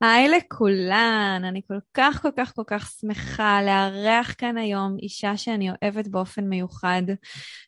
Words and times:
היי 0.00 0.28
לכולן, 0.28 1.42
אני 1.44 1.60
כל 1.68 1.78
כך 1.94 2.22
כל 2.22 2.28
כך 2.36 2.52
כל 2.54 2.62
כך 2.66 2.90
שמחה 3.00 3.62
לארח 3.62 4.34
כאן 4.38 4.56
היום 4.56 4.96
אישה 5.02 5.36
שאני 5.36 5.70
אוהבת 5.70 6.08
באופן 6.08 6.44
מיוחד, 6.44 7.02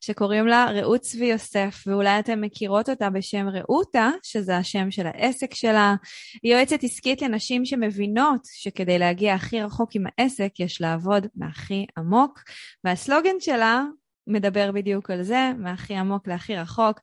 שקוראים 0.00 0.46
לה 0.46 0.66
רעות 0.70 1.00
צבי 1.00 1.26
יוסף, 1.26 1.84
ואולי 1.86 2.18
אתן 2.18 2.40
מכירות 2.40 2.88
אותה 2.88 3.10
בשם 3.10 3.48
רעותה, 3.48 4.10
שזה 4.22 4.56
השם 4.56 4.90
של 4.90 5.06
העסק 5.06 5.54
שלה. 5.54 5.94
היא 6.42 6.54
יועצת 6.54 6.84
עסקית 6.84 7.22
לנשים 7.22 7.64
שמבינות 7.64 8.40
שכדי 8.44 8.98
להגיע 8.98 9.34
הכי 9.34 9.62
רחוק 9.62 9.90
עם 9.94 10.04
העסק, 10.06 10.60
יש 10.60 10.80
לעבוד 10.80 11.26
מהכי 11.34 11.86
עמוק, 11.98 12.40
והסלוגן 12.84 13.40
שלה 13.40 13.82
מדבר 14.26 14.72
בדיוק 14.72 15.10
על 15.10 15.22
זה, 15.22 15.50
מהכי 15.58 15.94
עמוק 15.94 16.28
להכי 16.28 16.56
רחוק. 16.56 17.00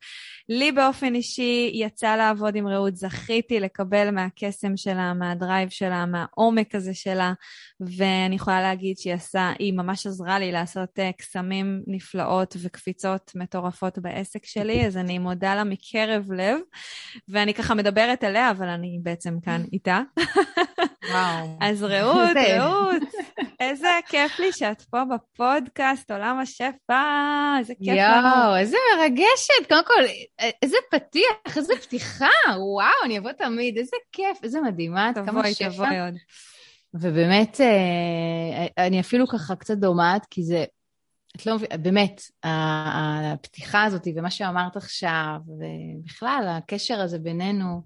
לי 0.50 0.72
באופן 0.72 1.16
אישי 1.16 1.72
יצא 1.74 2.16
לעבוד 2.16 2.56
עם 2.56 2.68
רעות, 2.68 2.96
זכיתי 2.96 3.60
לקבל 3.60 4.12
מהקסם 4.12 4.78
שלה, 4.78 5.14
מהדרייב 5.14 5.70
שלה, 5.70 6.06
מהעומק 6.06 6.76
הזה 6.76 6.94
שלה, 6.94 7.34
ואני 7.80 8.36
יכולה 8.36 8.62
להגיד 8.62 8.98
שהיא 8.98 9.14
עשה, 9.14 9.52
היא 9.60 9.74
ממש 9.74 10.08
עזרה 10.08 10.40
לי 10.40 10.52
לעשות 10.52 11.00
uh, 11.00 11.18
קסמים 11.18 11.84
נפלאות 11.88 12.56
וקפיצות 12.62 13.32
מטורפות 13.36 14.00
בעסק 14.00 14.46
שלי, 14.46 14.86
אז 14.86 14.98
אני 14.98 15.20
מודה 15.20 15.56
לה 15.56 15.64
מקרב 15.64 16.32
לב, 16.32 16.60
ואני 17.30 17.54
ככה 17.54 17.76
מדברת 17.76 18.24
עליה, 18.24 18.52
אבל 18.52 18.68
אני 18.68 19.00
בעצם 19.04 19.40
כאן 19.40 19.64
איתה. 19.74 20.02
וואו. 21.10 21.58
אז 21.62 21.84
רעות, 21.84 22.38
רעות, 22.58 23.04
איזה 23.60 23.88
כיף 24.08 24.40
לי 24.40 24.52
שאת 24.52 24.82
פה 24.82 25.02
בפודקאסט 25.06 26.12
עולם 26.12 26.40
השפע, 26.40 27.04
איזה 27.60 27.74
כיף 27.84 27.94
לנו. 27.94 28.28
יואו, 28.28 28.58
איזה 28.58 28.78
מרגשת. 28.98 29.70
קודם 29.70 29.86
כל, 29.88 30.04
איזה 30.62 30.78
פתיח, 30.92 31.58
איזה 31.58 31.74
פתיחה, 31.82 32.30
וואו, 32.58 33.06
אני 33.06 33.18
אבוא 33.18 33.32
תמיד, 33.32 33.78
איזה 33.78 33.98
כיף, 34.12 34.44
איזה 34.44 34.62
מדהימה, 34.62 35.12
כמה 35.16 35.26
תבואי, 35.26 35.54
שפע. 35.54 35.70
תבואי 35.70 36.00
עוד. 36.00 36.14
ובאמת, 36.94 37.62
אה, 37.62 38.86
אני 38.88 39.00
אפילו 39.00 39.28
ככה 39.28 39.56
קצת 39.56 39.78
דומעת, 39.78 40.26
כי 40.30 40.44
זה, 40.44 40.66
את 41.36 41.46
לא 41.46 41.56
מבינה, 41.56 41.78
באמת, 41.78 42.22
הפתיחה 42.44 43.84
הזאת 43.84 44.08
ומה 44.16 44.32
שאמרת 44.32 44.76
עכשיו, 44.76 45.36
ובכלל, 45.48 46.46
הקשר 46.58 47.02
הזה 47.02 47.20
בינינו, 47.20 47.82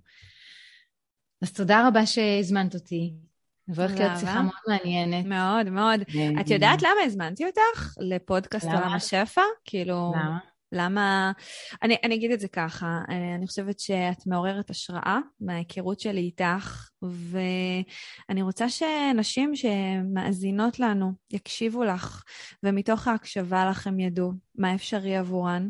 אז 1.42 1.54
תודה 1.54 1.88
רבה 1.88 2.06
שהזמנת 2.06 2.76
אותי. 2.76 3.14
הולכת 3.78 4.00
להיות 4.00 4.20
שיחה. 4.20 4.42
מאוד 4.42 4.54
מעניינת. 4.68 5.26
מאוד, 5.26 5.70
מאוד. 5.70 6.02
את 6.42 6.50
יודעת 6.50 6.82
למה 6.82 7.02
הזמנתי 7.06 7.46
אותך 7.46 7.94
לפודקאסט? 8.00 8.66
עולם 8.66 8.94
השפע? 8.94 9.42
כאילו, 9.66 10.14
למה? 10.16 10.38
למה... 10.72 11.32
אני, 11.84 11.96
אני 12.04 12.16
אגיד 12.16 12.32
את 12.32 12.40
זה 12.40 12.48
ככה, 12.48 13.00
אני, 13.10 13.36
אני 13.36 13.48
חושבת 13.48 13.80
שאת 13.80 14.28
מעוררת 14.28 14.70
השראה 14.70 15.20
מההיכרות 15.40 16.00
שלי 16.00 16.22
איתך, 16.22 16.90
ואני 17.02 18.42
רוצה 18.42 18.66
שנשים 18.70 19.56
שמאזינות 19.56 20.80
לנו 20.80 21.12
יקשיבו 21.32 21.84
לך, 21.84 22.24
ומתוך 22.64 23.08
ההקשבה 23.08 23.70
לך 23.70 23.88
הם 23.88 24.00
ידעו 24.00 24.32
מה 24.56 24.76
אפשרי 24.76 25.16
עבורן. 25.16 25.70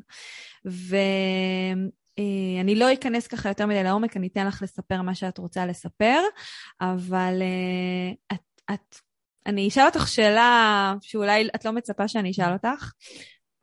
ואני 2.18 2.76
לא 2.76 2.94
אכנס 2.94 3.28
ככה 3.28 3.50
יותר 3.50 3.66
מדי 3.66 3.84
לעומק, 3.84 4.18
אני 4.18 4.28
אתן 4.28 4.48
לך 4.48 4.62
לספר 4.62 5.02
מה 5.02 5.16
שאת 5.16 5.38
רוצה 5.38 5.66
לספר, 5.66 6.20
אבל 6.82 7.42
אה, 7.42 8.36
את, 8.36 8.62
את, 8.74 8.96
אני 9.46 9.68
אשאל 9.68 9.86
אותך 9.86 10.08
שאלה 10.08 10.94
שאולי 11.02 11.50
את 11.56 11.66
לא 11.66 11.72
מצפה 11.72 12.08
שאני 12.08 12.32
אשאל 12.32 12.54
אותך. 12.54 12.92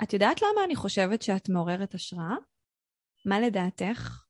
את 0.03 0.13
יודעת 0.13 0.43
למה 0.43 0.65
אני 0.65 0.77
חושבת 0.77 1.23
שאת 1.23 1.49
מעוררת 1.49 1.95
השראה? 1.95 2.35
מה 3.27 3.41
לדעתך? 3.41 4.21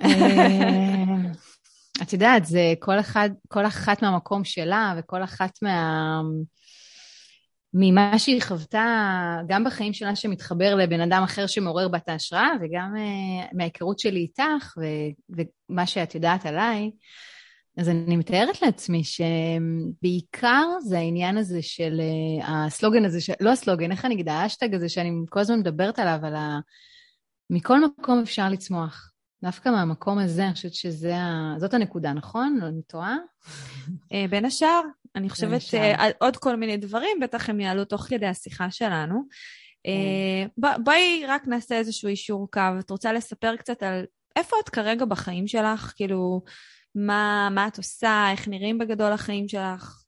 אה, 0.00 1.30
את 2.02 2.12
יודעת, 2.12 2.44
זה 2.46 2.74
כל 2.78 3.00
אחד, 3.00 3.30
כל 3.48 3.66
אחת 3.66 4.02
מהמקום 4.02 4.44
שלה, 4.44 4.94
וכל 4.98 5.24
אחת 5.24 5.58
מה... 5.62 6.20
ממה 7.78 8.18
שהיא 8.18 8.42
חוותה, 8.42 9.40
גם 9.46 9.64
בחיים 9.64 9.92
שלה 9.92 10.16
שמתחבר 10.16 10.74
לבן 10.74 11.00
אדם 11.00 11.22
אחר 11.22 11.46
שמעורר 11.46 11.88
בת 11.88 12.08
ההשראה, 12.08 12.48
וגם 12.60 12.94
uh, 12.96 13.56
מההיכרות 13.56 13.98
שלי 13.98 14.20
איתך, 14.20 14.74
ו- 14.78 15.42
ומה 15.70 15.86
שאת 15.86 16.14
יודעת 16.14 16.46
עליי. 16.46 16.90
אז 17.76 17.88
אני 17.88 18.16
מתארת 18.16 18.62
לעצמי 18.62 19.02
שבעיקר 19.04 20.64
זה 20.80 20.98
העניין 20.98 21.36
הזה 21.36 21.62
של 21.62 22.00
uh, 22.00 22.44
הסלוגן 22.46 23.04
הזה, 23.04 23.20
ש... 23.20 23.30
לא 23.40 23.50
הסלוגן, 23.50 23.92
איך 23.92 24.04
אני 24.04 24.14
אגיד, 24.14 24.28
האשטג 24.28 24.74
הזה 24.74 24.88
שאני 24.88 25.10
כל 25.28 25.40
הזמן 25.40 25.58
מדברת 25.58 25.98
עליו, 25.98 26.18
על 26.22 26.34
ה... 26.34 26.58
מכל 27.50 27.84
מקום 27.84 28.20
אפשר 28.22 28.48
לצמוח. 28.48 29.10
דווקא 29.42 29.68
מהמקום 29.68 30.18
הזה, 30.18 30.44
אני 30.44 30.52
חושבת 30.54 30.74
שזאת 30.74 31.74
הנקודה, 31.74 32.12
נכון? 32.12 32.58
לא 32.62 32.68
אני 32.68 32.82
טועה? 32.82 33.16
אה, 34.12 34.24
בין 34.30 34.44
השאר, 34.44 34.80
אני 35.14 35.30
חושבת. 35.30 35.74
אה, 35.74 36.10
עוד 36.20 36.36
כל 36.36 36.56
מיני 36.56 36.76
דברים, 36.76 37.20
בטח 37.20 37.50
הם 37.50 37.60
יעלו 37.60 37.84
תוך 37.84 38.02
כדי 38.02 38.26
השיחה 38.26 38.70
שלנו. 38.70 39.22
אה, 39.86 40.46
ב- 40.58 40.82
בואי 40.84 41.24
רק 41.28 41.48
נעשה 41.48 41.78
איזשהו 41.78 42.08
אישור 42.08 42.50
קו. 42.50 42.60
את 42.78 42.90
רוצה 42.90 43.12
לספר 43.12 43.56
קצת 43.56 43.82
על 43.82 44.04
איפה 44.36 44.56
את 44.64 44.68
כרגע 44.68 45.04
בחיים 45.04 45.46
שלך? 45.46 45.92
כאילו, 45.96 46.42
מה, 46.94 47.48
מה 47.50 47.66
את 47.66 47.78
עושה? 47.78 48.26
איך 48.30 48.48
נראים 48.48 48.78
בגדול 48.78 49.12
החיים 49.12 49.48
שלך? 49.48 50.05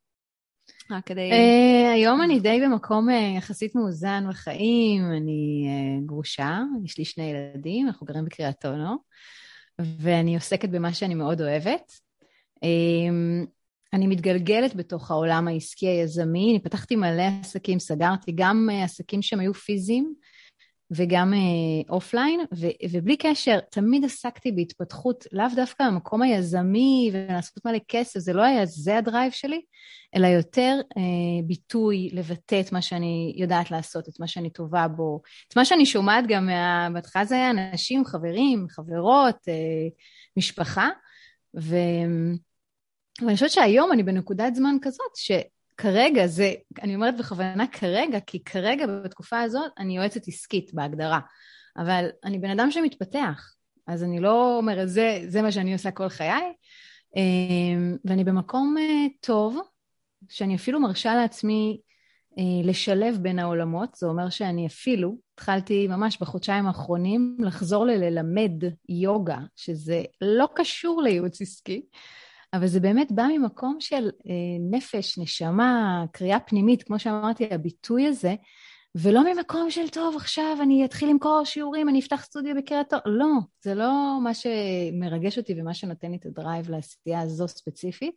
רק 0.91 1.07
כדי... 1.07 1.31
Uh, 1.31 1.95
היום 1.95 2.23
אני 2.23 2.41
די 2.41 2.61
במקום 2.65 3.09
uh, 3.09 3.13
יחסית 3.39 3.75
מאוזן 3.75 4.25
בחיים, 4.29 5.13
אני 5.17 5.69
uh, 5.69 6.07
גרושה, 6.07 6.61
יש 6.85 6.99
לי 6.99 7.05
שני 7.05 7.25
ילדים, 7.25 7.87
אנחנו 7.87 8.07
גרים 8.07 8.25
בקריית 8.25 8.67
אונו, 8.67 8.97
ואני 9.79 10.35
עוסקת 10.35 10.69
במה 10.69 10.93
שאני 10.93 11.15
מאוד 11.15 11.41
אוהבת. 11.41 11.93
Um, 12.57 13.47
אני 13.93 14.07
מתגלגלת 14.07 14.77
בתוך 14.77 15.11
העולם 15.11 15.49
העסקי 15.49 15.89
היזמי, 15.89 16.51
אני 16.51 16.63
פתחתי 16.63 16.97
מלא 16.97 17.23
עסקים, 17.41 17.79
סגרתי 17.79 18.33
גם 18.35 18.69
עסקים 18.85 19.23
שהם 19.23 19.41
היו 19.41 19.55
פיזיים 19.55 20.15
וגם 20.91 21.33
offline, 21.91 22.41
אה, 22.41 22.57
ובלי 22.91 23.17
קשר, 23.17 23.59
תמיד 23.71 24.05
עסקתי 24.05 24.53
בהתפתחות, 24.53 25.25
לאו 25.33 25.47
דווקא 25.57 25.85
במקום 25.91 26.23
היזמי 26.23 27.11
ולעשות 27.13 27.65
מלא 27.65 27.79
כסף, 27.89 28.21
זה 28.21 28.33
לא 28.33 28.43
היה 28.43 28.67
זה 28.67 28.99
ה 28.99 29.05
drive 29.05 29.33
שלי, 29.33 29.61
אלא 30.17 30.27
יותר 30.27 30.81
אה, 30.85 30.99
ביטוי, 31.47 32.11
לבטא 32.13 32.61
את 32.61 32.73
מה 32.73 32.83
שאני 32.83 33.35
יודעת 33.37 33.71
לעשות, 33.71 34.09
את 34.09 34.21
מה 34.21 34.27
שאני 34.27 34.51
טובה 34.51 34.89
בו, 34.89 35.21
את 35.49 35.57
מה 35.57 35.65
שאני 35.65 35.87
שומעת 35.87 36.25
גם 36.29 36.47
מה... 36.47 36.89
בהתחלה 36.95 37.25
זה 37.25 37.35
היה 37.35 37.51
אנשים, 37.51 38.05
חברים, 38.05 38.67
חברות, 38.69 39.37
אה, 39.37 39.91
משפחה, 40.37 40.89
ו... 41.61 41.77
ואני 43.23 43.35
חושבת 43.35 43.51
שהיום 43.51 43.93
אני 43.93 44.03
בנקודת 44.03 44.55
זמן 44.55 44.77
כזאת, 44.83 45.17
שכרגע 45.81 46.27
זה, 46.27 46.53
אני 46.83 46.95
אומרת 46.95 47.17
בכוונה 47.19 47.67
כרגע, 47.67 48.21
כי 48.21 48.45
כרגע 48.45 48.87
בתקופה 48.87 49.41
הזאת 49.41 49.71
אני 49.79 49.97
יועצת 49.97 50.29
עסקית 50.29 50.75
בהגדרה, 50.75 51.21
אבל 51.77 52.09
אני 52.25 52.39
בן 52.39 52.51
אדם 52.51 52.71
שמתפתח, 52.71 53.55
אז 53.87 54.05
אני 54.05 54.21
לא 54.21 54.57
אומרת, 54.57 54.89
זה, 54.89 55.21
זה 55.29 55.43
מה 55.43 55.53
שאני 55.53 55.73
עושה 55.73 55.91
כל 55.91 56.09
חיי, 56.09 56.53
ואני 58.05 58.25
במקום 58.25 58.77
טוב, 59.21 59.59
שאני 60.29 60.57
אפילו 60.57 60.81
מרשה 60.81 61.15
לעצמי 61.15 61.81
לשלב 62.65 63.19
בין 63.23 63.39
העולמות, 63.39 63.95
זה 63.95 64.07
אומר 64.07 64.31
שאני 64.31 64.67
אפילו 64.67 65.17
התחלתי 65.35 65.87
ממש 65.89 66.19
בחודשיים 66.21 66.67
האחרונים 66.67 67.37
לחזור 67.41 67.87
לללמד 67.87 68.53
יוגה, 68.89 69.39
שזה 69.57 70.03
לא 70.21 70.49
קשור 70.55 71.03
לייעוץ 71.03 71.41
עסקי, 71.41 71.83
אבל 72.53 72.67
זה 72.67 72.81
באמת 72.81 73.13
בא 73.13 73.23
ממקום 73.23 73.77
של 73.81 74.11
אה, 74.27 74.33
נפש, 74.71 75.19
נשמה, 75.19 76.05
קריאה 76.13 76.41
פנימית, 76.41 76.83
כמו 76.83 76.99
שאמרתי, 76.99 77.49
הביטוי 77.51 78.07
הזה, 78.07 78.35
ולא 78.95 79.35
ממקום 79.35 79.71
של, 79.71 79.89
טוב, 79.89 80.17
עכשיו 80.17 80.57
אני 80.63 80.85
אתחיל 80.85 81.09
למכור 81.09 81.45
שיעורים, 81.45 81.89
אני 81.89 82.01
אפתח 82.01 82.23
סטודיו 82.25 82.55
בקריית 82.57 82.93
אור. 82.93 83.03
לא, 83.07 83.33
זה 83.65 83.75
לא 83.75 84.19
מה 84.23 84.35
שמרגש 84.35 85.39
אותי 85.39 85.61
ומה 85.61 85.75
שנותן 85.75 86.11
לי 86.11 86.17
את 86.17 86.27
הדרייב 86.27 86.71
לעשייה 86.71 87.21
הזו 87.21 87.49
ספציפית. 87.49 88.15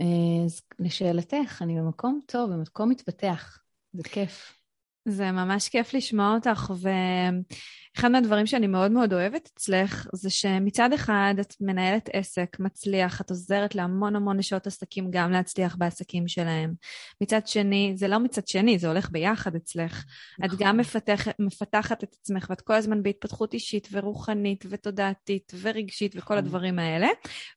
אה, 0.00 0.44
אז 0.44 0.60
לשאלתך, 0.78 1.62
אני 1.62 1.80
במקום 1.80 2.20
טוב, 2.26 2.50
במקום 2.50 2.88
מתפתח, 2.88 3.58
זה 3.92 4.02
כיף. 4.02 4.63
זה 5.08 5.32
ממש 5.32 5.68
כיף 5.68 5.94
לשמוע 5.94 6.34
אותך, 6.34 6.72
ואחד 6.80 8.08
מהדברים 8.08 8.46
שאני 8.46 8.66
מאוד 8.66 8.90
מאוד 8.90 9.12
אוהבת 9.12 9.50
אצלך, 9.54 10.06
זה 10.12 10.30
שמצד 10.30 10.92
אחד 10.92 11.34
את 11.40 11.54
מנהלת 11.60 12.08
עסק, 12.12 12.56
מצליח, 12.60 13.20
את 13.20 13.30
עוזרת 13.30 13.74
להמון 13.74 14.16
המון 14.16 14.36
נשות 14.36 14.66
עסקים 14.66 15.10
גם 15.10 15.30
להצליח 15.30 15.76
בעסקים 15.76 16.28
שלהם. 16.28 16.74
מצד 17.20 17.46
שני, 17.46 17.92
זה 17.96 18.08
לא 18.08 18.18
מצד 18.18 18.48
שני, 18.48 18.78
זה 18.78 18.88
הולך 18.88 19.10
ביחד 19.10 19.56
אצלך. 19.56 20.04
נכון. 20.38 20.56
את 20.56 20.62
גם 20.62 20.76
מפתח, 20.76 21.28
מפתחת 21.38 22.04
את 22.04 22.16
עצמך, 22.20 22.46
ואת 22.50 22.60
כל 22.60 22.74
הזמן 22.74 23.02
בהתפתחות 23.02 23.54
אישית 23.54 23.88
ורוחנית 23.92 24.64
ותודעתית 24.70 25.52
ורגשית 25.60 26.12
וכל 26.16 26.34
נכון. 26.34 26.38
הדברים 26.38 26.78
האלה. 26.78 27.08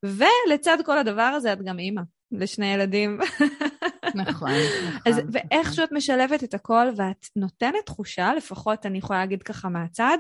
ולצד 0.03 0.77
כל 0.85 0.97
הדבר 0.97 1.21
הזה 1.21 1.53
את 1.53 1.61
גם 1.61 1.79
אימא. 1.79 2.01
לשני 2.31 2.73
ילדים. 2.73 3.19
נכון, 4.22 4.50
נכון. 4.50 5.00
אז, 5.06 5.22
ואיכשהו 5.31 5.84
את 5.84 5.92
משלבת 5.92 6.44
את 6.44 6.54
הכל, 6.54 6.88
ואת 6.96 7.28
נותנת 7.36 7.86
תחושה, 7.86 8.34
לפחות 8.34 8.86
אני 8.86 8.98
יכולה 8.98 9.19
להגיד 9.19 9.44
ככה 9.44 9.69
מהצד, 9.69 10.18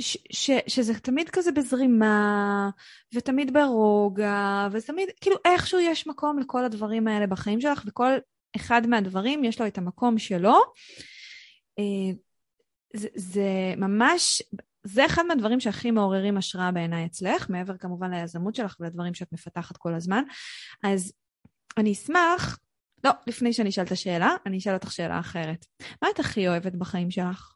ש, 0.00 0.18
ש, 0.30 0.50
שזה 0.66 1.00
תמיד 1.00 1.28
כזה 1.30 1.52
בזרימה, 1.52 2.70
ותמיד 3.14 3.52
ברוגע, 3.52 4.68
ותמיד, 4.72 5.08
כאילו 5.20 5.36
איכשהו 5.44 5.80
יש 5.80 6.06
מקום 6.06 6.38
לכל 6.38 6.64
הדברים 6.64 7.08
האלה 7.08 7.26
בחיים 7.26 7.60
שלך, 7.60 7.82
וכל 7.86 8.12
אחד 8.56 8.86
מהדברים 8.86 9.44
יש 9.44 9.60
לו 9.60 9.66
את 9.66 9.78
המקום 9.78 10.18
שלו. 10.18 10.54
אה, 11.78 12.14
זה, 12.96 13.08
זה 13.14 13.74
ממש, 13.76 14.42
זה 14.84 15.06
אחד 15.06 15.22
מהדברים 15.28 15.60
שהכי 15.60 15.90
מעוררים 15.90 16.36
השראה 16.36 16.72
בעיניי 16.72 17.06
אצלך, 17.06 17.50
מעבר 17.50 17.76
כמובן 17.76 18.14
ליזמות 18.14 18.54
שלך 18.54 18.76
ולדברים 18.80 19.14
שאת 19.14 19.32
מפתחת 19.32 19.76
כל 19.76 19.94
הזמן. 19.94 20.22
אז 20.82 21.12
אני 21.76 21.92
אשמח, 21.92 22.58
לא, 23.04 23.10
לפני 23.26 23.52
שאני 23.52 23.68
אשאל 23.68 23.84
את 23.84 23.92
השאלה, 23.92 24.30
אני 24.46 24.58
אשאל 24.58 24.74
אותך 24.74 24.92
שאלה 24.92 25.20
אחרת. 25.20 25.66
מה 26.02 26.08
את 26.14 26.20
הכי 26.20 26.48
אוהבת 26.48 26.72
בחיים 26.72 27.10
שלך? 27.10 27.52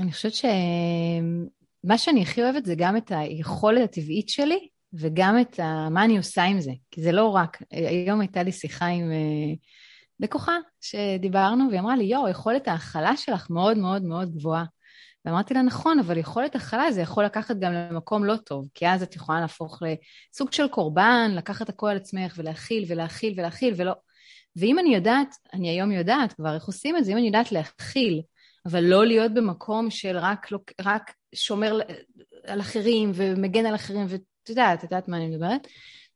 אני 0.00 0.12
חושבת 0.12 0.32
שמה 0.34 1.98
שאני 1.98 2.22
הכי 2.22 2.42
אוהבת 2.42 2.64
זה 2.64 2.74
גם 2.78 2.96
את 2.96 3.12
היכולת 3.14 3.82
הטבעית 3.84 4.28
שלי 4.28 4.68
וגם 4.92 5.40
את 5.40 5.60
ה... 5.60 5.88
מה 5.90 6.04
אני 6.04 6.16
עושה 6.16 6.42
עם 6.42 6.60
זה. 6.60 6.72
כי 6.90 7.02
זה 7.02 7.12
לא 7.12 7.28
רק, 7.28 7.62
היום 7.70 8.20
הייתה 8.20 8.42
לי 8.42 8.52
שיחה 8.52 8.86
עם 8.86 9.10
אה, 9.10 9.54
לקוחה 10.20 10.56
שדיברנו, 10.80 11.64
והיא 11.68 11.80
אמרה 11.80 11.96
לי, 11.96 12.04
יואו, 12.04 12.28
יכולת 12.28 12.68
ההכלה 12.68 13.16
שלך 13.16 13.50
מאוד 13.50 13.78
מאוד 13.78 14.02
מאוד 14.02 14.34
גבוהה. 14.34 14.64
ואמרתי 15.26 15.54
לה, 15.54 15.62
נכון, 15.62 15.98
אבל 15.98 16.18
יכולת 16.18 16.54
הכלה 16.54 16.92
זה 16.92 17.00
יכול 17.00 17.24
לקחת 17.24 17.56
גם 17.56 17.72
למקום 17.72 18.24
לא 18.24 18.36
טוב, 18.36 18.68
כי 18.74 18.88
אז 18.88 19.02
את 19.02 19.16
יכולה 19.16 19.40
להפוך 19.40 19.82
לסוג 19.82 20.52
של 20.52 20.68
קורבן, 20.68 21.30
לקחת 21.34 21.68
הכל 21.68 21.88
על 21.88 21.96
עצמך 21.96 22.34
ולהכיל 22.36 22.84
ולהכיל 22.88 23.34
ולהכיל 23.36 23.74
ולא... 23.76 23.92
ואם 24.56 24.78
אני 24.78 24.94
יודעת, 24.94 25.34
אני 25.54 25.68
היום 25.68 25.92
יודעת 25.92 26.32
כבר 26.32 26.54
איך 26.54 26.66
עושים 26.66 26.96
את 26.96 27.04
זה, 27.04 27.12
אם 27.12 27.16
אני 27.16 27.26
יודעת 27.26 27.52
להכיל, 27.52 28.22
אבל 28.66 28.84
לא 28.84 29.06
להיות 29.06 29.34
במקום 29.34 29.90
של 29.90 30.16
רק, 30.18 30.46
רק 30.80 31.12
שומר 31.34 31.80
על 32.44 32.60
אחרים 32.60 33.12
ומגן 33.14 33.66
על 33.66 33.74
אחרים, 33.74 34.06
ואת 34.08 34.20
יודעת, 34.48 34.78
את 34.78 34.84
יודעת 34.84 35.08
מה 35.08 35.16
אני 35.16 35.28
מדברת? 35.28 35.66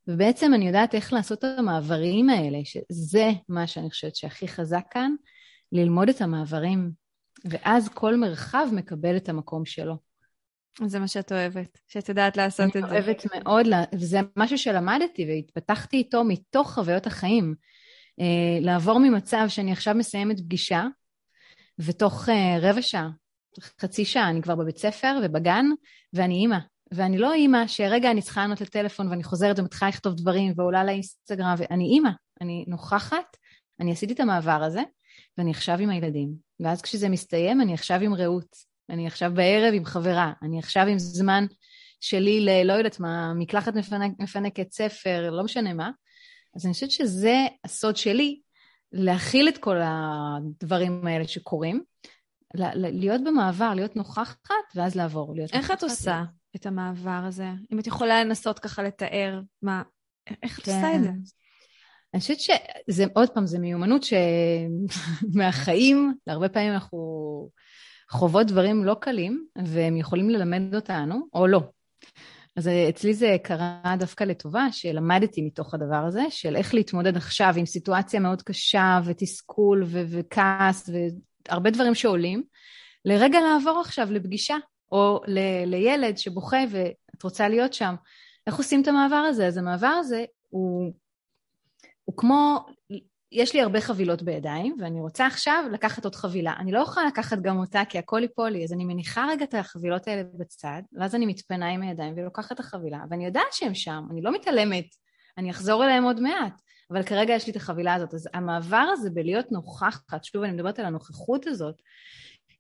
ובעצם 0.09 0.55
אני 0.55 0.67
יודעת 0.67 0.95
איך 0.95 1.13
לעשות 1.13 1.39
את 1.39 1.59
המעברים 1.59 2.31
האלה, 2.31 2.59
שזה 2.65 3.31
מה 3.49 3.67
שאני 3.67 3.91
חושבת 3.91 4.17
שהכי 4.17 4.49
חזק 4.49 4.85
כאן, 4.91 5.13
ללמוד 5.73 6.09
את 6.09 6.21
המעברים, 6.21 7.00
ואז 7.45 7.89
כל 7.89 8.17
מרחב 8.17 8.67
מקבל 8.73 9.17
את 9.17 9.29
המקום 9.29 9.65
שלו. 9.65 9.97
זה 10.85 10.99
מה 10.99 11.09
שאת 11.09 11.33
אוהבת, 11.33 11.79
שאת 11.89 12.09
יודעת 12.09 12.37
לעשות 12.37 12.67
את 12.67 12.73
זה. 12.73 12.79
אני 12.79 12.91
אוהבת 12.91 13.27
מאוד, 13.35 13.67
וזה 13.95 14.19
משהו 14.37 14.59
שלמדתי 14.59 15.27
והתפתחתי 15.27 15.97
איתו 15.97 16.25
מתוך 16.25 16.75
חוויות 16.75 17.07
החיים. 17.07 17.55
אה, 18.21 18.59
לעבור 18.61 18.99
ממצב 18.99 19.45
שאני 19.49 19.73
עכשיו 19.73 19.95
מסיימת 19.95 20.41
פגישה, 20.41 20.87
ותוך 21.79 22.29
אה, 22.29 22.59
רבע 22.61 22.83
שעה, 22.83 23.09
חצי 23.81 24.05
שעה, 24.05 24.31
אני 24.31 24.43
כבר 24.43 24.55
בבית 24.55 24.79
ספר 24.79 25.19
ובגן, 25.23 25.67
ואני 26.13 26.35
אימא. 26.35 26.59
ואני 26.93 27.19
לא 27.19 27.33
אימא 27.33 27.67
שרגע 27.67 28.11
אני 28.11 28.23
צריכה 28.23 28.41
לענות 28.41 28.61
לטלפון 28.61 29.09
ואני 29.09 29.25
חוזרת 29.25 29.59
ומתחילה 29.59 29.89
לכתוב 29.89 30.15
דברים 30.15 30.53
ועולה 30.57 30.85
לאינסטגרם, 30.85 31.55
ואני 31.59 31.85
אימא, 31.85 32.11
אני 32.41 32.65
נוכחת, 32.69 33.37
אני 33.81 33.93
עשיתי 33.93 34.13
את 34.13 34.21
המעבר 34.21 34.63
הזה, 34.63 34.83
ואני 35.39 35.51
עכשיו 35.51 35.79
עם 35.79 35.91
הילדים. 35.91 36.50
ואז 36.61 36.83
כשזה 36.83 37.09
מסתיים, 37.09 37.61
אני 37.61 37.75
עכשיו 37.75 38.01
עם 38.01 38.15
רעות. 38.15 38.57
אני 38.91 39.07
עכשיו 39.07 39.31
בערב 39.35 39.75
עם 39.75 39.85
חברה. 39.85 40.33
אני 40.43 40.59
עכשיו 40.59 40.87
עם 40.87 40.99
זמן 40.99 41.47
שלי 42.01 42.41
ל... 42.41 42.67
לא 42.67 42.73
יודעת 42.73 43.01
מה, 43.01 43.35
מקלחת 43.35 43.75
מפנק, 43.75 44.13
מפנקת 44.19 44.73
ספר, 44.73 45.31
לא 45.31 45.45
משנה 45.45 45.75
מה. 45.75 45.91
אז 46.57 46.67
אני 46.67 46.73
חושבת 46.73 46.91
שזה 46.91 47.37
הסוד 47.65 47.97
שלי, 47.97 48.41
להכיל 48.93 49.49
את 49.49 49.59
כל 49.59 49.77
הדברים 49.85 51.07
האלה 51.07 51.29
שקורים, 51.29 51.83
להיות 52.75 53.21
במעבר, 53.25 53.75
להיות 53.75 53.97
נוכחת, 53.97 54.37
ואז 54.75 54.95
לעבור. 54.95 55.35
להיות 55.35 55.53
איך 55.53 55.71
את 55.71 55.83
עושה 55.83 56.23
את 56.57 56.67
המעבר 56.67 57.23
הזה? 57.27 57.49
אם 57.73 57.79
את 57.79 57.87
יכולה 57.87 58.25
לנסות 58.25 58.59
ככה 58.59 58.83
לתאר 58.83 59.41
מה... 59.63 59.83
איך 60.43 60.59
את 60.59 60.69
עושה 60.69 60.97
את 60.97 61.03
זה? 61.03 61.11
אני 62.15 62.21
חושבת 62.21 62.41
שזה, 62.41 63.05
עוד 63.15 63.31
פעם, 63.31 63.47
זו 63.47 63.59
מיומנות 63.59 64.03
שמהחיים, 65.33 66.15
הרבה 66.27 66.49
פעמים 66.49 66.73
אנחנו 66.73 67.01
חוות 68.11 68.47
דברים 68.47 68.85
לא 68.85 68.97
קלים, 69.01 69.45
והם 69.65 69.97
יכולים 69.97 70.31
ללמד 70.31 70.75
אותנו, 70.75 71.21
או 71.35 71.47
לא. 71.47 71.61
אז 72.57 72.69
אצלי 72.89 73.15
זה 73.15 73.37
קרה 73.43 73.95
דווקא 73.99 74.25
לטובה, 74.25 74.67
שלמדתי 74.73 75.43
מתוך 75.43 75.75
הדבר 75.75 76.05
הזה, 76.07 76.23
של 76.31 76.57
איך 76.57 76.75
להתמודד 76.75 77.17
עכשיו 77.17 77.55
עם 77.57 77.67
סיטואציה 77.67 78.21
מאוד 78.21 78.43
קשה, 78.43 79.01
ותסכול, 79.05 79.83
ו- 79.87 80.03
וכעס, 80.11 80.91
והרבה 81.49 81.71
דברים 81.71 81.95
שעולים, 81.95 82.43
לרגע 83.05 83.39
לעבור 83.41 83.81
עכשיו 83.81 84.09
לפגישה, 84.11 84.57
או 84.93 85.21
ל- 85.27 85.65
לילד 85.67 86.19
שבוכה 86.19 86.59
ואת 86.71 87.23
רוצה 87.23 87.49
להיות 87.49 87.75
שם. 87.75 87.95
איך 88.47 88.57
עושים 88.57 88.83
את 88.83 88.89
המעבר 88.89 89.17
הזה? 89.17 89.47
אז 89.47 89.57
המעבר 89.57 89.87
הזה 89.87 90.25
הוא 90.49 90.93
הוא 92.11 92.17
כמו, 92.17 92.67
יש 93.33 93.55
לי 93.55 93.61
הרבה 93.61 93.81
חבילות 93.81 94.23
בידיים, 94.23 94.77
ואני 94.81 95.01
רוצה 95.01 95.27
עכשיו 95.27 95.65
לקחת 95.73 96.05
עוד 96.05 96.15
חבילה. 96.15 96.55
אני 96.59 96.73
לא 96.73 96.79
יכולה 96.79 97.07
לקחת 97.07 97.39
גם 97.39 97.59
אותה, 97.59 97.83
כי 97.89 97.99
הכל 97.99 98.19
ייפול 98.23 98.51
לי, 98.51 98.65
אז 98.65 98.73
אני 98.73 98.85
מניחה 98.85 99.27
רגע 99.31 99.45
את 99.45 99.55
החבילות 99.55 100.09
האלה 100.09 100.23
בצד, 100.35 100.83
ואז 100.93 101.15
אני 101.15 101.27
מתפנה 101.27 101.69
עם 101.69 101.83
הידיים 101.83 102.15
ולוקחת 102.17 102.53
את 102.53 102.61
החבילה, 102.61 102.99
ואני 103.11 103.27
יודעת 103.27 103.53
שהם 103.53 103.75
שם, 103.75 104.05
אני 104.11 104.23
לא 104.23 104.33
מתעלמת, 104.33 104.85
אני 105.39 105.51
אחזור 105.51 105.85
אליהם 105.85 106.05
עוד 106.05 106.21
מעט, 106.21 106.61
אבל 106.91 107.03
כרגע 107.03 107.35
יש 107.35 107.47
לי 107.47 107.51
את 107.51 107.57
החבילה 107.57 107.95
הזאת. 107.95 108.15
אז 108.15 108.29
המעבר 108.35 108.87
הזה 108.93 109.11
בלהיות 109.11 109.53
נוכחת, 109.53 110.25
שוב, 110.25 110.43
אני 110.43 110.53
מדברת 110.53 110.79
על 110.79 110.85
הנוכחות 110.85 111.47
הזאת, 111.47 111.75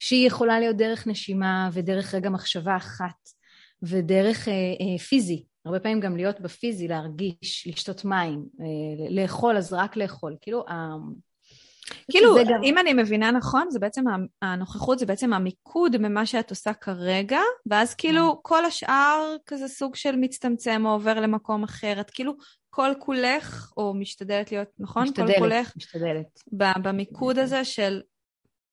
שהיא 0.00 0.26
יכולה 0.26 0.60
להיות 0.60 0.76
דרך 0.76 1.06
נשימה 1.06 1.70
ודרך 1.72 2.14
רגע 2.14 2.30
מחשבה 2.30 2.76
אחת, 2.76 3.28
ודרך 3.82 4.48
אה, 4.48 4.52
אה, 4.52 4.98
פיזי, 4.98 5.44
הרבה 5.64 5.80
פעמים 5.80 6.00
גם 6.00 6.16
להיות 6.16 6.40
בפיזי, 6.40 6.88
להרגיש, 6.88 7.66
לשתות 7.66 8.04
מים, 8.04 8.44
אה, 8.60 9.06
לאכול, 9.10 9.56
אז 9.56 9.72
רק 9.72 9.96
לאכול. 9.96 10.36
כאילו, 10.40 10.64
כאילו, 12.10 12.34
גם... 12.48 12.62
אם 12.62 12.78
אני 12.78 12.92
מבינה 12.92 13.30
נכון, 13.30 13.66
זה 13.70 13.78
בעצם, 13.78 14.04
הנוכחות 14.42 14.98
זה 14.98 15.06
בעצם 15.06 15.32
המיקוד 15.32 15.96
ממה 15.96 16.26
שאת 16.26 16.50
עושה 16.50 16.72
כרגע, 16.72 17.40
ואז 17.66 17.94
כאילו 17.94 18.32
כן. 18.32 18.38
כל 18.42 18.64
השאר 18.64 19.36
כזה 19.46 19.68
סוג 19.68 19.96
של 19.96 20.16
מצטמצם 20.16 20.82
או 20.86 20.90
עובר 20.90 21.20
למקום 21.20 21.62
אחר. 21.62 22.00
את 22.00 22.10
כאילו 22.10 22.32
כל 22.70 22.90
כולך, 22.98 23.72
או 23.76 23.94
משתדלת 23.94 24.52
להיות, 24.52 24.68
נכון? 24.78 25.02
משתדלת, 25.02 25.34
כל 25.34 25.38
כולך, 25.38 25.72
משתדלת. 25.76 26.42
במיקוד 26.82 27.38
הזה 27.38 27.64
של 27.64 28.00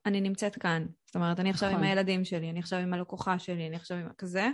אני 0.06 0.22
נמצאת 0.22 0.56
כאן. 0.56 0.86
זאת 1.06 1.16
אומרת, 1.16 1.40
אני 1.40 1.50
עכשיו 1.50 1.70
נכון. 1.70 1.84
עם 1.84 1.90
הילדים 1.90 2.26
שלי, 2.26 2.50
אני 2.50 2.60
עכשיו 2.60 2.80
עם 2.80 2.94
הלקוחה 2.94 3.40
שלי, 3.40 3.68
אני 3.68 3.76
עכשיו 3.76 3.98
עם 3.98 4.08
כזה. 4.18 4.48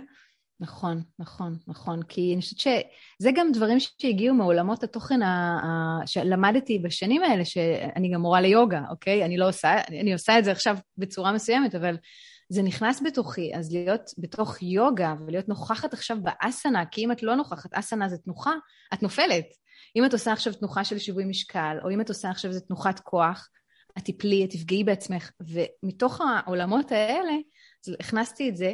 נכון, 0.60 1.02
נכון, 1.18 1.58
נכון. 1.66 2.02
כי 2.02 2.32
אני 2.34 2.40
חושבת 2.40 2.58
שזה 2.58 3.30
גם 3.34 3.52
דברים 3.52 3.78
שהגיעו 3.80 4.34
מעולמות 4.34 4.82
התוכן 4.82 5.22
ה... 5.22 5.58
ה... 5.64 6.06
שלמדתי 6.06 6.78
בשנים 6.78 7.22
האלה, 7.22 7.44
שאני 7.44 8.10
גם 8.14 8.20
מורה 8.20 8.40
ליוגה, 8.40 8.80
אוקיי? 8.90 9.24
אני 9.24 9.36
לא 9.36 9.48
עושה, 9.48 9.76
אני 9.88 10.12
עושה 10.12 10.38
את 10.38 10.44
זה 10.44 10.52
עכשיו 10.52 10.76
בצורה 10.98 11.32
מסוימת, 11.32 11.74
אבל 11.74 11.96
זה 12.48 12.62
נכנס 12.62 13.02
בתוכי. 13.04 13.54
אז 13.54 13.72
להיות 13.72 14.10
בתוך 14.18 14.62
יוגה 14.62 15.14
ולהיות 15.26 15.48
נוכחת 15.48 15.92
עכשיו 15.92 16.16
באסנה, 16.22 16.86
כי 16.86 17.04
אם 17.04 17.12
את 17.12 17.22
לא 17.22 17.34
נוכחת, 17.34 17.74
אסנה 17.74 18.08
זה 18.08 18.18
תנוחה, 18.18 18.52
את 18.94 19.02
נופלת. 19.02 19.46
אם 19.96 20.04
את 20.04 20.12
עושה 20.12 20.32
עכשיו 20.32 20.52
תנוחה 20.52 20.84
של 20.84 20.98
שיווי 20.98 21.24
משקל, 21.24 21.76
או 21.84 21.90
אם 21.90 22.00
את 22.00 22.08
עושה 22.08 22.30
עכשיו 22.30 22.50
איזה 22.50 22.60
תנוחת 22.60 23.00
כוח, 23.00 23.48
את 23.98 24.04
תפלי, 24.04 24.44
את 24.44 24.50
תפגעי 24.50 24.84
בעצמך. 24.84 25.30
ומתוך 25.40 26.20
העולמות 26.20 26.92
האלה, 26.92 27.32
הכנסתי 28.00 28.48
את 28.48 28.56
זה, 28.56 28.72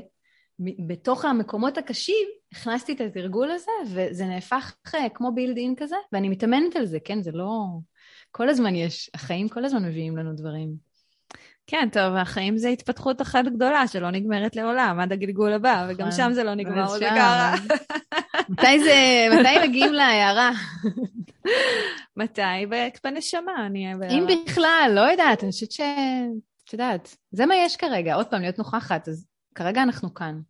בתוך 0.86 1.24
המקומות 1.24 1.78
הקשים 1.78 2.28
הכנסתי 2.52 2.92
את 2.92 3.00
התרגול 3.00 3.50
הזה, 3.50 3.70
וזה 3.86 4.24
נהפך 4.24 4.74
אה, 4.94 5.08
כמו 5.14 5.32
בילד 5.34 5.56
אין 5.56 5.74
כזה, 5.76 5.96
ואני 6.12 6.28
מתאמנת 6.28 6.76
על 6.76 6.86
זה, 6.86 6.98
כן? 7.04 7.22
זה 7.22 7.30
לא... 7.32 7.64
כל 8.30 8.48
הזמן 8.48 8.74
יש, 8.74 9.10
החיים 9.14 9.48
כל 9.48 9.64
הזמן 9.64 9.84
מביאים 9.84 10.16
לנו 10.16 10.32
דברים. 10.36 10.90
כן, 11.66 11.88
טוב, 11.92 12.16
החיים 12.16 12.58
זה 12.58 12.68
התפתחות 12.68 13.22
אחת 13.22 13.44
גדולה 13.44 13.88
שלא 13.88 14.10
נגמרת 14.10 14.56
לעולם, 14.56 15.00
עד 15.00 15.12
הגלגול 15.12 15.52
הבא, 15.52 15.86
וגם 15.88 16.08
נכון. 16.08 16.24
שם 16.24 16.32
זה 16.32 16.44
לא 16.44 16.54
נגמר, 16.54 16.88
זה 16.88 16.98
קרה. 17.08 17.54
מתי 18.48 18.80
זה, 18.84 19.26
מתי 19.40 19.68
מגיעים 19.68 19.92
להערה? 19.92 20.50
מתי? 22.16 22.66
בנשמה, 23.04 23.66
אני 23.66 23.84
אהיה 23.84 23.96
בהערה. 23.96 24.14
אם 24.14 24.26
בכלל, 24.46 24.92
לא 24.94 25.00
יודעת, 25.00 25.42
אני 25.42 25.50
חושבת 25.50 25.72
ש... 25.72 25.80
את 26.64 26.72
יודעת, 26.72 27.16
זה 27.30 27.46
מה 27.46 27.54
יש 27.56 27.76
כרגע, 27.76 28.14
עוד 28.14 28.26
פעם, 28.26 28.40
להיות 28.40 28.58
נוכחת, 28.58 29.08
אז 29.08 29.26
כרגע 29.54 29.82
אנחנו 29.82 30.14
כאן, 30.14 30.40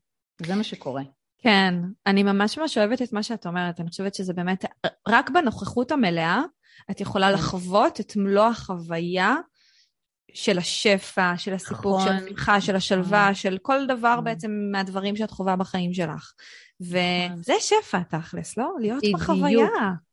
זה 0.46 0.54
מה 0.54 0.64
שקורה. 0.64 1.02
כן, 1.42 1.74
אני 2.06 2.22
ממש 2.22 2.58
ממש 2.58 2.78
אוהבת 2.78 3.02
את 3.02 3.12
מה 3.12 3.22
שאת 3.22 3.46
אומרת, 3.46 3.80
אני 3.80 3.88
חושבת 3.88 4.14
שזה 4.14 4.32
באמת, 4.32 4.64
רק 5.08 5.30
בנוכחות 5.30 5.92
המלאה, 5.92 6.42
את 6.90 7.00
יכולה 7.00 7.28
כן. 7.28 7.34
לחוות 7.34 8.00
את 8.00 8.16
מלוא 8.16 8.46
החוויה 8.46 9.36
של 10.34 10.58
השפע, 10.58 11.32
של 11.36 11.54
הסיפור, 11.54 12.00
נכון. 12.00 12.18
של 12.18 12.24
השמחה, 12.24 12.60
של 12.60 12.76
השלווה, 12.76 13.22
נכון. 13.22 13.34
של 13.34 13.58
כל 13.62 13.86
דבר 13.86 14.12
נכון. 14.12 14.24
בעצם 14.24 14.50
מהדברים 14.72 15.16
שאת 15.16 15.30
חווה 15.30 15.56
בחיים 15.56 15.94
שלך. 15.94 16.32
וזה 16.80 17.52
שפע 17.60 18.02
תכלס, 18.02 18.56
לא? 18.56 18.70
להיות 18.80 18.98
בדיוק, 18.98 19.20
בחוויה. 19.20 19.66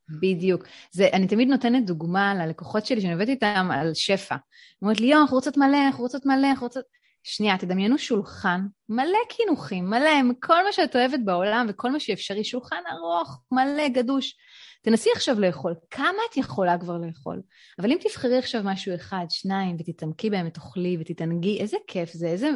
בדיוק. 0.10 0.64
זה, 0.92 1.10
אני 1.14 1.28
תמיד 1.28 1.48
נותנת 1.48 1.86
דוגמה 1.86 2.34
ללקוחות 2.36 2.86
שלי 2.86 3.02
שאני 3.02 3.14
עובדת 3.14 3.30
איתם 3.30 3.70
על 3.72 3.92
שפע. 3.94 4.36
אומרת 4.82 5.00
לי, 5.00 5.08
יואו, 5.08 5.22
אנחנו 5.22 5.36
רוצות 5.36 5.58
מלא, 5.58 5.78
אנחנו 5.88 6.04
רוצות 6.04 6.26
מלא, 6.26 6.48
אנחנו 6.50 6.68
רוצות... 6.68 6.86
שנייה, 7.30 7.58
תדמיינו 7.58 7.98
שולחן 7.98 8.62
מלא 8.90 9.18
קינוחים, 9.30 9.90
מלא, 9.90 10.10
עם 10.10 10.32
כל 10.40 10.64
מה 10.64 10.72
שאת 10.72 10.96
אוהבת 10.96 11.20
בעולם 11.26 11.66
וכל 11.70 11.92
מה 11.92 12.00
שאפשרי, 12.00 12.44
שולחן 12.44 12.82
ארוך, 12.92 13.42
מלא, 13.52 13.88
גדוש. 13.88 14.36
תנסי 14.82 15.10
עכשיו 15.16 15.40
לאכול, 15.40 15.76
כמה 15.90 16.18
את 16.32 16.38
יכולה 16.38 16.78
כבר 16.78 16.98
לאכול? 16.98 17.42
אבל 17.80 17.92
אם 17.92 17.98
תבחרי 18.02 18.38
עכשיו 18.38 18.62
משהו 18.64 18.96
אחד, 18.96 19.26
שניים, 19.30 19.76
ותתעמקי 19.80 20.30
בהם 20.30 20.48
ותאכלי 20.48 20.98
ותתענגי, 21.00 21.60
איזה 21.60 21.78
כיף 21.88 22.14
זה, 22.14 22.28
איזה, 22.28 22.50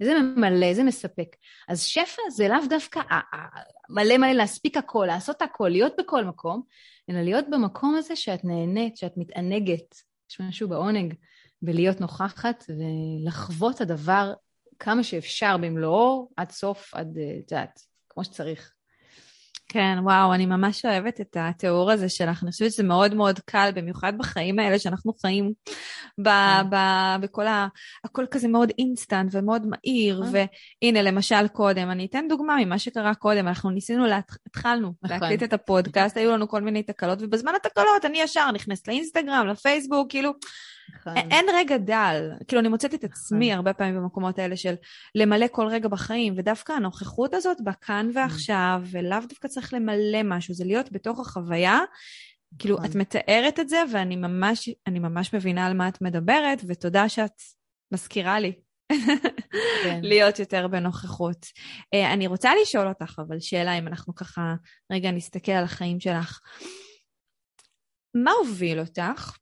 איזה 0.00 0.14
ממלא, 0.14 0.66
איזה 0.66 0.82
מספק. 0.82 1.36
אז 1.68 1.82
שפע 1.82 2.22
זה 2.30 2.48
לאו 2.48 2.66
דווקא 2.68 3.00
מלא 3.88 4.18
מלא 4.18 4.32
להספיק 4.32 4.76
הכל, 4.76 5.04
לעשות 5.08 5.42
הכל, 5.42 5.68
להיות 5.68 5.92
בכל 5.98 6.24
מקום, 6.24 6.62
אלא 7.10 7.22
להיות 7.22 7.44
במקום 7.50 7.94
הזה 7.94 8.16
שאת 8.16 8.44
נהנית, 8.44 8.96
שאת 8.96 9.12
מתענגת, 9.16 9.94
יש 10.30 10.40
משהו 10.40 10.68
בעונג, 10.68 11.14
בלהיות 11.62 12.00
נוכחת 12.00 12.64
ולחוות 12.68 13.80
הדבר 13.80 14.32
כמה 14.78 15.04
שאפשר 15.04 15.56
במלואו, 15.56 16.28
עד 16.36 16.50
סוף, 16.50 16.94
עד, 16.94 17.18
את 17.44 17.52
יודעת, 17.52 17.80
כמו 18.08 18.24
שצריך. 18.24 18.72
כן, 19.72 19.98
וואו, 20.02 20.34
אני 20.34 20.46
ממש 20.46 20.84
אוהבת 20.84 21.20
את 21.20 21.36
התיאור 21.40 21.90
הזה 21.90 22.08
שלך. 22.08 22.42
אני 22.42 22.50
חושבת 22.50 22.72
שזה 22.72 22.82
מאוד 22.82 23.14
מאוד 23.14 23.38
קל, 23.38 23.70
במיוחד 23.74 24.12
בחיים 24.18 24.58
האלה 24.58 24.78
שאנחנו 24.78 25.12
חיים 25.20 25.52
ב, 26.18 26.28
כן. 26.28 26.70
ב, 26.70 26.76
בכל 27.20 27.46
ה... 27.46 27.68
הכל 28.04 28.24
כזה 28.30 28.48
מאוד 28.48 28.72
אינסטנט 28.78 29.34
ומאוד 29.34 29.66
מהיר. 29.66 30.22
אה. 30.22 30.28
והנה, 30.82 31.02
למשל 31.02 31.48
קודם, 31.48 31.90
אני 31.90 32.06
אתן 32.06 32.24
דוגמה 32.28 32.56
ממה 32.64 32.78
שקרה 32.78 33.14
קודם. 33.14 33.48
אנחנו 33.48 33.70
ניסינו, 33.70 34.06
לה... 34.06 34.20
התחלנו 34.46 34.92
נכון. 35.02 35.16
להקליט 35.16 35.42
את 35.42 35.52
הפודקאסט, 35.52 36.16
היו 36.16 36.32
לנו 36.32 36.48
כל 36.48 36.62
מיני 36.62 36.82
תקלות, 36.82 37.18
ובזמן 37.22 37.52
התקלות 37.56 38.04
אני 38.04 38.20
ישר 38.20 38.50
נכנסת 38.50 38.88
לאינסטגרם, 38.88 39.46
לפייסבוק, 39.46 40.10
כאילו... 40.10 40.32
נכון. 40.94 41.16
אין 41.16 41.46
רגע 41.54 41.76
דל. 41.76 42.30
כאילו, 42.48 42.60
אני 42.60 42.68
מוצאת 42.68 42.94
את 42.94 43.04
עצמי 43.04 43.46
נכון. 43.46 43.56
הרבה 43.56 43.72
פעמים 43.72 43.96
במקומות 43.96 44.38
האלה 44.38 44.56
של 44.56 44.74
למלא 45.14 45.46
כל 45.52 45.66
רגע 45.66 45.88
בחיים, 45.88 46.34
ודווקא 46.36 46.72
הנוכחות 46.72 47.34
הזאת 47.34 47.56
בכאן 47.64 48.08
נכון. 48.10 48.22
ועכשיו, 48.22 48.82
ולאו 48.90 49.18
דווקא 49.28 49.48
צריך 49.48 49.74
למלא 49.74 50.22
משהו, 50.24 50.54
זה 50.54 50.64
להיות 50.64 50.92
בתוך 50.92 51.20
החוויה. 51.20 51.78
כאילו, 52.58 52.84
את 52.84 52.94
מתארת 52.94 53.60
את 53.60 53.68
זה, 53.68 53.82
ואני 53.92 54.16
ממש, 54.16 54.68
אני 54.86 54.98
ממש 54.98 55.34
מבינה 55.34 55.66
על 55.66 55.76
מה 55.76 55.88
את 55.88 56.02
מדברת, 56.02 56.62
ותודה 56.66 57.08
שאת 57.08 57.42
מזכירה 57.92 58.40
לי 58.40 58.52
כן. 59.84 60.00
להיות 60.10 60.38
יותר 60.38 60.68
בנוכחות. 60.68 61.46
Uh, 61.94 62.12
אני 62.12 62.26
רוצה 62.26 62.50
לשאול 62.62 62.88
אותך, 62.88 63.18
אבל 63.28 63.40
שאלה, 63.40 63.78
אם 63.78 63.88
אנחנו 63.88 64.14
ככה 64.14 64.54
רגע 64.92 65.10
נסתכל 65.10 65.52
על 65.52 65.64
החיים 65.64 66.00
שלך. 66.00 66.40
מה 68.14 68.30
הוביל 68.30 68.80
אותך 68.80 69.36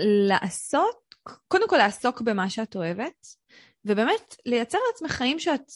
לעשות, 0.00 1.14
קודם 1.48 1.68
כל 1.68 1.76
לעסוק 1.76 2.20
במה 2.20 2.50
שאת 2.50 2.76
אוהבת, 2.76 3.26
ובאמת 3.84 4.36
לייצר 4.46 4.78
לעצמך 4.88 5.10
חיים 5.10 5.38
שאת, 5.38 5.72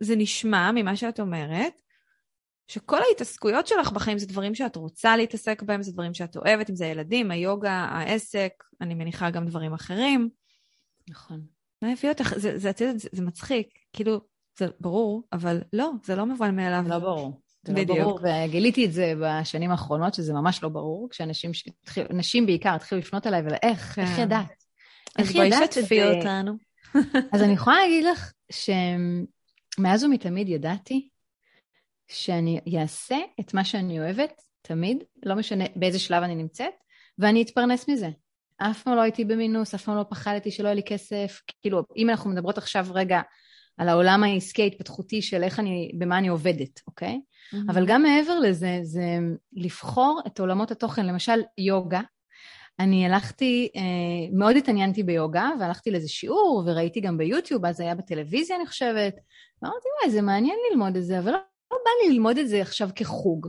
זה 0.00 0.16
נשמע 0.16 0.70
ממה 0.74 0.96
שאת 0.96 1.20
אומרת, 1.20 1.82
שכל 2.68 2.98
ההתעסקויות 3.08 3.66
שלך 3.66 3.92
בחיים 3.92 4.18
זה 4.18 4.26
דברים 4.26 4.54
שאת 4.54 4.76
רוצה 4.76 5.16
להתעסק 5.16 5.62
בהם, 5.62 5.82
זה 5.82 5.92
דברים 5.92 6.14
שאת 6.14 6.36
אוהבת, 6.36 6.70
אם 6.70 6.76
זה 6.76 6.84
הילדים, 6.84 7.30
היוגה, 7.30 7.72
העסק, 7.72 8.52
אני 8.80 8.94
מניחה 8.94 9.30
גם 9.30 9.46
דברים 9.46 9.72
אחרים. 9.72 10.28
נכון. 11.10 11.46
מה 11.82 11.92
הביא 11.92 12.10
אותך? 12.10 12.34
זה, 12.36 12.58
זה, 12.58 12.70
זה, 12.76 12.92
זה, 12.98 13.08
זה 13.12 13.22
מצחיק, 13.22 13.68
כאילו, 13.92 14.20
זה 14.58 14.66
ברור, 14.80 15.22
אבל 15.32 15.62
לא, 15.72 15.90
זה 16.04 16.16
לא 16.16 16.26
מובן 16.26 16.56
מאליו. 16.56 16.84
לא 16.88 16.98
ברור. 16.98 17.41
זה 17.62 17.72
לא 17.72 17.84
ברור, 17.84 18.20
וגיליתי 18.22 18.84
את 18.84 18.92
זה 18.92 19.14
בשנים 19.20 19.70
האחרונות, 19.70 20.14
שזה 20.14 20.32
ממש 20.32 20.62
לא 20.62 20.68
ברור, 20.68 21.08
כשאנשים, 21.10 21.50
נשים 22.10 22.46
בעיקר 22.46 22.74
התחילו 22.74 23.00
לפנות 23.00 23.26
אליי, 23.26 23.42
ואיך, 23.42 23.98
איך 23.98 24.08
כן. 24.16 24.22
ידעת? 24.22 24.64
איך 25.18 25.34
ידעת 25.34 25.62
את 25.62 25.72
זה? 25.72 25.80
שתפי 25.80 26.04
אותנו. 26.04 26.52
אז 27.32 27.42
אני 27.42 27.52
יכולה 27.52 27.76
להגיד 27.76 28.04
לך 28.04 28.32
שמאז 28.52 30.04
ומתמיד 30.04 30.48
ידעתי 30.48 31.08
שאני 32.08 32.60
אעשה 32.80 33.16
את 33.40 33.54
מה 33.54 33.64
שאני 33.64 34.00
אוהבת, 34.00 34.42
תמיד, 34.62 35.04
לא 35.22 35.34
משנה 35.34 35.64
באיזה 35.76 35.98
שלב 35.98 36.22
אני 36.22 36.34
נמצאת, 36.34 36.72
ואני 37.18 37.42
אתפרנס 37.42 37.88
מזה. 37.88 38.08
אף 38.58 38.82
פעם 38.82 38.96
לא 38.96 39.00
הייתי 39.00 39.24
במינוס, 39.24 39.74
אף 39.74 39.84
פעם 39.84 39.96
לא 39.96 40.04
פחדתי 40.10 40.50
שלא 40.50 40.66
יהיה 40.66 40.74
לי 40.74 40.82
כסף. 40.82 41.40
כאילו, 41.62 41.82
אם 41.96 42.10
אנחנו 42.10 42.30
מדברות 42.30 42.58
עכשיו 42.58 42.86
רגע 42.90 43.20
על 43.78 43.88
העולם 43.88 44.24
העסקי 44.24 44.62
ההתפתחותי 44.62 45.22
של 45.22 45.42
איך 45.42 45.60
אני, 45.60 45.92
במה 45.98 46.18
אני 46.18 46.28
עובדת, 46.28 46.80
אוקיי? 46.86 47.20
Mm-hmm. 47.20 47.56
אבל 47.68 47.86
גם 47.86 48.02
מעבר 48.02 48.38
לזה, 48.38 48.78
זה 48.82 49.18
לבחור 49.52 50.20
את 50.26 50.40
עולמות 50.40 50.70
התוכן, 50.70 51.06
למשל 51.06 51.40
יוגה. 51.58 52.00
אני 52.80 53.06
הלכתי, 53.06 53.68
אה, 53.76 53.82
מאוד 54.38 54.56
התעניינתי 54.56 55.02
ביוגה, 55.02 55.50
והלכתי 55.60 55.90
לאיזה 55.90 56.08
שיעור, 56.08 56.62
וראיתי 56.66 57.00
גם 57.00 57.18
ביוטיוב, 57.18 57.66
אז 57.66 57.76
זה 57.76 57.82
היה 57.82 57.94
בטלוויזיה, 57.94 58.56
אני 58.56 58.66
חושבת. 58.66 59.14
ואמרתי, 59.62 59.88
וואי, 60.00 60.10
זה 60.10 60.22
מעניין 60.22 60.56
ללמוד 60.70 60.96
את 60.96 61.04
זה, 61.04 61.18
אבל 61.18 61.32
לא, 61.32 61.38
לא 61.72 61.78
בא 61.84 61.90
לי 62.02 62.14
ללמוד 62.14 62.38
את 62.38 62.48
זה 62.48 62.62
עכשיו 62.62 62.88
כחוג. 62.96 63.48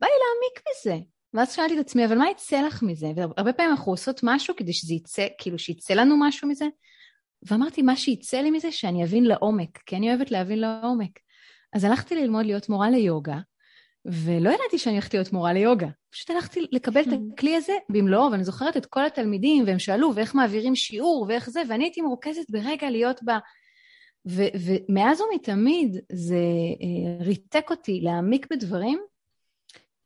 בא 0.00 0.06
לי 0.06 0.12
להעמיק 0.12 0.62
בזה. 0.68 1.04
ואז 1.34 1.52
שאלתי 1.52 1.74
את 1.74 1.86
עצמי, 1.86 2.04
אבל 2.06 2.18
מה 2.18 2.30
יצא 2.30 2.62
לך 2.62 2.82
מזה? 2.82 3.12
והרבה 3.16 3.52
פעמים 3.52 3.70
אנחנו 3.70 3.92
עושות 3.92 4.20
משהו 4.22 4.56
כדי 4.56 4.72
שזה 4.72 4.94
יצא, 4.94 5.26
כאילו 5.38 5.58
שיצא 5.58 5.94
לנו 5.94 6.16
משהו 6.20 6.48
מזה, 6.48 6.64
ואמרתי, 7.42 7.82
מה 7.82 7.96
שיצא 7.96 8.40
לי 8.40 8.50
מזה, 8.50 8.72
שאני 8.72 9.04
אבין 9.04 9.24
לעומק, 9.24 9.78
כי 9.86 9.96
אני 9.96 10.08
אוהבת 10.08 10.30
להבין 10.30 10.58
לעומק. 10.58 11.18
אז 11.72 11.84
הלכתי 11.84 12.14
ללמוד 12.14 12.46
להיות 12.46 12.68
מורה 12.68 12.90
ליוגה, 12.90 13.38
ולא 14.04 14.50
ידעתי 14.50 14.78
שאני 14.78 14.94
הולכת 14.94 15.14
להיות 15.14 15.32
מורה 15.32 15.52
ליוגה. 15.52 15.88
פשוט 16.10 16.30
הלכתי 16.30 16.66
לקבל 16.72 17.00
את. 17.00 17.06
הכלי 17.34 17.56
הזה 17.56 17.72
במלואו, 17.88 18.32
ואני 18.32 18.44
זוכרת 18.44 18.76
את 18.76 18.86
כל 18.86 19.06
התלמידים, 19.06 19.64
והם 19.66 19.78
שאלו, 19.78 20.12
ואיך 20.14 20.34
מעבירים 20.34 20.76
שיעור, 20.76 21.26
ואיך 21.28 21.50
זה, 21.50 21.62
ואני 21.68 21.84
הייתי 21.84 22.00
מרוכזת 22.00 22.50
ברגע 22.50 22.90
להיות 22.90 23.22
בה. 23.22 23.38
ו- 24.28 24.52
ומאז 24.54 25.20
ומתמיד 25.20 25.96
זה 26.12 26.36
אה, 26.82 27.24
ריתק 27.24 27.70
אותי 27.70 28.00
להעמיק 28.00 28.46
בדברים, 28.50 28.98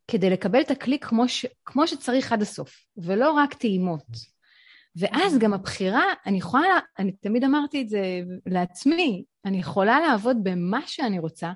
כדי 0.08 0.30
לקבל 0.30 0.60
את 0.60 0.70
הכלי 0.70 0.98
כמו, 0.98 1.28
ש- 1.28 1.46
כמו 1.64 1.86
שצריך 1.86 2.32
עד 2.32 2.42
הסוף, 2.42 2.84
ולא 2.96 3.30
רק 3.30 3.54
טעימות. 3.54 4.35
ואז 4.96 5.38
גם 5.38 5.54
הבחירה, 5.54 6.04
אני 6.26 6.38
יכולה, 6.38 6.78
אני 6.98 7.12
תמיד 7.12 7.44
אמרתי 7.44 7.82
את 7.82 7.88
זה 7.88 8.20
לעצמי, 8.46 9.24
אני 9.44 9.58
יכולה 9.58 10.00
לעבוד 10.00 10.36
במה 10.42 10.80
שאני 10.86 11.18
רוצה, 11.18 11.52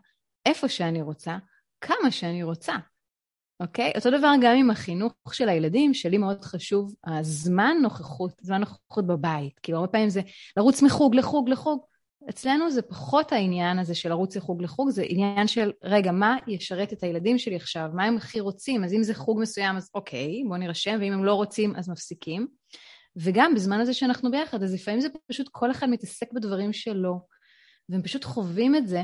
איפה 0.46 0.68
שאני 0.68 1.02
רוצה, 1.02 1.36
כמה 1.80 2.10
שאני 2.10 2.42
רוצה, 2.42 2.74
אוקיי? 3.60 3.92
אותו 3.96 4.10
דבר 4.18 4.32
גם 4.40 4.56
עם 4.56 4.70
החינוך 4.70 5.12
של 5.32 5.48
הילדים, 5.48 5.94
שלי 5.94 6.18
מאוד 6.18 6.44
חשוב 6.44 6.94
הזמן 7.06 7.76
נוכחות, 7.82 8.32
זמן 8.40 8.60
נוכחות 8.60 9.06
בבית. 9.06 9.58
כאילו 9.58 9.78
הרבה 9.78 9.92
פעמים 9.92 10.08
זה 10.08 10.20
לרוץ 10.56 10.82
מחוג 10.82 11.14
לחוג 11.14 11.48
לחוג. 11.48 11.80
אצלנו 12.30 12.70
זה 12.70 12.82
פחות 12.82 13.32
העניין 13.32 13.78
הזה 13.78 13.94
של 13.94 14.08
לרוץ 14.08 14.36
מחוג 14.36 14.62
לחוג, 14.62 14.90
זה 14.90 15.02
עניין 15.08 15.46
של, 15.46 15.72
רגע, 15.84 16.12
מה 16.12 16.36
ישרת 16.46 16.92
את 16.92 17.02
הילדים 17.02 17.38
שלי 17.38 17.56
עכשיו? 17.56 17.88
מה 17.94 18.04
הם 18.04 18.16
הכי 18.16 18.40
רוצים? 18.40 18.84
אז 18.84 18.92
אם 18.92 19.02
זה 19.02 19.14
חוג 19.14 19.40
מסוים, 19.40 19.76
אז 19.76 19.90
אוקיי, 19.94 20.42
בואו 20.48 20.58
נירשם, 20.58 20.98
ואם 21.00 21.12
הם 21.12 21.24
לא 21.24 21.34
רוצים, 21.34 21.76
אז 21.76 21.88
מפסיקים. 21.88 22.46
וגם 23.16 23.54
בזמן 23.54 23.80
הזה 23.80 23.94
שאנחנו 23.94 24.30
ביחד, 24.30 24.62
אז 24.62 24.74
לפעמים 24.74 25.00
זה 25.00 25.08
פשוט 25.26 25.48
כל 25.52 25.70
אחד 25.70 25.90
מתעסק 25.90 26.32
בדברים 26.32 26.72
שלו, 26.72 27.26
והם 27.88 28.02
פשוט 28.02 28.24
חווים 28.24 28.76
את 28.76 28.88
זה. 28.88 29.02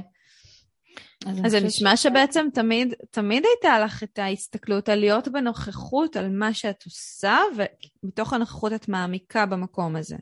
אז, 1.26 1.38
אז 1.44 1.50
זה 1.50 1.60
נשמע 1.60 1.96
ש... 1.96 2.02
שבעצם 2.02 2.46
תמיד, 2.54 2.94
תמיד 3.10 3.42
הייתה 3.44 3.78
לך 3.84 4.02
את 4.02 4.18
ההסתכלות 4.18 4.88
על 4.88 4.98
להיות 4.98 5.28
בנוכחות, 5.28 6.16
על 6.16 6.28
מה 6.28 6.54
שאת 6.54 6.84
עושה, 6.84 7.38
ומתוך 8.02 8.32
הנוכחות 8.32 8.72
את 8.72 8.88
מעמיקה 8.88 9.46
במקום 9.46 9.96
הזה. 9.96 10.16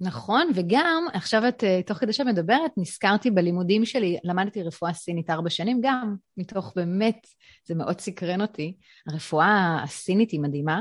נכון, 0.00 0.50
וגם, 0.54 1.06
עכשיו 1.12 1.48
את, 1.48 1.64
אה, 1.64 1.80
תוך 1.86 1.98
כדי 1.98 2.12
שאת 2.12 2.26
מדברת, 2.26 2.70
נזכרתי 2.76 3.30
בלימודים 3.30 3.84
שלי, 3.84 4.18
למדתי 4.24 4.62
רפואה 4.62 4.92
סינית 4.92 5.30
ארבע 5.30 5.50
שנים, 5.50 5.80
גם 5.82 6.16
מתוך 6.36 6.72
באמת, 6.76 7.26
זה 7.64 7.74
מאוד 7.74 8.00
סקרן 8.00 8.40
אותי. 8.40 8.76
הרפואה 9.06 9.82
הסינית 9.82 10.30
היא 10.30 10.40
מדהימה, 10.40 10.80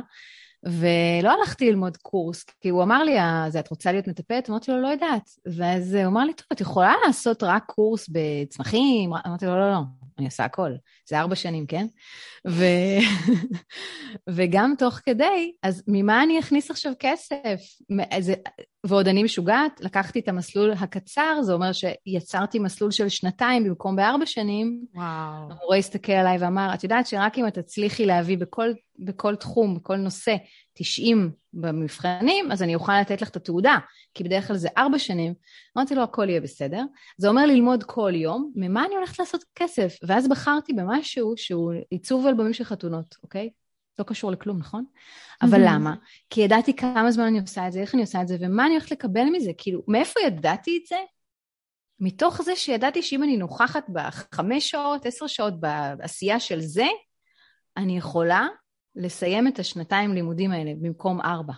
ולא 0.64 1.32
הלכתי 1.40 1.70
ללמוד 1.70 1.98
קורס, 1.98 2.44
כי 2.62 2.70
הוא 2.70 2.84
אמר 2.84 3.04
לי, 3.04 3.16
אז 3.22 3.56
את 3.56 3.70
רוצה 3.70 3.92
להיות 3.92 4.08
מטפלת? 4.08 4.50
אמרתי 4.50 4.72
לו, 4.72 4.82
לא 4.82 4.88
יודעת. 4.88 5.30
ואז 5.46 5.94
הוא 5.94 6.06
אמר 6.06 6.24
לי, 6.24 6.34
טוב, 6.34 6.46
את 6.54 6.62
יכולה 6.62 6.94
לעשות 7.08 7.44
רק 7.44 7.64
קורס 7.66 8.10
בצמחים? 8.10 9.14
אמרתי 9.28 9.46
לו, 9.46 9.60
לא, 9.60 9.72
לא, 9.72 9.80
אני 10.18 10.26
עושה 10.26 10.46
הכל. 10.46 10.72
זה 11.10 11.20
ארבע 11.20 11.36
שנים, 11.36 11.66
כן? 11.66 11.88
ו... 12.48 12.66
וגם 14.36 14.74
תוך 14.78 15.00
כדי, 15.06 15.52
אז 15.64 15.84
ממה 15.88 16.24
אני 16.24 16.40
אכניס 16.40 16.72
עכשיו 16.72 16.94
כסף? 17.00 17.62
זה... 18.20 18.34
ועוד 18.88 19.08
אני 19.08 19.24
משוגעת, 19.24 19.82
לקחתי 19.82 20.20
את 20.20 20.28
המסלול 20.28 20.72
הקצר, 20.72 21.42
זה 21.42 21.54
אומר 21.54 21.72
שיצרתי 21.72 22.60
מסלול 22.60 22.92
של 22.92 23.10
שנתיים 23.10 23.64
במקום 23.64 23.96
בארבע 23.96 24.26
שנים. 24.26 24.86
וואו. 24.96 25.52
המורה 25.52 25.78
הסתכל 25.78 26.12
עליי 26.12 26.38
ואמר, 26.38 26.74
את 26.74 26.84
יודעת 26.84 27.08
שרק 27.08 27.38
אם 27.38 27.48
את 27.48 27.54
תצליחי 27.54 28.06
להביא 28.06 28.38
בכל, 28.38 28.70
בכל 29.00 29.36
תחום, 29.36 29.76
בכל 29.76 29.96
נושא, 29.96 30.36
90 30.74 31.32
במבחנים, 31.54 32.52
אז 32.52 32.64
אני 32.64 32.76
אוכל 32.76 33.02
לתת 33.02 33.22
לך 33.22 33.30
את 33.30 33.36
התעודה, 33.36 33.78
כי 34.14 34.24
בדרך 34.24 34.48
כלל 34.48 34.58
זה 34.58 34.70
ארבע 34.78 35.00
שנים. 35.00 35.34
אמרתי 35.78 35.96
לו, 35.96 36.04
הכל 36.04 36.30
יהיה 36.30 36.42
בסדר. 36.42 36.84
זה 37.18 37.28
אומר 37.28 37.46
ללמוד 37.46 37.84
כל 37.84 38.12
יום, 38.16 38.52
ממה 38.56 38.86
אני 38.86 38.96
הולכת 38.96 39.20
לעשות 39.20 39.44
כסף? 39.56 39.98
ואז 40.08 40.30
בחרתי 40.30 40.74
במשהו 40.74 41.34
שהוא 41.38 41.74
עיצוב 41.90 42.28
אלבומים 42.28 42.54
של 42.54 42.64
חתונות, 42.64 43.16
אוקיי? 43.24 43.50
לא 44.00 44.04
קשור 44.04 44.32
לכלום, 44.32 44.58
נכון? 44.58 44.86
אבל 45.42 45.62
למה? 45.66 45.96
כי 46.30 46.42
ידעתי 46.42 46.76
כמה 46.76 47.12
זמן 47.12 47.24
אני 47.24 47.40
עושה 47.40 47.68
את 47.68 47.72
זה, 47.72 47.80
איך 47.82 47.94
אני 47.94 48.02
עושה 48.02 48.22
את 48.22 48.28
זה, 48.28 48.38
ומה 48.40 48.66
אני 48.66 48.74
הולכת 48.74 48.92
לקבל 48.92 49.24
מזה. 49.32 49.52
כאילו, 49.58 49.82
מאיפה 49.88 50.20
ידעתי 50.20 50.80
את 50.84 50.88
זה? 50.88 50.98
מתוך 52.00 52.42
זה 52.42 52.56
שידעתי 52.56 53.02
שאם 53.02 53.24
אני 53.24 53.38
נוכחת 53.38 53.86
בחמש 53.90 54.70
שעות, 54.70 55.06
עשר 55.06 55.28
שעות 55.28 55.54
בעשייה 55.60 56.40
של 56.40 56.62
זה, 56.62 56.88
אני 57.78 57.98
יכולה 57.98 58.48
לסיים 58.96 59.48
את 59.48 59.60
השנתיים 59.60 60.14
לימודים 60.14 60.52
האלה 60.52 60.72
במקום 60.82 61.22
ארבע. 61.22 61.54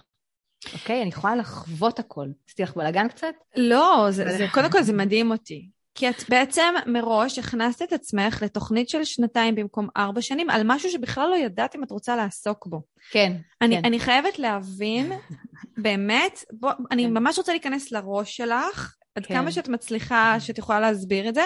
אוקיי? 0.74 1.02
אני 1.02 1.10
יכולה 1.10 1.36
לחוות 1.36 2.00
הכל. 2.00 2.28
עשיתי 2.48 2.64
לך 2.64 2.76
בלאגן 2.76 3.08
קצת? 3.08 3.34
לא, 3.56 4.08
זה, 4.10 4.38
זה, 4.38 4.46
קודם 4.54 4.72
כל 4.72 4.84
זה 4.84 4.94
מדהים 4.94 5.32
אותי. 5.32 5.70
כי 5.98 6.10
את 6.10 6.24
בעצם 6.30 6.74
מראש 6.86 7.40
הכנסת 7.40 7.82
את 7.82 7.94
עצמך 7.94 8.42
לתוכנית 8.42 8.90
של 8.90 9.04
שנתיים 9.04 9.56
במקום 9.56 9.88
ארבע 9.98 10.22
שנים, 10.22 10.50
על 10.50 10.62
משהו 10.66 10.90
שבכלל 10.90 11.30
לא 11.30 11.36
ידעת 11.36 11.76
אם 11.76 11.84
את 11.84 11.92
רוצה 11.92 12.16
לעסוק 12.16 12.68
בו. 12.68 12.82
כן, 13.12 13.38
אני, 13.62 13.76
כן. 13.76 13.86
אני 13.86 14.00
חייבת 14.00 14.40
להבין, 14.40 15.12
באמת, 15.84 16.44
בוא, 16.52 16.72
אני 16.92 17.04
כן. 17.04 17.14
ממש 17.14 17.38
רוצה 17.38 17.52
להיכנס 17.52 17.92
לראש 17.92 18.38
שלך, 18.38 18.96
עד 19.16 19.26
כן. 19.26 19.34
כמה 19.34 19.52
שאת 19.52 19.70
מצליחה, 19.70 20.40
שאת 20.40 20.58
יכולה 20.58 20.80
להסביר 20.80 21.30
את 21.30 21.36
זה. 21.36 21.44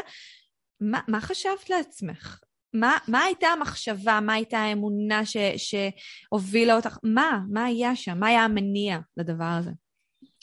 מה, 0.81 0.99
מה 1.07 1.21
חשבת 1.21 1.69
לעצמך? 1.69 2.39
מה, 2.73 2.97
מה 3.07 3.23
הייתה 3.23 3.47
המחשבה? 3.47 4.19
מה 4.19 4.33
הייתה 4.33 4.59
האמונה 4.59 5.25
ש, 5.25 5.37
שהובילה 5.57 6.75
אותך? 6.75 6.97
מה? 7.03 7.39
מה 7.49 7.65
היה 7.65 7.95
שם? 7.95 8.19
מה 8.19 8.27
היה 8.27 8.43
המניע 8.43 8.99
לדבר 9.17 9.45
הזה? 9.59 9.71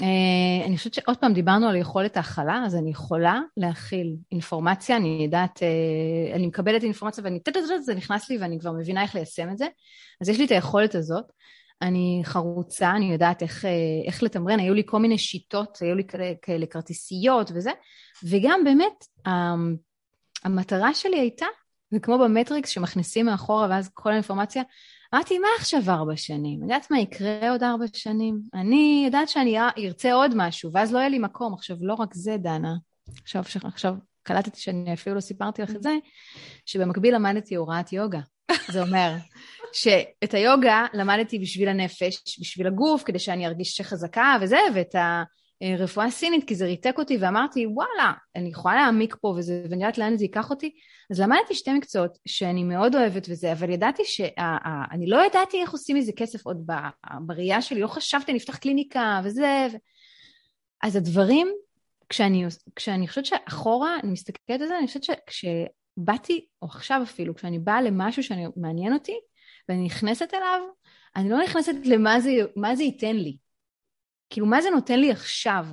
Uh, 0.03 0.67
אני 0.67 0.77
חושבת 0.77 0.95
שעוד 0.95 1.17
פעם 1.17 1.33
דיברנו 1.33 1.69
על 1.69 1.77
יכולת 1.77 2.17
ההכלה, 2.17 2.63
אז 2.67 2.77
אני 2.77 2.91
יכולה 2.91 3.41
להכיל 3.57 4.17
אינפורמציה, 4.33 4.97
אני 4.97 5.21
יודעת, 5.25 5.59
uh, 5.59 6.35
אני 6.35 6.47
מקבלת 6.47 6.83
אינפורמציה 6.83 7.25
ואני 7.25 7.41
טטטט, 7.41 7.61
זה 7.83 7.95
נכנס 7.95 8.31
לי 8.31 8.39
ואני 8.39 8.61
כבר 8.61 8.73
מבינה 8.73 9.03
איך 9.03 9.15
ליישם 9.15 9.51
את 9.51 9.59
זה, 9.59 9.67
אז 10.21 10.29
יש 10.29 10.39
לי 10.39 10.45
את 10.45 10.51
היכולת 10.51 10.95
הזאת. 10.95 11.25
אני 11.83 12.21
חרוצה, 12.25 12.91
אני 12.91 13.13
יודעת 13.13 13.43
איך, 13.43 13.65
uh, 13.65 14.07
איך 14.07 14.23
לתמרן, 14.23 14.61
היו 14.61 14.75
לי 14.75 14.83
כל 14.87 14.99
מיני 14.99 15.19
שיטות, 15.19 15.79
היו 15.81 15.95
לי 15.95 16.05
כאלה, 16.43 16.67
כרטיסיות 16.67 17.51
וזה, 17.55 17.71
וגם 18.25 18.61
באמת, 18.65 19.05
המטרה 20.45 20.95
שלי 20.95 21.19
הייתה, 21.21 21.47
וכמו 21.95 22.19
במטריקס 22.19 22.71
שמכניסים 22.71 23.27
מאחורה 23.27 23.67
ואז 23.71 23.91
כל 23.95 24.11
האינפורמציה, 24.11 24.63
אמרתי, 25.15 25.39
מה 25.39 25.49
עכשיו 25.59 25.81
ארבע 25.89 26.17
שנים? 26.17 26.63
יודעת 26.63 26.91
מה 26.91 27.01
יקרה 27.01 27.51
עוד 27.51 27.63
ארבע 27.63 27.85
שנים? 27.93 28.41
אני 28.55 29.03
יודעת 29.07 29.29
שאני 29.29 29.59
ארצה 29.79 30.13
עוד 30.13 30.33
משהו, 30.37 30.71
ואז 30.73 30.93
לא 30.93 30.99
יהיה 30.99 31.09
לי 31.09 31.19
מקום. 31.19 31.55
עכשיו, 31.55 31.77
לא 31.81 31.95
רק 31.95 32.15
זה, 32.15 32.37
דנה, 32.37 32.75
עכשיו, 33.23 33.43
עכשיו 33.65 33.95
קלטתי 34.23 34.61
שאני 34.61 34.95
אפילו 34.95 35.15
לא 35.15 35.21
סיפרתי 35.21 35.63
לך 35.63 35.71
את 35.71 35.83
זה, 35.83 35.93
שבמקביל 36.67 37.15
למדתי 37.15 37.55
הוראת 37.55 37.93
יוגה. 37.93 38.21
זה 38.71 38.83
אומר 38.83 39.13
שאת 39.81 40.35
היוגה 40.35 40.87
למדתי 40.95 41.39
בשביל 41.39 41.69
הנפש, 41.69 42.39
בשביל 42.41 42.67
הגוף, 42.67 43.03
כדי 43.03 43.19
שאני 43.19 43.47
ארגיש 43.47 43.81
חזקה 43.81 44.37
וזה, 44.41 44.59
ואת 44.75 44.95
הרפואה 45.63 46.07
הסינית, 46.07 46.49
כי 46.49 46.55
זה 46.55 46.65
ריתק 46.65 46.95
אותי, 46.99 47.17
ואמרתי, 47.21 47.67
וואלה, 47.67 48.13
אני 48.37 48.49
יכולה 48.49 48.75
להעמיק 48.75 49.17
פה 49.21 49.29
וזה, 49.29 49.63
ואני 49.71 49.83
יודעת 49.83 49.99
לאן 49.99 50.17
זה 50.17 50.25
ייקח 50.25 50.51
אותי. 50.51 50.71
אז 51.11 51.21
למדתי 51.21 51.55
שתי 51.55 51.73
מקצועות 51.73 52.19
שאני 52.29 52.65
מאוד 52.65 52.95
אוהבת 52.95 53.27
וזה, 53.31 53.53
אבל 53.53 53.71
ידעתי 53.71 54.03
שאני 54.05 55.07
לא 55.07 55.27
ידעתי 55.27 55.61
איך 55.61 55.73
עושים 55.73 55.97
מזה 55.97 56.13
כסף 56.17 56.47
עוד 56.47 56.67
בראייה 57.21 57.63
שלי, 57.63 57.81
לא 57.81 57.87
חשבתי, 57.87 58.33
אני 58.33 58.39
אפתח 58.39 58.57
קליניקה 58.57 59.21
וזה. 59.25 59.67
ו... 59.73 59.77
אז 60.83 60.97
הדברים, 60.97 61.49
כשאני, 62.09 62.45
כשאני 62.77 63.09
חושבת 63.09 63.27
שאחורה, 63.27 63.97
אני 64.03 64.13
מסתכלת 64.13 64.61
על 64.61 64.67
זה, 64.67 64.79
אני 64.79 64.87
חושבת 64.87 65.05
שכשבאתי, 65.05 66.47
או 66.63 66.67
עכשיו 66.67 67.01
אפילו, 67.03 67.35
כשאני 67.35 67.59
באה 67.59 67.83
למשהו 67.83 68.23
שמעניין 68.23 68.93
אותי, 68.93 69.19
ואני 69.69 69.85
נכנסת 69.85 70.35
אליו, 70.35 70.61
אני 71.17 71.31
לא 71.31 71.43
נכנסת 71.43 71.75
למה 71.85 72.21
זה, 72.21 72.31
זה 72.75 72.83
ייתן 72.83 73.17
לי. 73.17 73.37
כאילו, 74.31 74.47
מה 74.47 74.63
זה 74.63 74.71
נותן 74.71 75.01
לי 75.01 75.11
עכשיו? 75.11 75.67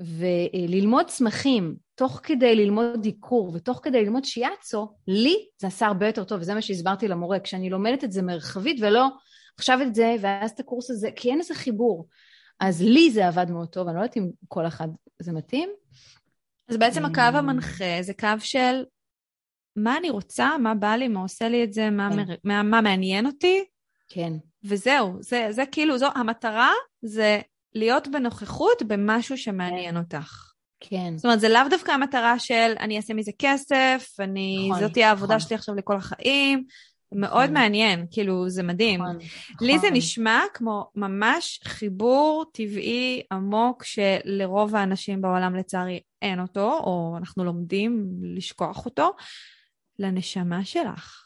וללמוד 0.00 1.06
צמחים 1.06 1.76
תוך 1.94 2.20
כדי 2.22 2.56
ללמוד 2.56 3.02
דיקור 3.02 3.52
ותוך 3.54 3.80
כדי 3.82 4.04
ללמוד 4.04 4.24
שיאצו, 4.24 4.94
לי 5.08 5.36
זה 5.58 5.66
עשה 5.66 5.86
הרבה 5.86 6.06
יותר 6.06 6.24
טוב, 6.24 6.40
וזה 6.40 6.54
מה 6.54 6.62
שהסברתי 6.62 7.08
למורה, 7.08 7.40
כשאני 7.40 7.70
לומדת 7.70 8.04
את 8.04 8.12
זה 8.12 8.22
מרחבית 8.22 8.76
ולא 8.80 9.08
עכשיו 9.58 9.82
את 9.82 9.94
זה 9.94 10.16
ואז 10.20 10.50
את 10.50 10.60
הקורס 10.60 10.90
הזה, 10.90 11.10
כי 11.16 11.30
אין 11.30 11.38
איזה 11.38 11.54
חיבור. 11.54 12.08
אז 12.60 12.82
לי 12.82 13.10
זה 13.10 13.28
עבד 13.28 13.50
מאוד 13.50 13.68
טוב, 13.68 13.88
אני 13.88 13.96
לא 13.96 14.00
יודעת 14.00 14.16
אם 14.16 14.30
כל 14.48 14.66
אחד 14.66 14.88
זה 15.18 15.32
מתאים. 15.32 15.70
אז 16.68 16.76
בעצם 16.76 17.04
הקו 17.04 17.20
המנחה 17.20 17.98
זה 18.00 18.14
קו 18.14 18.28
של 18.38 18.84
מה 19.76 19.96
אני 19.96 20.10
רוצה, 20.10 20.58
מה 20.58 20.74
בא 20.74 20.94
לי, 20.94 21.08
מה 21.08 21.20
עושה 21.20 21.48
לי 21.48 21.64
את 21.64 21.72
זה, 21.72 21.90
מה, 21.90 22.10
כן. 22.10 22.16
מר... 22.16 22.34
מה, 22.44 22.62
מה 22.62 22.80
מעניין 22.80 23.26
אותי, 23.26 23.64
כן, 24.08 24.32
וזהו, 24.64 25.16
זה, 25.20 25.46
זה 25.50 25.66
כאילו, 25.72 25.98
זו 25.98 26.08
המטרה, 26.14 26.72
זה 27.02 27.40
להיות 27.74 28.08
בנוכחות 28.08 28.82
במשהו 28.82 29.38
שמעניין 29.38 29.96
אותך. 29.96 30.52
כן. 30.80 31.16
זאת 31.16 31.24
אומרת, 31.24 31.40
זה 31.40 31.48
לאו 31.48 31.60
דווקא 31.70 31.90
המטרה 31.92 32.38
של 32.38 32.72
אני 32.80 32.96
אעשה 32.96 33.14
מזה 33.14 33.30
כסף, 33.38 34.08
אני, 34.20 34.68
נכון, 34.70 34.80
זאת 34.80 34.92
תהיה 34.92 35.08
העבודה 35.08 35.36
נכון. 35.36 35.48
שלי 35.48 35.56
עכשיו 35.56 35.74
לכל 35.74 35.96
החיים. 35.96 36.64
מאוד 37.12 37.42
נכון. 37.42 37.54
מעניין, 37.54 38.06
כאילו, 38.10 38.48
זה 38.48 38.62
מדהים. 38.62 39.02
נכון, 39.02 39.18
לי 39.60 39.78
זה 39.78 39.86
נכון. 39.86 39.96
נשמע 39.96 40.40
כמו 40.54 40.90
ממש 40.94 41.60
חיבור 41.64 42.44
טבעי 42.52 43.22
עמוק 43.32 43.84
שלרוב 43.84 44.76
האנשים 44.76 45.22
בעולם 45.22 45.56
לצערי 45.56 46.00
אין 46.22 46.40
אותו, 46.40 46.78
או 46.78 47.14
אנחנו 47.18 47.44
לומדים 47.44 48.06
לשכוח 48.22 48.86
אותו, 48.86 49.10
לנשמה 49.98 50.64
שלך. 50.64 51.24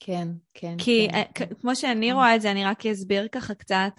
כן, 0.00 0.28
כן. 0.54 0.74
כי 0.78 1.08
כן, 1.10 1.14
אה, 1.14 1.22
כן. 1.34 1.54
כמו 1.60 1.76
שאני 1.76 2.12
רואה 2.12 2.36
את 2.36 2.40
זה, 2.40 2.50
אני 2.50 2.64
רק 2.64 2.86
אסביר 2.86 3.28
ככה 3.32 3.54
קצת, 3.54 3.92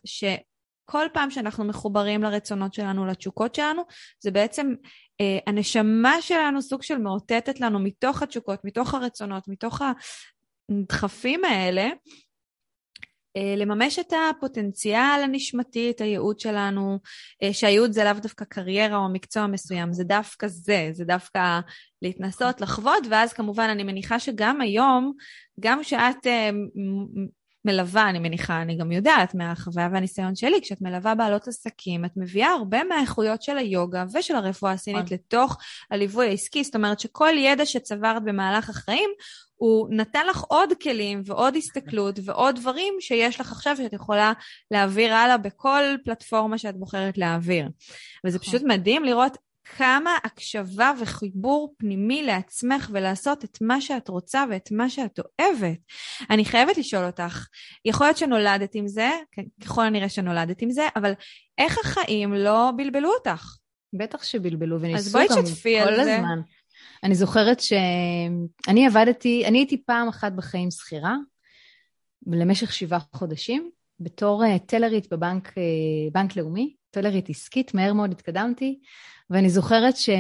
שכל 0.86 1.06
פעם 1.13 1.32
שאנחנו 1.32 1.63
מחוברים 1.63 2.24
לרצונות 2.24 2.74
שלנו, 2.74 3.06
לתשוקות 3.06 3.56
שלנו, 3.56 3.82
זה 4.19 4.32
בעצם 4.32 4.74
אה, 5.21 5.39
הנשמה 5.48 6.21
שלנו 6.21 6.62
סוג 6.62 6.84
של 6.84 6.98
מאותתת 6.98 7.60
לנו 7.60 7.80
מתוך 7.80 8.24
התשוקות, 8.24 8.60
מתוך 8.63 8.93
הרצונות, 8.93 9.48
מתוך 9.48 9.82
הדחפים 10.69 11.45
האלה, 11.45 11.89
אה, 13.38 13.56
לממש 13.58 14.00
את 14.00 14.13
הפוטנציאל 14.30 15.21
הנשמתי, 15.24 15.89
את 15.89 16.02
הייעוד 16.02 16.39
שלנו, 16.39 17.00
אה, 17.43 17.54
שהייעוד 17.54 17.91
זה 17.91 18.04
לאו 18.04 18.13
דווקא 18.13 18.45
קריירה 18.45 18.98
או 18.98 19.10
מקצוע 19.10 19.48
מסוים, 19.48 19.93
זה 19.93 20.04
דווקא 20.04 20.48
זה, 20.48 20.89
זה 20.91 21.06
דווקא 21.06 21.60
להתנסות, 22.02 22.62
לחוות, 22.62 23.04
ואז 23.10 23.34
כמובן 23.34 23.67
אני 23.71 23.84
מניחה 23.84 24.19
שגם 24.19 24.62
היום, 24.62 25.13
גם 25.60 25.82
כשאת 25.82 26.28
אה, 26.28 26.50
מלווה, 27.65 28.10
אני 28.10 28.19
מניחה, 28.19 28.62
אני 28.62 28.78
גם 28.78 28.91
יודעת 28.91 29.36
מהחוויה 29.36 29.89
והניסיון 29.91 30.36
שלי, 30.36 30.62
כשאת 30.62 30.82
מלווה 30.82 31.15
בעלות 31.15 31.47
עסקים, 31.47 32.06
את 32.06 32.12
מביאה 32.15 32.49
הרבה 32.49 32.84
מהאיכויות 32.84 33.41
של 33.41 33.58
היוגה 33.58 34.06
ושל 34.13 34.36
הרפואה 34.36 34.71
הסינית 34.71 35.06
נכון. 35.06 35.17
לתוך 35.17 35.58
הליווי 35.91 36.28
העסקי, 36.28 36.63
זאת 36.63 36.75
אומרת 36.75 36.99
שכל 36.99 37.34
ידע 37.38 37.65
שצברת 37.65 38.23
במהלך 38.23 38.69
החיים, 38.69 39.10
הוא 39.56 39.88
נתן 39.91 40.28
לך 40.28 40.43
עוד 40.47 40.69
כלים 40.84 41.21
ועוד 41.25 41.56
הסתכלות 41.56 42.19
ועוד 42.25 42.56
דברים 42.56 42.93
שיש 42.99 43.41
לך 43.41 43.51
עכשיו 43.51 43.78
שאת 43.78 43.93
יכולה 43.93 44.34
להעביר 44.71 45.13
הלאה 45.13 45.38
בכל 45.38 45.84
פלטפורמה 46.06 46.58
שאת 46.58 46.78
בוחרת 46.78 47.17
להעביר. 47.17 47.69
וזה 48.25 48.38
נכון. 48.38 48.49
פשוט 48.49 48.62
מדהים 48.67 49.04
לראות 49.04 49.38
כמה 49.65 50.17
הקשבה 50.23 50.91
וחיבור 51.01 51.73
פנימי 51.78 52.23
לעצמך 52.23 52.89
ולעשות 52.93 53.43
את 53.43 53.58
מה 53.62 53.82
שאת 53.82 54.08
רוצה 54.08 54.45
ואת 54.49 54.71
מה 54.71 54.89
שאת 54.89 55.19
אוהבת. 55.19 55.80
אני 56.30 56.45
חייבת 56.45 56.78
לשאול 56.78 57.06
אותך, 57.06 57.47
יכול 57.86 58.08
להיות 58.08 58.17
שנולדת 58.17 58.75
עם 58.75 58.88
זה, 58.88 59.10
כן, 59.32 59.43
ככל 59.63 59.86
הנראה 59.86 60.10
שנולדת 60.10 60.62
עם 60.62 60.71
זה, 60.71 60.88
אבל 60.95 61.12
איך 61.58 61.78
החיים 61.78 62.34
לא 62.34 62.71
בלבלו 62.78 63.13
אותך? 63.13 63.56
בטח 63.93 64.23
שבלבלו 64.23 64.82
וניסו 64.82 65.19
על 65.19 65.28
זה. 65.95 66.15
הזמן. 66.15 66.39
אני 67.04 67.15
זוכרת 67.15 67.60
שאני 67.60 68.88
עבדתי, 68.88 69.45
אני 69.45 69.58
הייתי 69.58 69.84
פעם 69.86 70.08
אחת 70.08 70.32
בחיים 70.32 70.71
שכירה, 70.71 71.15
למשך 72.28 72.73
שבעה 72.73 72.99
חודשים, 72.99 73.69
בתור 73.99 74.43
uh, 74.43 74.60
טלרית 74.65 75.13
בבנק 75.13 75.47
uh, 75.47 75.51
בנק 76.12 76.36
לאומי, 76.36 76.75
טלרית 76.91 77.30
עסקית, 77.30 77.73
מהר 77.73 77.93
מאוד 77.93 78.12
התקדמתי, 78.12 78.80
ואני 79.29 79.49
זוכרת 79.49 79.97
ש... 79.97 80.09
Uh, 80.09 80.13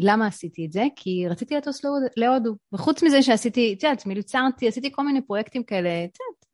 למה 0.00 0.26
עשיתי 0.26 0.66
את 0.66 0.72
זה? 0.72 0.84
כי 0.96 1.28
רציתי 1.28 1.56
לטוס 1.56 1.84
להוד... 1.84 2.02
להודו, 2.16 2.56
וחוץ 2.72 3.02
מזה 3.02 3.22
שעשיתי, 3.22 3.74
את 3.78 3.82
יודעת, 3.82 4.06
מלצרתי, 4.06 4.68
עשיתי 4.68 4.92
כל 4.92 5.02
מיני 5.02 5.22
פרויקטים 5.22 5.64
כאלה, 5.64 5.88
את 5.88 6.18
יודעת. 6.20 6.46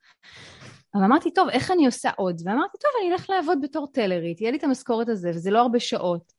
אבל 0.95 1.05
אמרתי, 1.05 1.31
טוב, 1.31 1.49
איך 1.49 1.71
אני 1.71 1.87
עושה 1.87 2.11
עוד? 2.17 2.41
ואמרתי, 2.45 2.79
טוב, 2.79 2.91
אני 3.01 3.13
אלך 3.13 3.31
לעבוד 3.31 3.59
בתור 3.63 3.87
טלרית, 3.93 4.41
יהיה 4.41 4.51
לי 4.51 4.59
את 4.59 4.65
המשכורת 4.65 5.09
הזה, 5.09 5.31
וזה 5.31 5.51
לא 5.51 5.61
הרבה 5.61 5.81
שעות. 5.81 6.33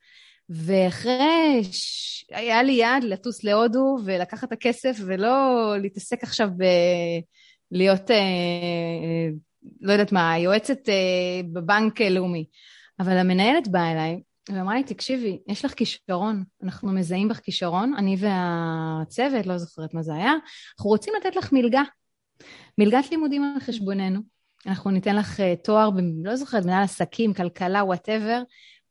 ואחרי, 0.50 1.64
ש... 1.72 2.26
היה 2.32 2.64
לי 2.64 2.72
יעד 2.72 3.04
לטוס 3.04 3.44
להודו 3.44 3.98
ולקחת 4.06 4.48
את 4.48 4.52
הכסף 4.52 4.98
ולא 5.06 5.76
להתעסק 5.82 6.24
עכשיו 6.24 6.50
ב... 6.58 6.64
להיות, 7.72 8.12
אה, 8.12 8.16
אה, 8.16 9.30
לא 9.82 9.92
יודעת 9.92 10.12
מה, 10.12 10.38
יועצת 10.38 10.90
אה, 10.90 11.42
בבנק 11.54 12.02
לאומי. 12.02 12.46
אבל 13.00 13.18
המנהלת 13.18 13.68
באה 13.68 13.92
אליי 13.92 14.20
ואמרה 14.56 14.76
לי, 14.76 14.84
תקשיבי, 14.84 15.40
יש 15.48 15.66
לך 15.66 15.74
כישרון, 15.74 16.44
אנחנו 16.64 16.92
מזהים 16.92 17.28
בך 17.28 17.40
כישרון, 17.40 17.94
אני 17.98 18.16
והצוות, 18.20 19.46
לא 19.46 19.58
זוכרת 19.58 19.94
מה 19.94 20.02
זה 20.04 20.14
היה, 20.14 20.34
אנחנו 20.78 20.90
רוצים 20.90 21.14
לתת 21.20 21.36
לך 21.36 21.52
מלגה, 21.54 21.82
מלגת 22.78 23.12
לימודים 23.12 23.44
על 23.44 23.60
חשבוננו. 23.60 24.20
אנחנו 24.66 24.92
ניתן 24.92 25.16
לך 25.16 25.40
תואר, 25.64 25.90
ב, 25.90 25.96
לא 26.24 26.36
זוכרת, 26.36 26.66
מנהל 26.66 26.84
עסקים, 26.84 27.34
כלכלה, 27.34 27.84
וואטאבר, 27.84 28.42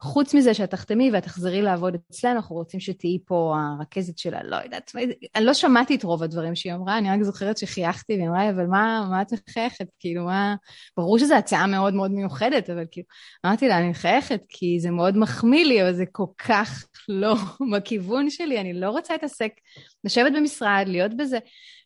חוץ 0.01 0.35
מזה 0.35 0.55
שאת 0.55 0.71
תחתמי 0.71 1.11
ואת 1.13 1.23
תחזרי 1.23 1.63
לעבוד 1.63 1.95
אצלנו, 2.11 2.37
אנחנו 2.37 2.57
רוצים 2.57 2.81
שתהיי 2.81 3.19
פה 3.27 3.57
הרכזת 3.79 4.19
שלה, 4.19 4.43
לא 4.43 4.57
יודעת, 4.57 4.93
אני 5.37 5.45
לא 5.45 5.55
שמעתי 5.55 5.95
את 5.95 6.03
רוב 6.03 6.23
הדברים 6.23 6.55
שהיא 6.55 6.75
אמרה, 6.75 6.99
אני 6.99 7.11
רק 7.11 7.23
זוכרת 7.23 7.59
שחייכתי 7.59 8.15
והיא 8.15 8.29
אמרה 8.29 8.45
לי, 8.45 8.51
אבל 8.51 8.67
מה, 8.67 9.07
מה 9.11 9.23
את 9.23 9.33
מחייכת? 9.33 9.87
כאילו, 9.99 10.25
מה... 10.25 10.55
ברור 10.97 11.19
שזו 11.19 11.35
הצעה 11.35 11.67
מאוד 11.67 11.95
מאוד 11.95 12.11
מיוחדת, 12.11 12.71
אבל 12.71 12.85
כאילו, 12.91 13.07
אמרתי 13.47 13.69
לה, 13.69 13.79
אני 13.79 13.89
מחייכת 13.89 14.41
כי 14.49 14.81
זה 14.81 14.91
מאוד 14.91 15.17
מחמיא 15.17 15.65
לי, 15.65 15.83
אבל 15.83 15.93
זה 15.93 16.05
כל 16.13 16.27
כך 16.39 16.87
לא 17.09 17.35
בכיוון 17.73 18.31
שלי, 18.31 18.61
אני 18.61 18.81
לא 18.81 18.91
רוצה 18.91 19.15
להתעסק, 19.15 19.53
לשבת 20.05 20.33
במשרד, 20.37 20.85
להיות 20.87 21.17
בזה. 21.17 21.39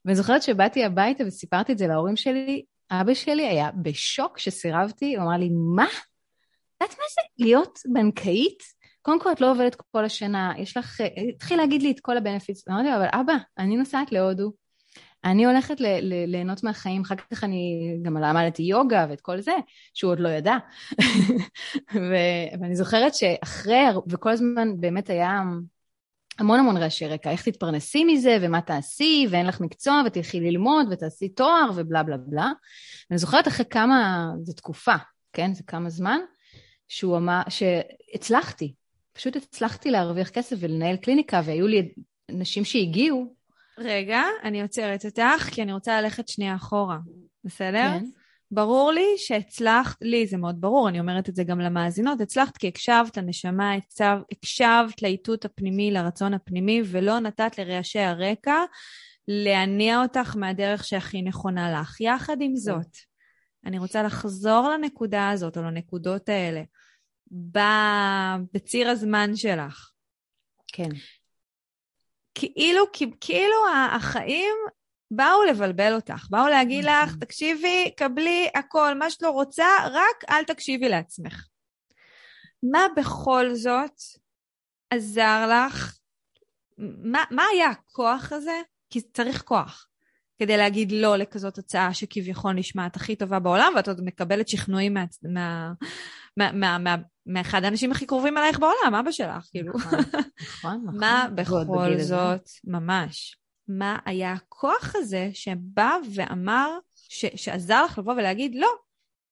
ואני 0.05 0.17
זוכרת 0.17 0.43
שבאתי 0.43 0.85
הביתה 0.85 1.25
וסיפרתי 1.27 1.73
את 1.73 1.79
זה 1.79 1.87
להורים 1.87 2.17
שלי, 2.17 2.65
אבא 2.91 3.15
שלי 3.15 3.47
היה 3.47 3.71
בשוק 3.83 4.39
שסירבתי, 4.39 5.17
הוא 5.17 5.25
אמר 5.25 5.37
לי, 5.37 5.49
מה? 5.77 5.87
יודעת 6.83 6.99
מה 6.99 7.05
זה 7.15 7.45
להיות 7.45 7.79
בנקאית? 7.93 8.63
קודם 9.03 9.21
כל 9.21 9.33
את 9.33 9.41
לא 9.41 9.51
עובדת 9.51 9.77
כל 9.93 10.05
השנה, 10.05 10.53
יש 10.59 10.77
לך, 10.77 11.01
התחיל 11.35 11.59
להגיד 11.59 11.83
לי 11.83 11.91
את 11.91 12.01
כל 12.01 12.17
הבנפיץ, 12.17 12.69
אמרתי 12.69 12.89
לו, 12.89 12.97
אבל 12.97 13.09
אבא, 13.13 13.35
אני 13.59 13.77
נוסעת 13.77 14.13
להודו, 14.13 14.53
אני 15.25 15.47
הולכת 15.47 15.81
ל- 15.81 16.01
ל- 16.01 16.25
ליהנות 16.31 16.65
מהחיים, 16.65 17.03
אחר 17.03 17.15
כך 17.15 17.45
אני 17.45 17.95
גם 18.03 18.17
למדתי 18.17 18.63
יוגה 18.63 19.07
ואת 19.11 19.21
כל 19.21 19.41
זה, 19.41 19.53
שהוא 19.95 20.13
עוד 20.13 20.21
לא 20.21 20.29
ידע. 20.29 20.57
ו- 21.95 22.61
ואני 22.61 22.77
זוכרת 22.77 23.15
שאחרי, 23.15 23.85
וכל 24.11 24.31
הזמן 24.31 24.81
באמת 24.81 25.11
היה 25.11 25.41
המון 26.39 26.59
המון 26.59 26.77
רעשי 26.77 27.07
רקע, 27.07 27.31
איך 27.31 27.49
תתפרנסי 27.49 28.05
מזה, 28.05 28.39
ומה 28.41 28.61
תעשי, 28.61 29.27
ואין 29.31 29.47
לך 29.47 29.61
מקצוע, 29.61 30.03
ותלכי 30.07 30.41
ללמוד, 30.41 30.87
ותעשי 30.91 31.29
תואר, 31.29 31.71
ובלה 31.75 32.03
בלה 32.03 32.17
בלה. 32.17 32.53
ואני 33.11 33.19
זוכרת 33.19 33.49
אחרי 33.49 33.67
כמה, 33.71 34.29
זו 34.43 34.53
תקופה, 34.53 34.95
כן? 35.33 35.55
זה 35.55 35.63
כמה 35.67 35.91
זמן, 35.91 36.19
שהוא 36.93 37.17
אמר, 37.17 37.43
שהצלחתי, 37.49 38.75
פשוט 39.13 39.37
הצלחתי 39.37 39.91
להרוויח 39.91 40.29
כסף 40.29 40.57
ולנהל 40.61 40.97
קליניקה, 40.97 41.41
והיו 41.45 41.67
לי 41.67 41.93
נשים 42.31 42.65
שהגיעו. 42.65 43.35
רגע, 43.79 44.23
אני 44.45 44.63
עוצרת 44.63 45.05
אותך, 45.05 45.49
כי 45.51 45.63
אני 45.63 45.73
רוצה 45.73 46.01
ללכת 46.01 46.29
שנייה 46.29 46.55
אחורה, 46.55 46.99
בסדר? 47.45 47.89
כן. 47.99 48.05
ברור 48.51 48.93
לי 48.93 49.07
שהצלחת, 49.17 49.97
לי 50.03 50.27
זה 50.27 50.37
מאוד 50.37 50.61
ברור, 50.61 50.89
אני 50.89 51.01
אומרת 51.01 51.29
את 51.29 51.35
זה 51.35 51.45
גם 51.45 51.61
למאזינות, 51.61 52.21
הצלחת 52.21 52.57
כי 52.57 52.69
הקשבת 52.69 53.17
לנשמה, 53.17 53.73
הקשבת, 54.33 55.03
לאיתות 55.03 55.45
הפנימי, 55.45 55.91
לרצון 55.91 56.35
הפנימי, 56.35 56.83
ולא 56.87 57.19
נתת 57.19 57.59
לרעשי 57.59 57.99
הרקע 57.99 58.57
להניע 59.29 60.03
אותך 60.03 60.37
מהדרך 60.37 60.85
שהכי 60.85 61.23
נכונה 61.23 61.81
לך. 61.81 62.01
יחד 62.01 62.37
עם 62.41 62.57
זאת, 62.57 62.97
אני 63.67 63.79
רוצה 63.79 64.03
לחזור 64.03 64.69
לנקודה 64.69 65.31
הזאת, 65.31 65.57
או 65.57 65.63
לנקודות 65.63 66.29
האלה, 66.29 66.63
בציר 68.53 68.91
הזמן 68.91 69.37
שלך. 69.37 69.91
כן. 70.67 70.89
כאילו, 72.35 72.85
כאילו 73.21 73.57
החיים 73.93 74.57
באו 75.11 75.43
לבלבל 75.43 75.95
אותך, 75.95 76.27
באו 76.31 76.49
להגיד 76.49 76.85
לך, 76.85 77.07
נכון. 77.07 77.19
תקשיבי, 77.19 77.91
קבלי 77.97 78.49
הכל, 78.55 78.95
מה 78.99 79.11
שאת 79.11 79.23
לא 79.23 79.31
רוצה, 79.31 79.67
רק 79.85 80.25
אל 80.31 80.45
תקשיבי 80.45 80.89
לעצמך. 80.89 81.47
מה 82.63 82.87
בכל 82.97 83.55
זאת 83.55 84.01
עזר 84.91 85.47
לך? 85.47 85.99
מה, 86.79 87.25
מה 87.31 87.45
היה 87.53 87.69
הכוח 87.69 88.33
הזה? 88.33 88.61
כי 88.91 89.01
צריך 89.01 89.43
כוח. 89.43 89.87
כדי 90.39 90.57
להגיד 90.57 90.93
לא 90.93 91.17
לכזאת 91.17 91.59
הצעה 91.59 91.95
שכביכול 91.95 92.53
נשמעת 92.53 92.97
הכי 92.97 93.17
טובה 93.17 93.39
בעולם, 93.39 93.73
ואת 93.77 93.89
עוד 93.89 94.01
מקבלת 94.05 94.49
שכנועים 94.49 94.95
מה, 94.95 95.05
מה, 95.23 95.73
מה, 96.37 96.53
מה, 96.53 96.79
מה, 96.79 96.97
מאחד 97.27 97.65
האנשים 97.65 97.93
הכי 97.93 98.07
קרובים 98.07 98.39
אלייך 98.39 98.59
בעולם, 98.59 98.95
אבא 98.95 99.11
שלך, 99.11 99.49
כאילו. 99.51 99.73
נכון, 99.75 99.99
נכון. 99.99 100.85
נכון. 100.87 101.01
מה 101.01 101.29
בכל 101.35 101.99
זאת, 101.99 102.49
ממש, 102.65 103.37
מה 103.69 103.99
היה 104.05 104.33
הכוח 104.33 104.93
הזה 104.97 105.31
שבא 105.33 105.97
ואמר, 106.15 106.79
ש, 106.95 107.25
שעזר 107.37 107.85
לך 107.85 107.99
לבוא 107.99 108.13
ולהגיד, 108.13 108.55
לא, 108.55 108.69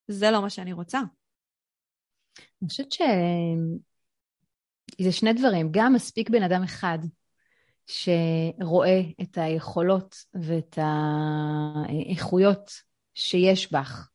זה 0.09 0.31
לא 0.31 0.43
מה 0.43 0.51
שאני 0.51 0.73
רוצה. 0.73 1.01
אני 2.63 2.69
חושבת 2.69 2.93
שזה 2.93 3.03
שני 5.13 5.33
דברים, 5.33 5.69
גם 5.71 5.93
מספיק 5.93 6.31
בן 6.31 6.43
אדם 6.43 6.63
אחד 6.63 6.99
שרואה 7.87 9.01
את 9.23 9.39
היכולות 9.39 10.17
ואת 10.35 10.79
האיכויות 11.89 12.71
שיש 13.15 13.73
בך 13.73 14.09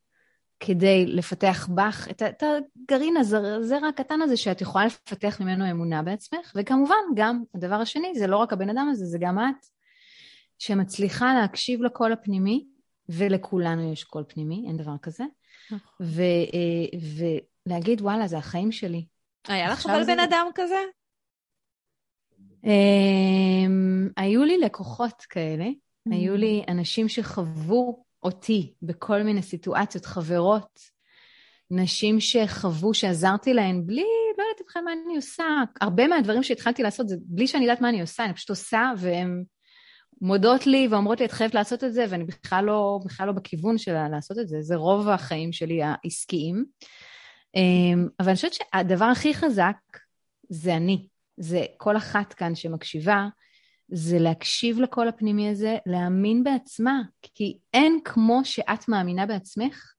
כדי 0.65 1.05
לפתח 1.05 1.69
בך 1.75 2.07
את, 2.11 2.21
את 2.21 2.43
הגרעין 2.43 3.17
הזרע 3.17 3.87
הקטן 3.89 4.21
הזה 4.21 4.37
שאת 4.37 4.61
יכולה 4.61 4.85
לפתח 4.85 5.41
ממנו 5.41 5.71
אמונה 5.71 6.01
בעצמך, 6.01 6.51
וכמובן 6.55 6.95
גם 7.15 7.43
הדבר 7.55 7.75
השני 7.75 8.15
זה 8.15 8.27
לא 8.27 8.37
רק 8.37 8.53
הבן 8.53 8.69
אדם 8.69 8.87
הזה, 8.91 9.05
זה 9.05 9.17
גם 9.21 9.39
את, 9.39 9.65
שמצליחה 10.59 11.33
להקשיב 11.33 11.81
לקול 11.81 12.13
הפנימי, 12.13 12.65
ולכולנו 13.09 13.93
יש 13.93 14.03
קול 14.03 14.23
פנימי, 14.27 14.65
אין 14.67 14.77
דבר 14.77 14.95
כזה, 15.01 15.23
נכון. 15.71 16.05
ו, 16.07 16.21
אה, 16.53 16.99
ולהגיד 17.67 18.01
וואלה 18.01 18.27
זה 18.27 18.37
החיים 18.37 18.71
שלי. 18.71 19.05
היה 19.47 19.71
לך 19.71 19.85
אבל 19.85 20.03
בן 20.03 20.19
אדם 20.19 20.47
כזה? 20.55 20.79
Um, 22.63 24.13
היו 24.17 24.43
לי 24.43 24.57
לקוחות 24.57 25.21
כאלה, 25.21 25.65
mm-hmm. 25.65 26.13
היו 26.13 26.35
לי 26.35 26.63
אנשים 26.67 27.09
שחוו 27.09 28.04
אותי 28.25 28.73
בכל 28.81 29.23
מיני 29.23 29.41
סיטואציות, 29.41 30.05
חברות, 30.05 30.79
נשים 31.71 32.19
שחוו 32.19 32.93
שעזרתי 32.93 33.53
להן 33.53 33.85
בלי, 33.85 34.05
לא 34.37 34.43
יודעת 34.43 34.65
בכלל 34.67 34.81
מה 34.81 34.91
אני 35.05 35.15
עושה. 35.15 35.43
הרבה 35.81 36.07
מהדברים 36.07 36.43
שהתחלתי 36.43 36.83
לעשות 36.83 37.09
זה 37.09 37.15
בלי 37.21 37.47
שאני 37.47 37.63
יודעת 37.63 37.81
מה 37.81 37.89
אני 37.89 38.01
עושה, 38.01 38.25
אני 38.25 38.33
פשוט 38.33 38.49
עושה 38.49 38.91
והן 38.97 39.43
מודות 40.21 40.67
לי 40.67 40.87
ואומרות 40.91 41.19
לי, 41.19 41.25
את 41.25 41.31
חייבת 41.31 41.53
לעשות 41.53 41.83
את 41.83 41.93
זה, 41.93 42.05
ואני 42.09 42.23
בכלל 42.23 42.65
לא, 42.65 42.99
בכלל 43.05 43.27
לא 43.27 43.33
בכיוון 43.33 43.77
של 43.77 44.07
לעשות 44.07 44.39
את 44.39 44.47
זה, 44.47 44.57
זה 44.61 44.75
רוב 44.75 45.09
החיים 45.09 45.51
שלי 45.51 45.79
העסקיים. 45.83 46.65
Um, 47.57 48.09
אבל 48.19 48.27
אני 48.27 48.35
חושבת 48.35 48.53
שהדבר 48.53 49.05
הכי 49.05 49.33
חזק 49.33 49.77
זה 50.49 50.75
אני. 50.75 51.07
זה 51.37 51.65
כל 51.77 51.97
אחת 51.97 52.33
כאן 52.33 52.55
שמקשיבה, 52.55 53.27
זה 53.87 54.19
להקשיב 54.19 54.79
לקול 54.79 55.07
הפנימי 55.07 55.49
הזה, 55.49 55.77
להאמין 55.85 56.43
בעצמה, 56.43 57.01
כי 57.21 57.57
אין 57.73 57.99
כמו 58.03 58.41
שאת 58.43 58.87
מאמינה 58.87 59.25
בעצמך, 59.25 59.93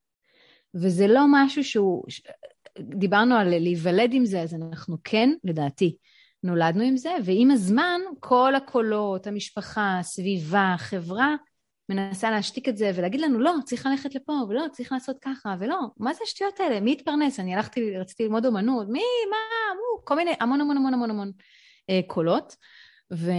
וזה 0.75 1.07
לא 1.07 1.21
משהו 1.29 1.65
שהוא, 1.65 2.05
דיברנו 2.81 3.35
על 3.35 3.49
להיוולד 3.59 4.11
עם 4.13 4.27
זה, 4.27 4.41
אז 4.41 4.55
אנחנו 4.55 4.97
כן, 5.05 5.31
לדעתי, 5.45 5.97
נולדנו 6.43 6.83
עם 6.83 6.97
זה, 6.97 7.11
ועם 7.25 7.51
הזמן 7.51 8.01
כל 8.21 8.55
הקולות, 8.55 9.27
המשפחה, 9.27 9.99
הסביבה, 9.99 10.73
החברה, 10.75 11.35
מנסה 11.89 12.31
להשתיק 12.31 12.69
את 12.69 12.77
זה 12.77 12.91
ולהגיד 12.95 13.21
לנו, 13.21 13.41
לא, 13.41 13.53
צריך 13.65 13.87
ללכת 13.87 14.15
לפה, 14.15 14.33
ולא, 14.49 14.65
צריך 14.73 14.93
לעשות 14.93 15.17
ככה, 15.21 15.55
ולא, 15.59 15.79
מה 15.97 16.15
זה 16.15 16.21
השטויות 16.25 16.61
האלה? 16.61 16.81
מי 16.81 16.93
התפרנס? 16.93 17.41
אני 17.41 17.55
הלכתי, 17.55 17.97
רציתי 17.97 18.23
ללמוד 18.23 18.47
אומנות, 18.47 18.89
מי, 18.89 19.03
מה, 19.31 19.75
מו, 19.75 20.05
כל 20.05 20.17
מיני, 20.17 20.31
המון 20.41 20.61
המון 20.61 20.77
המון 20.77 20.95
המון 20.95 21.11
המון 21.11 21.33
אה, 21.91 22.01
קולות. 22.07 22.57
ו... 23.13 23.31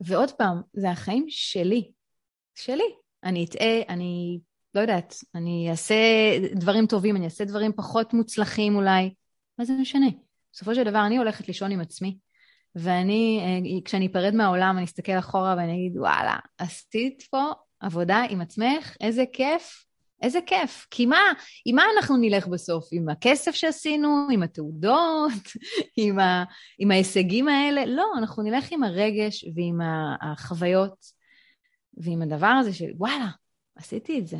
ועוד 0.00 0.30
פעם, 0.30 0.60
זה 0.72 0.90
החיים 0.90 1.26
שלי, 1.28 1.90
שלי. 2.54 2.94
אני 3.24 3.44
אטעה, 3.44 3.82
אני 3.88 4.38
לא 4.74 4.80
יודעת, 4.80 5.14
אני 5.34 5.70
אעשה 5.70 5.94
דברים 6.54 6.86
טובים, 6.86 7.16
אני 7.16 7.24
אעשה 7.24 7.44
דברים 7.44 7.72
פחות 7.72 8.14
מוצלחים 8.14 8.76
אולי, 8.76 9.14
מה 9.58 9.64
זה 9.64 9.72
משנה? 9.72 10.06
בסופו 10.52 10.74
של 10.74 10.84
דבר 10.84 11.06
אני 11.06 11.16
הולכת 11.16 11.48
לישון 11.48 11.70
עם 11.70 11.80
עצמי, 11.80 12.18
ואני, 12.74 13.40
אה, 13.42 13.80
כשאני 13.84 14.06
אפרד 14.06 14.34
מהעולם, 14.34 14.74
אני 14.76 14.84
אסתכל 14.84 15.18
אחורה 15.18 15.54
ואני 15.58 15.72
אגיד, 15.72 15.98
וואלה, 15.98 16.36
עשית 16.58 17.22
פה 17.30 17.42
עבודה 17.80 18.22
עם 18.30 18.40
עצמך, 18.40 18.96
איזה 19.00 19.24
כיף, 19.32 19.84
איזה 20.22 20.38
כיף. 20.46 20.86
כי 20.90 21.06
מה, 21.06 21.20
עם 21.64 21.76
מה 21.76 21.84
אנחנו 21.96 22.16
נלך 22.16 22.46
בסוף? 22.46 22.88
עם 22.92 23.08
הכסף 23.08 23.54
שעשינו, 23.54 24.26
עם 24.32 24.42
התעודות, 24.42 25.32
עם, 25.96 26.18
ה, 26.18 26.44
עם 26.78 26.90
ההישגים 26.90 27.48
האלה? 27.48 27.86
לא, 27.86 28.06
אנחנו 28.18 28.42
נלך 28.42 28.72
עם 28.72 28.84
הרגש 28.84 29.44
ועם 29.54 29.80
החוויות 30.20 31.06
ועם 31.96 32.22
הדבר 32.22 32.46
הזה 32.46 32.72
של, 32.72 32.90
וואלה, 32.96 33.28
עשיתי 33.76 34.18
את 34.18 34.26
זה. 34.26 34.38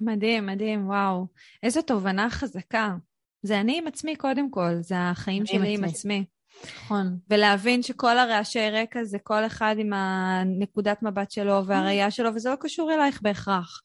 מדהים, 0.00 0.46
מדהים, 0.46 0.88
וואו. 0.88 1.26
איזו 1.62 1.82
תובנה 1.82 2.30
חזקה. 2.30 2.94
זה 3.42 3.60
אני 3.60 3.78
עם 3.78 3.86
עצמי 3.86 4.16
קודם 4.16 4.50
כל, 4.50 4.74
זה 4.80 4.94
החיים 4.98 5.46
שלי 5.46 5.74
עם 5.74 5.84
עצמי. 5.84 6.24
נכון. 6.64 7.18
ולהבין 7.30 7.82
שכל 7.82 8.18
הרעשי 8.18 8.70
רקע 8.70 9.04
זה 9.04 9.18
כל 9.18 9.46
אחד 9.46 9.74
עם 9.78 9.92
הנקודת 9.92 11.02
מבט 11.02 11.30
שלו 11.30 11.66
והראייה 11.66 12.10
שלו, 12.10 12.34
וזה 12.34 12.50
לא 12.50 12.56
קשור 12.60 12.92
אלייך 12.94 13.22
בהכרח. 13.22 13.82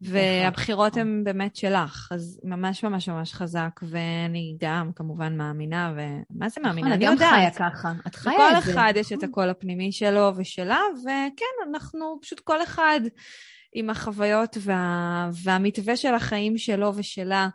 והבחירות 0.00 0.96
הן 0.96 1.24
באמת 1.24 1.56
שלך, 1.56 2.08
אז 2.12 2.40
ממש 2.44 2.84
ממש 2.84 3.08
ממש 3.08 3.34
חזק, 3.34 3.80
ואני 3.82 4.56
גם 4.60 4.90
כמובן 4.94 5.36
מאמינה, 5.36 5.92
ומה 5.96 6.48
זה 6.48 6.60
מאמינה? 6.60 6.94
אני 6.94 7.04
יודעת. 7.04 7.32
אני 7.32 7.44
גם 7.44 7.50
חיה 7.50 7.70
ככה, 7.70 7.92
את 8.06 8.14
חיה 8.14 8.32
את 8.32 8.38
זה. 8.38 8.70
לכל 8.70 8.70
אחד 8.70 8.92
יש 8.96 9.12
את 9.12 9.22
הקול 9.22 9.48
הפנימי 9.48 9.92
שלו 9.92 10.32
ושלה, 10.36 10.80
וכן, 11.00 11.70
אנחנו 11.70 12.18
פשוט 12.22 12.40
כל 12.40 12.62
אחד 12.62 13.00
עם 13.72 13.90
החוויות 13.90 14.56
וה... 14.60 15.30
והמתווה 15.42 15.96
של 15.96 16.14
החיים 16.14 16.58
שלו 16.58 16.92
ושלה, 16.96 17.48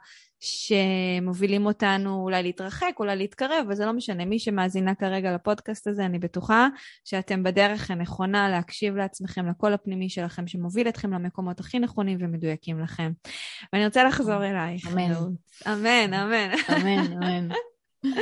שמובילים 0.44 1.66
אותנו 1.66 2.24
אולי 2.24 2.44
להתרחק, 2.44 2.92
אולי 3.00 3.16
להתקרב, 3.16 3.66
וזה 3.70 3.86
לא 3.86 3.94
משנה. 3.94 4.26
מי 4.26 4.40
שמאזינה 4.40 4.96
כרגע 4.96 5.36
לפודקאסט 5.36 5.88
הזה, 5.88 6.06
אני 6.06 6.20
בטוחה 6.20 6.68
שאתם 7.04 7.44
בדרך 7.44 7.92
הנכונה 7.92 8.50
להקשיב 8.50 8.96
לעצמכם, 8.96 9.48
לקול 9.48 9.74
הפנימי 9.74 10.10
שלכם, 10.10 10.48
שמוביל 10.48 10.88
אתכם 10.88 11.14
למקומות 11.14 11.60
הכי 11.60 11.80
נכונים 11.80 12.18
ומדויקים 12.22 12.80
לכם. 12.80 13.12
ואני 13.74 13.86
רוצה 13.86 14.04
לחזור 14.04 14.46
אלייך. 14.46 14.88
אמן. 14.88 15.14
אמן, 15.68 16.14
אמן. 16.14 16.52
אמן, 16.70 17.14
אמן. 17.14 17.50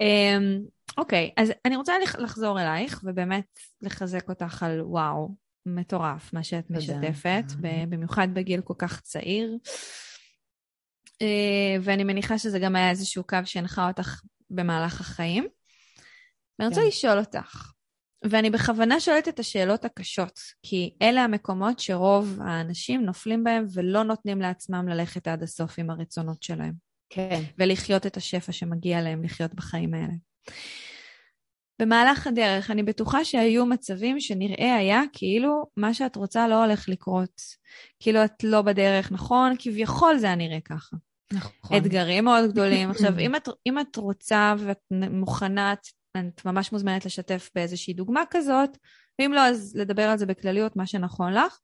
אמ, 0.00 0.60
אוקיי, 0.98 1.30
אז 1.36 1.52
אני 1.64 1.76
רוצה 1.76 1.94
לחזור 2.18 2.60
אלייך, 2.60 3.00
ובאמת 3.04 3.58
לחזק 3.82 4.28
אותך 4.28 4.62
על 4.62 4.80
וואו, 4.80 5.34
מטורף 5.66 6.32
מה 6.32 6.42
שאת 6.42 6.70
משתפת, 6.70 7.44
במיוחד 7.88 8.28
בגיל 8.32 8.60
כל 8.60 8.74
כך 8.78 9.00
צעיר. 9.00 9.58
אה, 11.22 11.76
ואני 11.82 12.04
מניחה 12.04 12.38
שזה 12.38 12.58
גם 12.58 12.76
היה 12.76 12.90
איזשהו 12.90 13.24
קו 13.24 13.38
שהנחה 13.44 13.88
אותך 13.88 14.20
במהלך 14.50 15.00
החיים. 15.00 15.48
ואני 16.58 16.68
רוצה 16.68 16.80
כן. 16.80 16.86
לשאול 16.86 17.18
אותך, 17.18 17.72
ואני 18.24 18.50
בכוונה 18.50 19.00
שואלת 19.00 19.28
את 19.28 19.38
השאלות 19.38 19.84
הקשות, 19.84 20.38
כי 20.62 20.94
אלה 21.02 21.24
המקומות 21.24 21.78
שרוב 21.78 22.38
האנשים 22.40 23.04
נופלים 23.04 23.44
בהם 23.44 23.64
ולא 23.72 24.02
נותנים 24.02 24.40
לעצמם 24.40 24.88
ללכת 24.88 25.28
עד 25.28 25.42
הסוף 25.42 25.78
עם 25.78 25.90
הרצונות 25.90 26.42
שלהם. 26.42 26.72
כן. 27.10 27.42
ולחיות 27.58 28.06
את 28.06 28.16
השפע 28.16 28.52
שמגיע 28.52 29.02
להם 29.02 29.24
לחיות 29.24 29.54
בחיים 29.54 29.94
האלה. 29.94 30.14
במהלך 31.78 32.26
הדרך 32.26 32.70
אני 32.70 32.82
בטוחה 32.82 33.24
שהיו 33.24 33.66
מצבים 33.66 34.20
שנראה 34.20 34.76
היה 34.76 35.02
כאילו 35.12 35.66
מה 35.76 35.94
שאת 35.94 36.16
רוצה 36.16 36.48
לא 36.48 36.64
הולך 36.64 36.88
לקרות. 36.88 37.42
כאילו 38.00 38.24
את 38.24 38.44
לא 38.44 38.62
בדרך, 38.62 39.12
נכון? 39.12 39.52
כביכול 39.58 40.18
זה 40.18 40.26
היה 40.26 40.36
נראה 40.36 40.60
ככה. 40.60 40.96
נכון. 41.32 41.76
אתגרים 41.76 42.24
מאוד 42.24 42.50
גדולים. 42.50 42.90
עכשיו, 42.90 43.18
אם 43.26 43.36
את, 43.36 43.48
אם 43.66 43.78
את 43.78 43.96
רוצה 43.96 44.54
ואת 44.58 44.80
מוכנה, 45.10 45.72
את 45.72 46.44
ממש 46.44 46.72
מוזמנת 46.72 47.04
לשתף 47.04 47.50
באיזושהי 47.54 47.94
דוגמה 47.94 48.22
כזאת, 48.30 48.70
ואם 49.18 49.32
לא, 49.32 49.40
אז 49.40 49.76
לדבר 49.76 50.02
על 50.02 50.18
זה 50.18 50.26
בכלליות, 50.26 50.76
מה 50.76 50.86
שנכון 50.86 51.32
לך. 51.32 51.58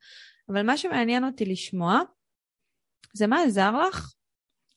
אבל 0.49 0.63
מה 0.63 0.77
שמעניין 0.77 1.25
אותי 1.25 1.45
לשמוע, 1.45 2.01
זה 3.15 3.27
מה 3.27 3.43
עזר 3.43 3.89
לך 3.89 4.15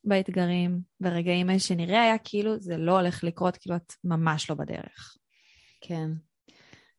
באתגרים, 0.03 0.79
ברגעים 0.99 1.49
האלה 1.49 1.59
שנראה 1.59 2.01
היה 2.01 2.17
כאילו 2.17 2.59
זה 2.59 2.77
לא 2.77 2.99
הולך 2.99 3.23
לקרות, 3.23 3.57
כאילו 3.57 3.75
את 3.75 3.93
ממש 4.03 4.49
לא 4.49 4.55
בדרך. 4.55 5.17
כן. 5.83 6.09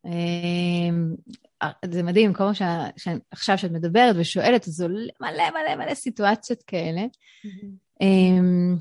אמ, 0.04 1.14
זה 1.84 2.02
מדהים, 2.02 2.34
כל 2.34 2.44
מה 2.44 2.54
שעכשיו 2.54 3.58
שאת 3.58 3.70
מדברת 3.70 4.16
ושואלת, 4.18 4.68
אז 4.68 4.80
עולה 4.80 5.12
מלא 5.20 5.50
מלא 5.50 5.76
מלא 5.76 5.94
סיטואציות 5.94 6.62
כאלה. 6.62 7.02
אמ, 8.00 8.76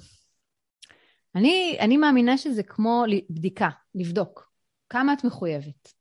אני, 1.35 1.77
אני 1.79 1.97
מאמינה 1.97 2.37
שזה 2.37 2.63
כמו 2.63 3.03
בדיקה, 3.29 3.69
לבדוק. 3.95 4.53
כמה 4.89 5.13
את 5.13 5.23
מחויבת. 5.23 5.93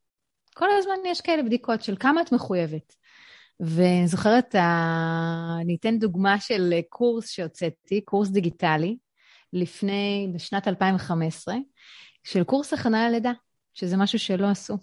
כל 0.53 0.67
הזמן 0.77 0.95
יש 1.05 1.21
כאלה 1.21 1.43
בדיקות 1.43 1.81
של 1.81 1.95
כמה 1.99 2.21
את 2.21 2.31
מחויבת. 2.31 2.95
ואני 3.59 4.07
זוכרת, 4.07 4.55
אני 5.61 5.75
אתן 5.79 5.99
דוגמה 5.99 6.39
של 6.39 6.73
קורס 6.89 7.29
שהוצאתי, 7.29 8.01
קורס 8.01 8.29
דיגיטלי, 8.29 8.97
לפני, 9.53 10.31
בשנת 10.33 10.67
2015, 10.67 11.55
של 12.23 12.43
קורס 12.43 12.73
הכנה 12.73 13.09
ללידה, 13.09 13.31
שזה 13.73 13.97
משהו 13.97 14.19
שלא 14.19 14.47
עשו. 14.47 14.77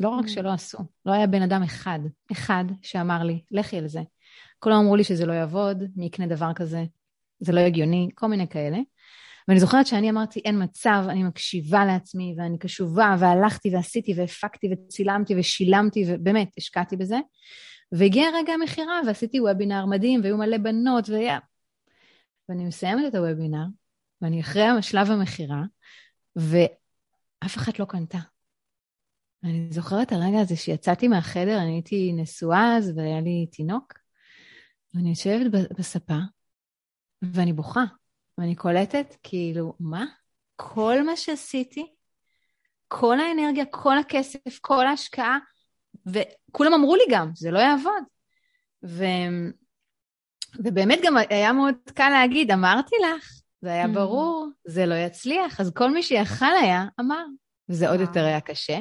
לא 0.00 0.08
רק 0.08 0.24
mm. 0.24 0.28
שלא 0.28 0.52
עשו, 0.52 0.78
לא 1.06 1.12
היה 1.12 1.26
בן 1.26 1.42
אדם 1.42 1.62
אחד, 1.62 1.98
אחד 2.32 2.64
שאמר 2.82 3.22
לי, 3.22 3.42
לכי 3.50 3.78
על 3.78 3.88
זה. 3.88 4.00
כולם 4.58 4.76
אמרו 4.76 4.96
לי 4.96 5.04
שזה 5.04 5.26
לא 5.26 5.32
יעבוד, 5.32 5.84
מי 5.96 6.06
יקנה 6.06 6.26
דבר 6.26 6.52
כזה, 6.54 6.84
זה 7.40 7.52
לא 7.52 7.60
הגיוני, 7.60 8.08
כל 8.14 8.26
מיני 8.26 8.48
כאלה. 8.48 8.78
ואני 9.48 9.60
זוכרת 9.60 9.86
שאני 9.86 10.10
אמרתי, 10.10 10.40
אין 10.44 10.62
מצב, 10.62 11.04
אני 11.08 11.22
מקשיבה 11.22 11.84
לעצמי, 11.84 12.34
ואני 12.38 12.58
קשובה, 12.58 13.16
והלכתי 13.18 13.74
ועשיתי, 13.74 14.14
והפקתי, 14.16 14.68
וצילמתי, 14.72 15.34
ושילמתי, 15.38 16.04
ובאמת, 16.08 16.48
השקעתי 16.58 16.96
בזה. 16.96 17.18
והגיע 17.92 18.28
רגע 18.34 18.52
המכירה, 18.52 19.00
ועשיתי 19.06 19.40
וובינר 19.40 19.86
מדהים, 19.86 20.20
והיו 20.22 20.36
מלא 20.36 20.58
בנות, 20.58 21.08
והיה... 21.08 21.38
ואני 22.48 22.64
מסיימת 22.64 23.04
את 23.08 23.14
הוובינר, 23.14 23.64
ואני 24.22 24.40
אחרי 24.40 24.62
שלב 24.80 25.10
המכירה, 25.10 25.62
ואף 26.36 27.56
אחת 27.56 27.78
לא 27.78 27.84
קנתה. 27.84 28.18
אני 29.44 29.68
זוכרת 29.70 30.12
הרגע 30.12 30.40
הזה 30.40 30.56
שיצאתי 30.56 31.08
מהחדר, 31.08 31.58
אני 31.58 31.72
הייתי 31.72 32.12
נשואה 32.12 32.76
אז 32.76 32.92
והיה 32.96 33.20
לי 33.20 33.46
תינוק, 33.46 33.92
ואני 34.94 35.08
יושבת 35.08 35.50
בספה, 35.78 36.18
ואני 37.22 37.52
בוכה, 37.52 37.84
ואני 38.38 38.54
קולטת, 38.54 39.16
כאילו, 39.22 39.74
מה? 39.80 40.04
כל 40.56 41.06
מה 41.06 41.16
שעשיתי, 41.16 41.86
כל 42.88 43.20
האנרגיה, 43.20 43.64
כל 43.64 43.98
הכסף, 43.98 44.58
כל 44.60 44.86
ההשקעה, 44.86 45.38
וכולם 46.06 46.74
אמרו 46.74 46.96
לי 46.96 47.04
גם, 47.10 47.30
זה 47.34 47.50
לא 47.50 47.58
יעבוד. 47.58 48.02
ו... 48.84 49.04
ובאמת 50.64 50.98
גם 51.04 51.16
היה 51.30 51.52
מאוד 51.52 51.74
קל 51.94 52.08
להגיד, 52.08 52.50
אמרתי 52.50 52.96
לך, 53.02 53.40
זה 53.60 53.72
היה 53.72 53.84
mm. 53.84 53.94
ברור, 53.94 54.48
זה 54.64 54.86
לא 54.86 54.94
יצליח, 54.94 55.60
אז 55.60 55.72
כל 55.74 55.90
מי 55.90 56.02
שיכל 56.02 56.54
היה, 56.62 56.84
אמר, 57.00 57.24
וזה 57.68 57.90
עוד 57.90 58.00
יותר 58.00 58.24
היה 58.24 58.40
קשה. 58.40 58.78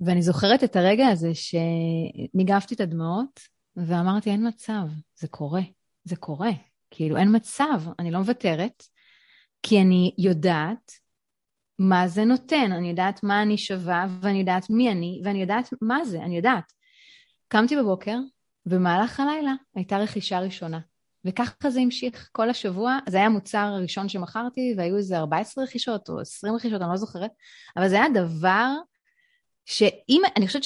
ואני 0.00 0.22
זוכרת 0.22 0.64
את 0.64 0.76
הרגע 0.76 1.06
הזה 1.08 1.30
שניגבתי 1.34 2.74
את 2.74 2.80
הדמעות, 2.80 3.40
ואמרתי, 3.76 4.30
אין 4.30 4.48
מצב, 4.48 4.82
זה 5.18 5.28
קורה, 5.28 5.62
זה 6.04 6.16
קורה. 6.16 6.50
כאילו, 6.90 7.16
אין 7.16 7.36
מצב, 7.36 7.82
אני 7.98 8.10
לא 8.10 8.18
מוותרת, 8.18 8.82
כי 9.62 9.80
אני 9.80 10.14
יודעת 10.18 10.92
מה 11.78 12.08
זה 12.08 12.24
נותן, 12.24 12.72
אני 12.72 12.88
יודעת 12.90 13.22
מה 13.22 13.42
אני 13.42 13.58
שווה, 13.58 14.06
ואני 14.20 14.38
יודעת 14.38 14.70
מי 14.70 14.90
אני, 14.90 15.20
ואני 15.24 15.40
יודעת 15.40 15.68
מה 15.82 16.04
זה, 16.04 16.22
אני 16.22 16.36
יודעת. 16.36 16.72
קמתי 17.48 17.76
בבוקר, 17.76 18.18
במהלך 18.66 19.20
הלילה 19.20 19.52
הייתה 19.74 19.98
רכישה 19.98 20.40
ראשונה. 20.40 20.80
וככה 21.24 21.70
זה 21.70 21.80
המשיך 21.80 22.28
כל 22.32 22.50
השבוע. 22.50 22.98
זה 23.08 23.16
היה 23.16 23.26
המוצר 23.26 23.58
הראשון 23.58 24.08
שמכרתי, 24.08 24.74
והיו 24.76 24.96
איזה 24.96 25.18
14 25.18 25.64
רכישות 25.64 26.08
או 26.08 26.20
20 26.20 26.54
רכישות, 26.54 26.82
אני 26.82 26.90
לא 26.90 26.96
זוכרת, 26.96 27.30
אבל 27.76 27.88
זה 27.88 27.96
היה 27.96 28.08
דבר 28.14 28.74
שאם, 29.70 30.22
אני 30.36 30.46
חושבת 30.46 30.64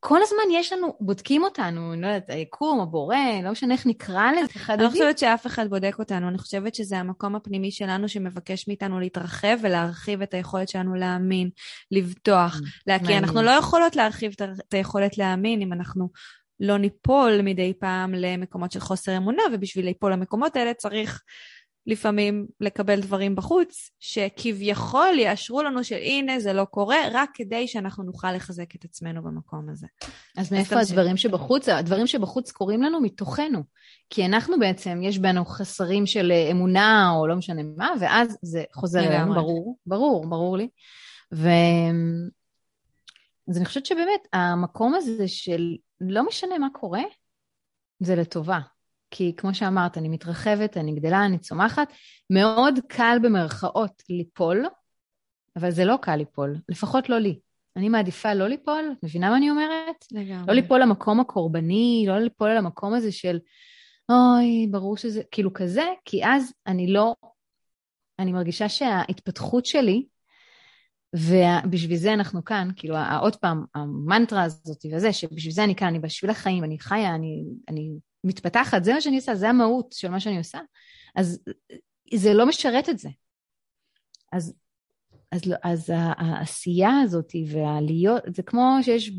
כל 0.00 0.22
הזמן 0.22 0.42
יש 0.52 0.72
לנו, 0.72 0.96
בודקים 1.00 1.42
אותנו, 1.42 1.92
אני 1.92 2.02
לא 2.02 2.06
יודעת, 2.06 2.30
היקום, 2.30 2.80
הבורא, 2.80 3.16
לא 3.44 3.50
משנה 3.50 3.74
איך 3.74 3.86
נקרא 3.86 4.30
לזה, 4.32 4.72
אני 4.74 4.82
לא 4.82 4.88
חושבת 4.90 5.18
שאף 5.18 5.46
אחד 5.46 5.68
בודק 5.68 5.96
אותנו, 5.98 6.28
אני 6.28 6.38
חושבת 6.38 6.74
שזה 6.74 6.98
המקום 6.98 7.36
הפנימי 7.36 7.70
שלנו 7.70 8.08
שמבקש 8.08 8.68
מאיתנו 8.68 9.00
להתרחב 9.00 9.58
ולהרחיב 9.62 10.22
את 10.22 10.34
היכולת 10.34 10.68
שלנו 10.68 10.94
להאמין, 10.94 11.50
לבטוח, 11.90 12.56
mm, 12.56 12.64
להכיר. 12.86 13.18
אנחנו 13.18 13.42
לא 13.42 13.50
יכולות 13.50 13.96
להרחיב 13.96 14.32
את 14.68 14.74
היכולת 14.74 15.18
להאמין 15.18 15.62
אם 15.62 15.72
אנחנו 15.72 16.08
לא 16.60 16.78
ניפול 16.78 17.42
מדי 17.42 17.72
פעם 17.80 18.14
למקומות 18.14 18.72
של 18.72 18.80
חוסר 18.80 19.16
אמונה, 19.16 19.42
ובשביל 19.52 19.84
ליפול 19.84 20.12
למקומות 20.12 20.56
האלה 20.56 20.74
צריך 20.74 21.22
לפעמים 21.86 22.46
לקבל 22.60 23.00
דברים 23.00 23.36
בחוץ, 23.36 23.90
שכביכול 23.98 25.18
יאשרו 25.18 25.62
לנו 25.62 25.84
שהנה 25.84 26.40
זה 26.40 26.52
לא 26.52 26.64
קורה, 26.64 26.98
רק 27.12 27.30
כדי 27.34 27.68
שאנחנו 27.68 28.04
נוכל 28.04 28.32
לחזק 28.32 28.74
את 28.76 28.84
עצמנו 28.84 29.22
במקום 29.22 29.68
הזה. 29.68 29.86
אז 30.36 30.52
מאיפה 30.52 30.80
הדברים 30.80 31.16
שבחוץ? 31.16 31.68
הדברים 31.68 32.06
שבחוץ 32.06 32.52
קורים 32.52 32.82
לנו 32.82 33.00
מתוכנו. 33.00 33.62
כי 34.10 34.26
אנחנו 34.26 34.58
בעצם, 34.58 35.00
יש 35.02 35.18
בנו 35.18 35.44
חסרים 35.44 36.06
של 36.06 36.32
אמונה 36.50 37.12
או 37.16 37.26
לא 37.26 37.36
משנה 37.36 37.62
מה, 37.76 37.90
ואז 38.00 38.38
זה 38.42 38.64
חוזר 38.72 39.00
אלינו, 39.00 39.34
ברור, 39.34 39.76
ברור, 39.86 40.26
ברור 40.28 40.56
לי. 40.56 40.68
ו... 41.34 41.48
אז 43.48 43.56
אני 43.56 43.64
חושבת 43.64 43.86
שבאמת, 43.86 44.20
המקום 44.32 44.94
הזה 44.94 45.28
של 45.28 45.76
לא 46.00 46.26
משנה 46.26 46.58
מה 46.58 46.68
קורה, 46.72 47.02
זה 48.00 48.16
לטובה. 48.16 48.58
כי 49.10 49.32
כמו 49.36 49.54
שאמרת, 49.54 49.98
אני 49.98 50.08
מתרחבת, 50.08 50.76
אני 50.76 50.94
גדלה, 50.94 51.24
אני 51.26 51.38
צומחת. 51.38 51.92
מאוד 52.30 52.78
קל 52.88 53.18
במרכאות 53.22 54.02
ליפול, 54.10 54.66
אבל 55.56 55.70
זה 55.70 55.84
לא 55.84 55.96
קל 56.02 56.16
ליפול, 56.16 56.56
לפחות 56.68 57.08
לא 57.08 57.18
לי. 57.18 57.38
אני 57.76 57.88
מעדיפה 57.88 58.34
לא 58.34 58.48
ליפול, 58.48 58.94
מבינה 59.02 59.30
מה 59.30 59.36
אני 59.36 59.50
אומרת? 59.50 60.04
לגמרי. 60.12 60.46
לא 60.48 60.54
ליפול 60.54 60.82
למקום 60.82 61.20
הקורבני, 61.20 62.04
לא 62.08 62.18
ליפול 62.18 62.50
למקום 62.56 62.94
הזה 62.94 63.12
של, 63.12 63.38
אוי, 64.10 64.66
ברור 64.70 64.96
שזה, 64.96 65.22
כאילו 65.30 65.52
כזה, 65.52 65.84
כי 66.04 66.24
אז 66.24 66.52
אני 66.66 66.92
לא, 66.92 67.14
אני 68.18 68.32
מרגישה 68.32 68.68
שההתפתחות 68.68 69.66
שלי, 69.66 70.06
ובשביל 71.16 71.96
זה 71.96 72.12
אנחנו 72.12 72.44
כאן, 72.44 72.68
כאילו, 72.76 72.96
עוד 73.20 73.36
פעם, 73.36 73.64
המנטרה 73.74 74.42
הזאת 74.42 74.86
וזה, 74.92 75.12
שבשביל 75.12 75.52
זה 75.52 75.64
אני 75.64 75.74
כאן, 75.74 75.88
אני 75.88 75.98
בשביל 75.98 76.30
החיים, 76.30 76.64
אני 76.64 76.78
חיה, 76.78 77.14
אני, 77.14 77.44
אני 77.68 77.90
מתפתחת, 78.24 78.84
זה 78.84 78.92
מה 78.94 79.00
שאני 79.00 79.16
עושה, 79.16 79.34
זה 79.34 79.48
המהות 79.48 79.92
של 79.92 80.08
מה 80.08 80.20
שאני 80.20 80.38
עושה, 80.38 80.58
אז 81.16 81.40
זה 82.14 82.34
לא 82.34 82.46
משרת 82.46 82.88
את 82.88 82.98
זה. 82.98 83.08
אז, 84.32 84.54
אז, 85.32 85.46
לא, 85.46 85.56
אז 85.62 85.92
העשייה 85.94 87.00
הזאת 87.04 87.32
והלהיות, 87.52 88.22
זה 88.36 88.42
כמו 88.42 88.78
שיש 88.82 89.12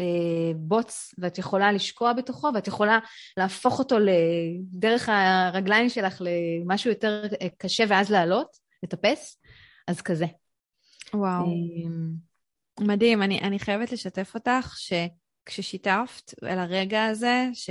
אה, 0.00 0.52
בוץ 0.56 1.14
ואת 1.18 1.38
יכולה 1.38 1.72
לשקוע 1.72 2.12
בתוכו 2.12 2.48
ואת 2.54 2.66
יכולה 2.66 2.98
להפוך 3.36 3.78
אותו 3.78 3.96
דרך 4.60 5.08
הרגליים 5.12 5.88
שלך 5.88 6.22
למשהו 6.24 6.90
יותר 6.90 7.22
קשה 7.58 7.84
ואז 7.88 8.10
לעלות, 8.10 8.56
לטפס, 8.82 9.40
אז 9.88 10.00
כזה. 10.00 10.26
וואו. 11.14 11.44
אה, 11.44 11.90
מדהים, 12.80 13.22
אני, 13.22 13.40
אני 13.40 13.58
חייבת 13.58 13.92
לשתף 13.92 14.34
אותך 14.34 14.76
שכששיתפת 14.78 16.34
על 16.42 16.58
הרגע 16.58 17.04
הזה, 17.04 17.46
ש... 17.52 17.70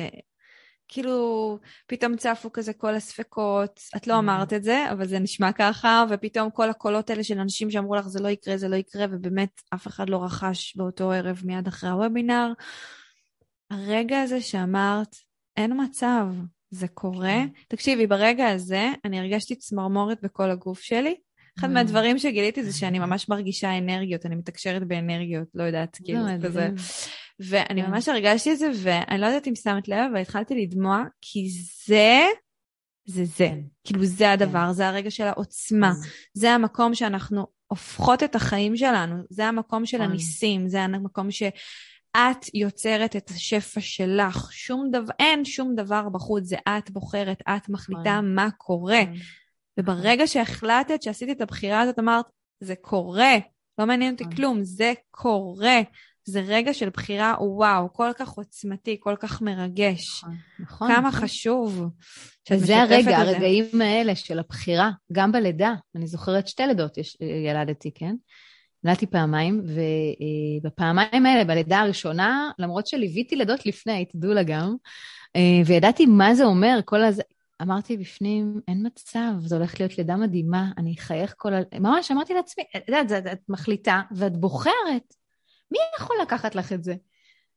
כאילו, 0.88 1.60
פתאום 1.88 2.18
צפו 2.18 2.52
כזה 2.52 2.74
כל 2.74 2.96
הספקות, 2.96 3.80
את 3.96 4.08
לא 4.08 4.14
mm. 4.14 4.18
אמרת 4.18 4.54
את 4.54 4.64
זה, 4.64 4.92
אבל 4.92 5.08
זה 5.08 5.20
נשמע 5.20 5.52
ככה, 5.52 6.06
ופתאום 6.10 6.50
כל 6.50 6.70
הקולות 6.70 7.10
האלה 7.10 7.24
של 7.24 7.40
אנשים 7.40 7.72
שאמרו 7.72 7.96
לך, 7.96 8.08
זה 8.08 8.22
לא 8.22 8.28
יקרה, 8.28 8.58
זה 8.58 8.68
לא 8.68 8.76
יקרה, 8.76 9.06
ובאמת 9.12 9.62
אף 9.74 9.88
אחד 9.88 10.10
לא 10.10 10.24
רכש 10.24 10.76
באותו 10.76 11.12
ערב 11.12 11.42
מיד 11.46 11.68
אחרי 11.68 11.90
הוובינר. 11.90 12.54
הרגע 13.72 14.22
הזה 14.22 14.42
שאמרת, 14.42 15.16
אין 15.58 15.74
מצב, 15.84 16.28
זה 16.70 16.88
קורה. 16.88 17.28
כן. 17.28 17.48
תקשיבי, 17.68 18.08
ברגע 18.08 18.48
הזה 18.48 18.90
אני 19.06 19.20
הרגשתי 19.20 19.56
צמרמורת 19.56 20.18
בכל 20.24 20.52
הגוף 20.52 20.80
שלי. 20.80 21.16
אחד 21.60 21.68
mm. 21.68 21.72
מהדברים 21.72 22.20
שגיליתי 22.20 22.64
זה 22.64 22.78
שאני 22.78 23.00
ממש 23.00 23.30
מרגישה 23.30 23.78
אנרגיות, 23.78 24.26
אני 24.26 24.36
מתקשרת 24.36 24.88
באנרגיות, 24.88 25.48
לא 25.54 25.64
יודעת, 25.64 25.98
כאילו, 26.04 26.24
זה 26.42 26.48
כזה. 26.48 26.70
ואני 27.40 27.84
כן. 27.84 27.92
ממש 27.92 28.10
הרגשתי 28.10 28.52
את 28.52 28.58
זה, 28.58 28.72
ואני 28.84 29.22
לא 29.22 29.26
יודעת 29.26 29.48
אם 29.48 29.56
שמת 29.56 29.88
לב, 29.88 30.10
אבל 30.12 30.22
התחלתי 30.22 30.56
לדמוע, 30.56 31.04
כי 31.22 31.50
זה, 31.86 32.26
זה 33.06 33.26
זה. 33.26 33.48
כן. 33.48 33.60
כאילו 33.84 34.06
זה 34.06 34.24
כן. 34.24 34.30
הדבר, 34.30 34.72
זה 34.72 34.88
הרגע 34.88 35.12
של 35.12 35.24
העוצמה. 35.24 35.94
זה 36.34 36.52
המקום 36.52 36.96
שאנחנו 36.96 37.48
הופכות 37.68 38.24
את 38.24 38.36
החיים 38.36 38.78
שלנו, 38.78 39.24
זה 39.30 39.46
המקום 39.46 39.86
של 39.86 40.02
הניסים, 40.02 40.68
זה 40.68 40.82
המקום 40.82 41.32
ש... 41.32 41.44
את 42.18 42.54
יוצרת 42.54 43.16
את 43.16 43.30
השפע 43.30 43.82
שלך, 43.82 44.50
שום 44.52 44.92
דבר, 44.92 45.14
אין 45.20 45.46
שום 45.46 45.76
דבר 45.76 46.10
בחוץ, 46.10 46.44
זה 46.44 46.56
את 46.70 46.92
בוחרת, 46.92 47.42
את 47.50 47.70
מחליטה 47.70 48.22
מה 48.22 48.52
קורה. 48.58 49.02
וברגע 49.80 50.28
שהחלטת, 50.28 51.02
שעשית 51.02 51.30
את 51.30 51.42
הבחירה 51.42 51.82
הזאת, 51.82 52.00
אמרת, 52.00 52.26
זה 52.60 52.76
קורה, 52.76 53.34
לא 53.78 53.86
מעניין 53.86 54.14
אותי 54.14 54.24
כלום, 54.36 54.64
זה 54.64 54.94
קורה. 55.12 55.82
זה 56.28 56.42
רגע 56.48 56.74
של 56.74 56.90
בחירה, 56.90 57.36
וואו, 57.40 57.94
כל 57.94 58.12
כך 58.18 58.30
עוצמתי, 58.30 58.98
כל 59.00 59.16
כך 59.20 59.42
מרגש. 59.42 60.24
נכון, 60.24 60.36
נכון. 60.60 60.88
כמה 60.88 61.08
נכון. 61.08 61.22
חשוב 61.22 61.86
וזה 62.52 62.78
הרגע, 62.78 63.18
הרגעים 63.18 63.82
האלה 63.82 64.16
של 64.16 64.40
הבחירה, 64.40 64.92
גם 65.12 65.32
בלידה. 65.32 65.74
אני 65.96 66.08
זוכרת 66.08 66.48
שתי 66.48 66.64
לידות 66.68 66.98
יש, 66.98 67.18
ילדתי, 67.48 67.92
כן? 67.96 68.16
ילדתי 68.86 69.06
פעמיים, 69.06 69.62
ובפעמיים 70.62 71.26
האלה, 71.26 71.44
בלידה 71.44 71.80
הראשונה, 71.80 72.52
למרות 72.60 72.88
שליוויתי 72.88 73.36
לידות 73.36 73.66
לפני, 73.66 74.06
תדעו 74.06 74.34
לה 74.34 74.44
גם, 74.44 74.76
אה, 75.36 75.62
וידעתי 75.66 76.06
מה 76.06 76.36
זה 76.36 76.46
אומר, 76.46 76.80
כל 76.86 77.04
הזה, 77.04 77.24
אמרתי 77.62 77.98
בפנים, 77.98 78.60
אין 78.68 78.86
מצב, 78.86 79.32
זו 79.40 79.56
הולכת 79.56 79.80
להיות 79.80 79.98
לידה 79.98 80.16
מדהימה, 80.16 80.72
אני 80.78 80.96
אחייך 81.00 81.34
כל 81.38 81.54
ה... 81.54 81.60
ממש 81.80 82.12
אמרתי 82.12 82.34
לעצמי, 82.34 82.64
את 82.78 82.90
יודעת, 82.90 83.28
את 83.32 83.40
מחליטה, 83.50 84.02
ואת 84.12 84.38
בוחרת 84.38 85.14
מי 85.72 85.80
יכול 86.00 86.16
לקחת 86.22 86.56
לך 86.56 86.74
את 86.74 86.84
זה? 86.84 86.94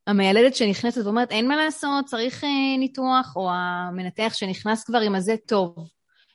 המיילדת 0.07 0.55
שנכנסת 0.55 1.05
ואומרת, 1.05 1.31
אין 1.31 1.47
מה 1.47 1.55
לעשות, 1.55 2.05
צריך 2.05 2.43
אה, 2.43 2.77
ניתוח, 2.79 3.33
או 3.35 3.49
המנתח 3.51 4.31
שנכנס 4.33 4.83
כבר 4.83 4.99
עם 4.99 5.15
הזה, 5.15 5.35
טוב, 5.45 5.75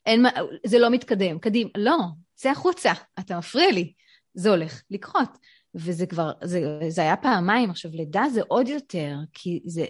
אין 0.06 0.22
מה, 0.22 0.28
זה 0.66 0.78
לא 0.78 0.90
מתקדם, 0.90 1.38
קדימה. 1.38 1.70
לא, 1.76 1.96
צא 2.34 2.50
החוצה, 2.50 2.92
אתה 3.18 3.38
מפריע 3.38 3.70
לי, 3.70 3.92
זה 4.34 4.50
הולך 4.50 4.82
לקרות. 4.90 5.38
וזה 5.76 6.06
כבר, 6.06 6.32
זה, 6.44 6.60
זה 6.88 7.02
היה 7.02 7.16
פעמיים. 7.16 7.70
עכשיו, 7.70 7.90
לידה 7.94 8.24
זה 8.32 8.40
עוד 8.48 8.68
יותר, 8.68 9.14
כי 9.32 9.60
זה, 9.66 9.84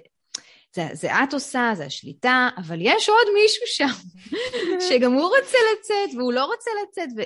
זה, 0.74 0.88
זה 0.92 1.22
את 1.24 1.34
עושה, 1.34 1.70
זה 1.74 1.84
השליטה, 1.84 2.48
אבל 2.56 2.78
יש 2.80 3.08
עוד 3.08 3.26
מישהו 3.34 3.62
שם, 3.66 4.08
שגם 4.88 5.12
הוא 5.12 5.30
רוצה 5.38 5.58
לצאת, 5.72 6.16
והוא 6.16 6.32
לא 6.32 6.44
רוצה 6.44 6.70
לצאת, 6.82 7.08
ו... 7.16 7.22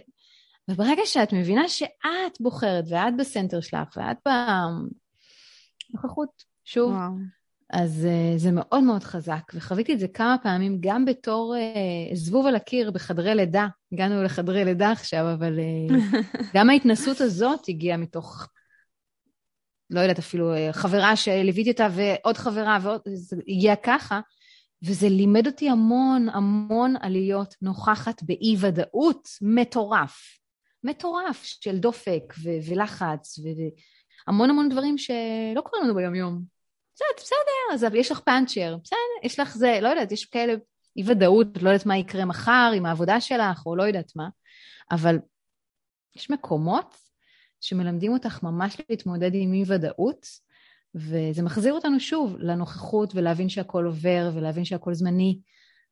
וברגע 0.68 1.02
שאת 1.04 1.32
מבינה 1.32 1.68
שאת 1.68 2.40
בוחרת 2.40 2.84
ואת 2.88 3.16
בסנטר 3.18 3.60
שלך 3.60 3.96
ואת 3.96 4.16
בנוכחות, 5.92 6.44
שוב, 6.64 6.92
וואו. 6.92 7.12
אז 7.72 8.06
uh, 8.06 8.38
זה 8.38 8.52
מאוד 8.52 8.82
מאוד 8.82 9.04
חזק, 9.04 9.52
וחוויתי 9.54 9.92
את 9.94 9.98
זה 9.98 10.08
כמה 10.08 10.36
פעמים, 10.42 10.76
גם 10.80 11.04
בתור 11.04 11.54
uh, 11.56 12.14
זבוב 12.14 12.46
על 12.46 12.54
הקיר 12.54 12.90
בחדרי 12.90 13.34
לידה. 13.34 13.66
הגענו 13.92 14.22
לחדרי 14.22 14.64
לידה 14.64 14.92
עכשיו, 14.92 15.32
אבל 15.34 15.58
uh, 15.58 15.92
גם 16.54 16.70
ההתנסות 16.70 17.20
הזאת 17.20 17.60
הגיעה 17.68 17.96
מתוך, 17.96 18.48
לא 19.90 20.00
יודעת, 20.00 20.18
אפילו 20.18 20.54
uh, 20.54 20.72
חברה 20.72 21.16
שליוויתי 21.16 21.70
אותה 21.70 21.88
ועוד 21.92 22.36
חברה, 22.36 22.78
ועוד, 22.82 23.00
זה 23.14 23.36
הגיע 23.48 23.76
ככה, 23.76 24.20
וזה 24.84 25.08
לימד 25.08 25.46
אותי 25.46 25.68
המון 25.68 26.28
המון 26.28 26.94
על 27.00 27.12
להיות 27.12 27.54
נוכחת 27.62 28.22
באי-ודאות 28.22 29.28
מטורף. 29.42 30.39
מטורף 30.84 31.44
של 31.44 31.78
דופק 31.78 32.34
ו- 32.42 32.70
ולחץ 32.70 33.38
והמון 33.38 34.50
המון 34.50 34.68
דברים 34.68 34.98
שלא 34.98 35.60
קורים 35.64 35.84
לנו 35.84 35.94
ביום-יום. 35.94 36.42
בסדר, 36.94 37.08
בסדר, 37.16 37.74
אז 37.74 37.94
יש 37.94 38.12
לך 38.12 38.20
פאנצ'ר, 38.20 38.76
בסדר, 38.84 38.98
יש 39.22 39.40
לך 39.40 39.56
זה, 39.56 39.78
לא 39.82 39.88
יודעת, 39.88 40.12
יש 40.12 40.24
כאלה 40.24 40.54
אי 40.96 41.02
ודאות, 41.06 41.46
לא 41.62 41.70
יודעת 41.70 41.86
מה 41.86 41.98
יקרה 41.98 42.24
מחר 42.24 42.72
עם 42.76 42.86
העבודה 42.86 43.20
שלך, 43.20 43.66
או 43.66 43.76
לא 43.76 43.82
יודעת 43.82 44.12
מה, 44.16 44.28
אבל 44.90 45.18
יש 46.16 46.30
מקומות 46.30 46.96
שמלמדים 47.60 48.12
אותך 48.12 48.42
ממש 48.42 48.76
להתמודד 48.90 49.30
עם 49.34 49.52
אי 49.52 49.64
ודאות, 49.66 50.26
וזה 50.94 51.42
מחזיר 51.42 51.72
אותנו 51.72 52.00
שוב 52.00 52.36
לנוכחות 52.38 53.14
ולהבין 53.14 53.48
שהכל 53.48 53.84
עובר 53.84 54.30
ולהבין 54.34 54.64
שהכל 54.64 54.94
זמני, 54.94 55.38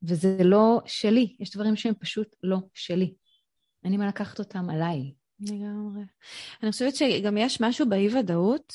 וזה 0.03 0.39
לא 0.45 0.81
שלי, 0.87 1.37
יש 1.41 1.51
דברים 1.51 1.77
שהם 1.77 1.95
פשוט 2.01 2.37
לא 2.43 2.59
שלי. 2.75 3.15
אין 3.85 3.93
לי 3.93 3.99
מה 3.99 4.07
לקחת 4.07 4.39
אותם 4.39 4.71
עליי. 4.71 5.13
לגמרי. 5.41 6.03
אני 6.63 6.73
חושבת 6.73 6.95
שגם 6.97 7.37
יש 7.37 7.61
משהו 7.61 7.89
באי-ודאות 7.89 8.73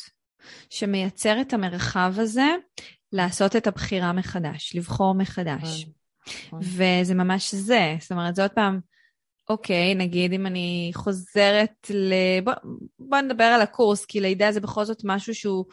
שמייצר 0.69 1.41
את 1.41 1.53
המרחב 1.53 2.13
הזה 2.17 2.47
לעשות 3.11 3.55
את 3.55 3.67
הבחירה 3.67 4.13
מחדש, 4.13 4.75
לבחור 4.75 5.15
מחדש. 5.15 5.85
נכון, 6.27 6.59
נכון. 6.59 6.59
וזה 6.61 7.15
ממש 7.15 7.55
זה. 7.55 7.95
זאת 7.99 8.11
אומרת, 8.11 8.35
זה 8.35 8.41
עוד 8.41 8.51
פעם, 8.51 8.79
אוקיי, 9.49 9.95
נגיד 9.95 10.33
אם 10.33 10.45
אני 10.45 10.91
חוזרת 10.93 11.89
ל... 11.89 12.13
בוא, 12.43 12.53
בוא 12.99 13.21
נדבר 13.21 13.43
על 13.43 13.61
הקורס, 13.61 14.05
כי 14.05 14.19
לידה 14.19 14.51
זה 14.51 14.59
בכל 14.59 14.85
זאת 14.85 15.01
משהו 15.03 15.35
שהוא 15.35 15.65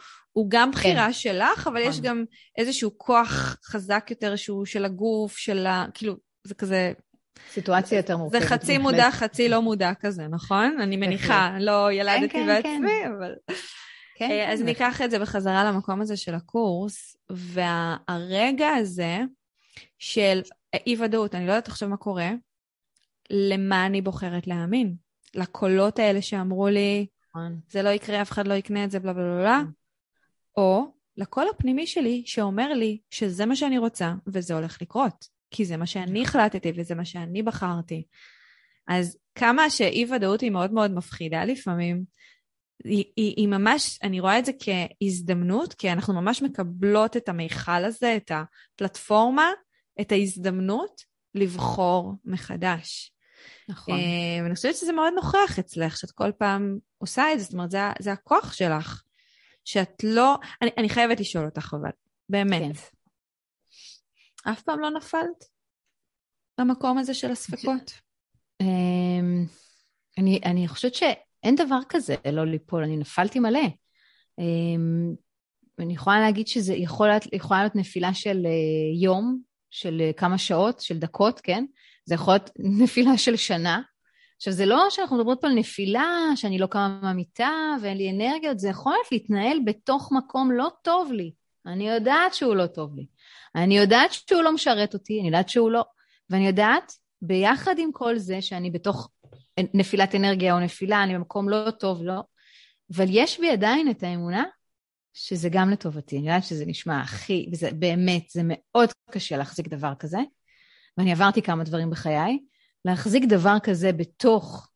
גם 0.47 0.71
כן. 0.71 0.77
בחירה 0.77 1.05
כן. 1.05 1.13
שלך, 1.13 1.67
אבל 1.67 1.81
יש 1.81 1.99
נכון. 1.99 2.09
גם 2.09 2.23
איזשהו 2.57 2.91
כוח 2.97 3.57
חזק 3.65 4.07
יותר 4.09 4.35
שהוא 4.35 4.65
של 4.65 4.85
הגוף, 4.85 5.37
של 5.37 5.65
ה... 5.65 5.85
כאילו, 5.93 6.15
זה 6.43 6.55
כזה... 6.55 6.93
סיטואציה 7.49 7.97
יותר 7.97 8.17
מורכבת. 8.17 8.41
זה 8.41 8.47
חצי 8.47 8.77
מודע, 8.77 9.11
חצי 9.11 9.49
לא 9.49 9.61
מודע 9.61 9.91
כזה, 9.99 10.27
נכון? 10.27 10.77
אני 10.81 10.97
מניחה, 10.97 11.57
לא 11.59 11.87
כן, 11.89 11.95
ילדתי 11.99 12.29
כן, 12.29 12.47
בעצמי, 12.47 12.89
כן. 13.03 13.11
אבל... 13.17 13.35
כן, 14.15 14.31
אה, 14.31 14.53
אז 14.53 14.59
כן. 14.59 14.65
ניקח 14.65 15.01
את 15.01 15.11
זה 15.11 15.19
בחזרה 15.19 15.63
למקום 15.63 16.01
הזה 16.01 16.17
של 16.17 16.35
הקורס, 16.35 17.17
והרגע 17.29 18.69
הזה 18.69 19.19
של 19.99 20.41
אי-ודאות, 20.87 21.35
אני 21.35 21.47
לא 21.47 21.51
יודעת 21.51 21.67
עכשיו 21.67 21.89
מה 21.89 21.97
קורה, 21.97 22.31
למה 23.29 23.85
אני 23.85 24.01
בוחרת 24.01 24.47
להאמין? 24.47 24.95
לקולות 25.35 25.99
האלה 25.99 26.21
שאמרו 26.21 26.67
לי, 26.67 27.07
נכון. 27.29 27.59
זה 27.69 27.81
לא 27.81 27.89
יקרה, 27.89 28.21
אף 28.21 28.31
אחד 28.31 28.47
לא 28.47 28.53
יקנה 28.53 28.83
את 28.83 28.91
זה, 28.91 28.99
בלה 28.99 29.13
בלה 29.13 29.35
בלה, 29.35 29.61
או 30.57 30.93
לקול 31.17 31.45
הפנימי 31.55 31.87
שלי 31.87 32.23
שאומר 32.25 32.73
לי 32.73 32.99
שזה 33.09 33.45
מה 33.45 33.55
שאני 33.55 33.77
רוצה 33.77 34.13
וזה 34.27 34.53
הולך 34.53 34.81
לקרות, 34.81 35.25
כי 35.51 35.65
זה 35.65 35.77
מה 35.77 35.85
שאני 35.85 36.21
נכון. 36.21 36.41
החלטתי 36.41 36.71
וזה 36.75 36.95
מה 36.95 37.05
שאני 37.05 37.43
בחרתי. 37.43 38.03
אז 38.87 39.17
כמה 39.35 39.69
שאי-ודאות 39.69 40.41
היא 40.41 40.51
מאוד 40.51 40.73
מאוד 40.73 40.91
מפחידה 40.91 41.45
לפעמים, 41.45 42.03
היא, 42.83 43.05
היא, 43.15 43.33
היא 43.37 43.47
ממש, 43.47 43.99
אני 44.03 44.19
רואה 44.19 44.39
את 44.39 44.45
זה 44.45 44.51
כהזדמנות, 44.59 45.73
כי 45.73 45.91
אנחנו 45.91 46.13
ממש 46.13 46.41
מקבלות 46.41 47.17
את 47.17 47.29
המיכל 47.29 47.85
הזה, 47.85 48.17
את 48.17 48.31
הפלטפורמה, 48.31 49.49
את 50.01 50.11
ההזדמנות 50.11 51.01
לבחור 51.35 52.13
מחדש. 52.25 53.13
נכון. 53.69 53.99
אה, 53.99 54.43
ואני 54.43 54.55
חושבת 54.55 54.75
שזה 54.75 54.93
מאוד 54.93 55.13
נוכח 55.15 55.59
אצלך, 55.59 55.97
שאת 55.97 56.11
כל 56.11 56.31
פעם 56.37 56.77
עושה 56.97 57.33
את 57.33 57.39
זה, 57.39 57.43
זאת 57.43 57.53
אומרת, 57.53 57.71
זה, 57.71 57.79
זה 57.99 58.11
הכוח 58.11 58.53
שלך. 58.53 59.03
שאת 59.65 60.03
לא... 60.03 60.37
אני, 60.61 60.71
אני 60.77 60.89
חייבת 60.89 61.19
לשאול 61.19 61.45
אותך 61.45 61.73
אבל, 61.81 61.89
באמת. 62.29 62.77
כן. 62.77 63.00
אף 64.43 64.61
פעם 64.61 64.79
לא 64.79 64.89
נפלת 64.89 65.45
למקום 66.59 66.97
הזה 66.97 67.13
של 67.13 67.31
הספקות? 67.31 67.91
אמ, 68.61 69.45
אני, 70.17 70.39
אני 70.45 70.67
חושבת 70.67 70.95
שאין 70.95 71.55
דבר 71.55 71.79
כזה 71.89 72.15
לא 72.31 72.45
ליפול, 72.45 72.83
אני 72.83 72.97
נפלתי 72.97 73.39
מלא. 73.39 73.67
אמ, 74.39 75.13
אני 75.79 75.93
יכולה 75.93 76.19
להגיד 76.19 76.47
שזה 76.47 76.73
יכול 76.73 77.07
להיות, 77.07 77.23
יכולה 77.33 77.59
להיות 77.59 77.75
נפילה 77.75 78.13
של 78.13 78.45
אה, 78.45 79.01
יום, 79.03 79.39
של 79.69 80.01
אה, 80.01 80.13
כמה 80.13 80.37
שעות, 80.37 80.79
של 80.79 80.97
דקות, 80.97 81.39
כן? 81.39 81.65
זה 82.05 82.15
יכול 82.15 82.33
להיות 82.33 82.49
נפילה 82.83 83.17
של 83.17 83.35
שנה. 83.35 83.81
עכשיו, 84.37 84.53
זה 84.53 84.65
לא 84.65 84.87
שאנחנו 84.89 85.17
מדברות 85.17 85.37
פה 85.41 85.47
על 85.47 85.53
נפילה, 85.53 86.05
שאני 86.35 86.59
לא 86.59 86.67
קמה 86.67 86.99
מהמיטה 87.03 87.51
ואין 87.81 87.97
לי 87.97 88.11
אנרגיות, 88.11 88.59
זה 88.59 88.69
יכול 88.69 88.91
להיות 88.91 89.11
להתנהל 89.11 89.57
בתוך 89.65 90.11
מקום 90.11 90.51
לא 90.51 90.69
טוב 90.81 91.11
לי. 91.11 91.31
אני 91.65 91.89
יודעת 91.89 92.33
שהוא 92.33 92.55
לא 92.55 92.67
טוב 92.67 92.95
לי. 92.95 93.05
אני 93.55 93.77
יודעת 93.77 94.13
שהוא 94.13 94.41
לא 94.41 94.53
משרת 94.53 94.93
אותי, 94.93 95.19
אני 95.19 95.27
יודעת 95.27 95.49
שהוא 95.49 95.71
לא. 95.71 95.83
ואני 96.29 96.47
יודעת, 96.47 96.93
ביחד 97.21 97.75
עם 97.77 97.91
כל 97.91 98.17
זה, 98.17 98.41
שאני 98.41 98.71
בתוך 98.71 99.09
נפילת 99.73 100.15
אנרגיה 100.15 100.53
או 100.53 100.59
נפילה, 100.59 101.03
אני 101.03 101.15
במקום 101.15 101.49
לא 101.49 101.71
טוב, 101.71 102.03
לא. 102.03 102.23
אבל 102.95 103.05
יש 103.09 103.39
בי 103.39 103.49
עדיין 103.49 103.89
את 103.89 104.03
האמונה 104.03 104.43
שזה 105.13 105.49
גם 105.51 105.69
לטובתי. 105.69 106.17
אני 106.17 106.27
יודעת 106.27 106.43
שזה 106.43 106.65
נשמע 106.65 107.01
הכי, 107.01 107.49
וזה 107.51 107.69
באמת, 107.71 108.29
זה 108.29 108.41
מאוד 108.45 108.89
קשה 109.11 109.37
להחזיק 109.37 109.67
דבר 109.67 109.93
כזה. 109.99 110.19
ואני 110.97 111.11
עברתי 111.11 111.41
כמה 111.41 111.63
דברים 111.63 111.89
בחיי, 111.89 112.39
להחזיק 112.85 113.23
דבר 113.23 113.57
כזה 113.63 113.91
בתוך 113.91 114.69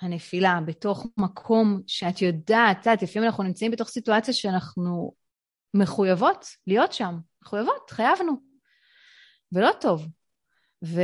הנפילה, 0.00 0.60
בתוך 0.66 1.06
מקום 1.16 1.80
שאת 1.86 2.22
יודעת, 2.22 2.80
את 2.80 2.86
יודעת, 2.86 3.02
לפעמים 3.02 3.28
אנחנו 3.28 3.44
נמצאים 3.44 3.70
בתוך 3.70 3.88
סיטואציה 3.88 4.34
שאנחנו 4.34 5.12
מחויבות 5.74 6.46
להיות 6.66 6.92
שם, 6.92 7.18
מחויבות, 7.42 7.90
חייבנו, 7.90 8.32
ולא 9.52 9.70
טוב. 9.80 10.06
ו... 10.84 11.00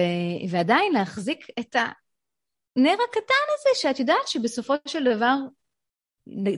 ועדיין 0.50 0.92
להחזיק 0.92 1.46
את 1.60 1.76
הנר 1.76 2.96
הקטן 3.08 3.44
הזה, 3.54 3.80
שאת 3.80 4.00
יודעת 4.00 4.28
שבסופו 4.28 4.74
של 4.88 5.16
דבר 5.16 5.36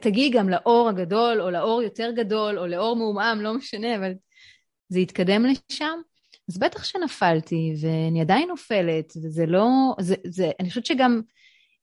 תגיעי 0.01 0.31
גם 0.31 0.49
לאור 0.49 0.89
הגדול, 0.89 1.41
או 1.41 1.51
לאור 1.51 1.83
יותר 1.83 2.11
גדול, 2.16 2.59
או 2.59 2.66
לאור 2.66 2.97
מעומעם, 2.97 3.41
לא 3.41 3.55
משנה, 3.55 3.97
אבל 3.97 4.12
זה 4.89 5.01
יתקדם 5.01 5.45
לשם. 5.47 5.99
אז 6.49 6.59
בטח 6.59 6.85
שנפלתי, 6.85 7.74
ואני 7.81 8.20
עדיין 8.20 8.49
נופלת, 8.49 9.12
וזה 9.22 9.47
לא... 9.47 9.68
זה, 10.01 10.14
זה, 10.27 10.51
אני 10.61 10.68
חושבת 10.68 10.87
שגם 10.87 11.20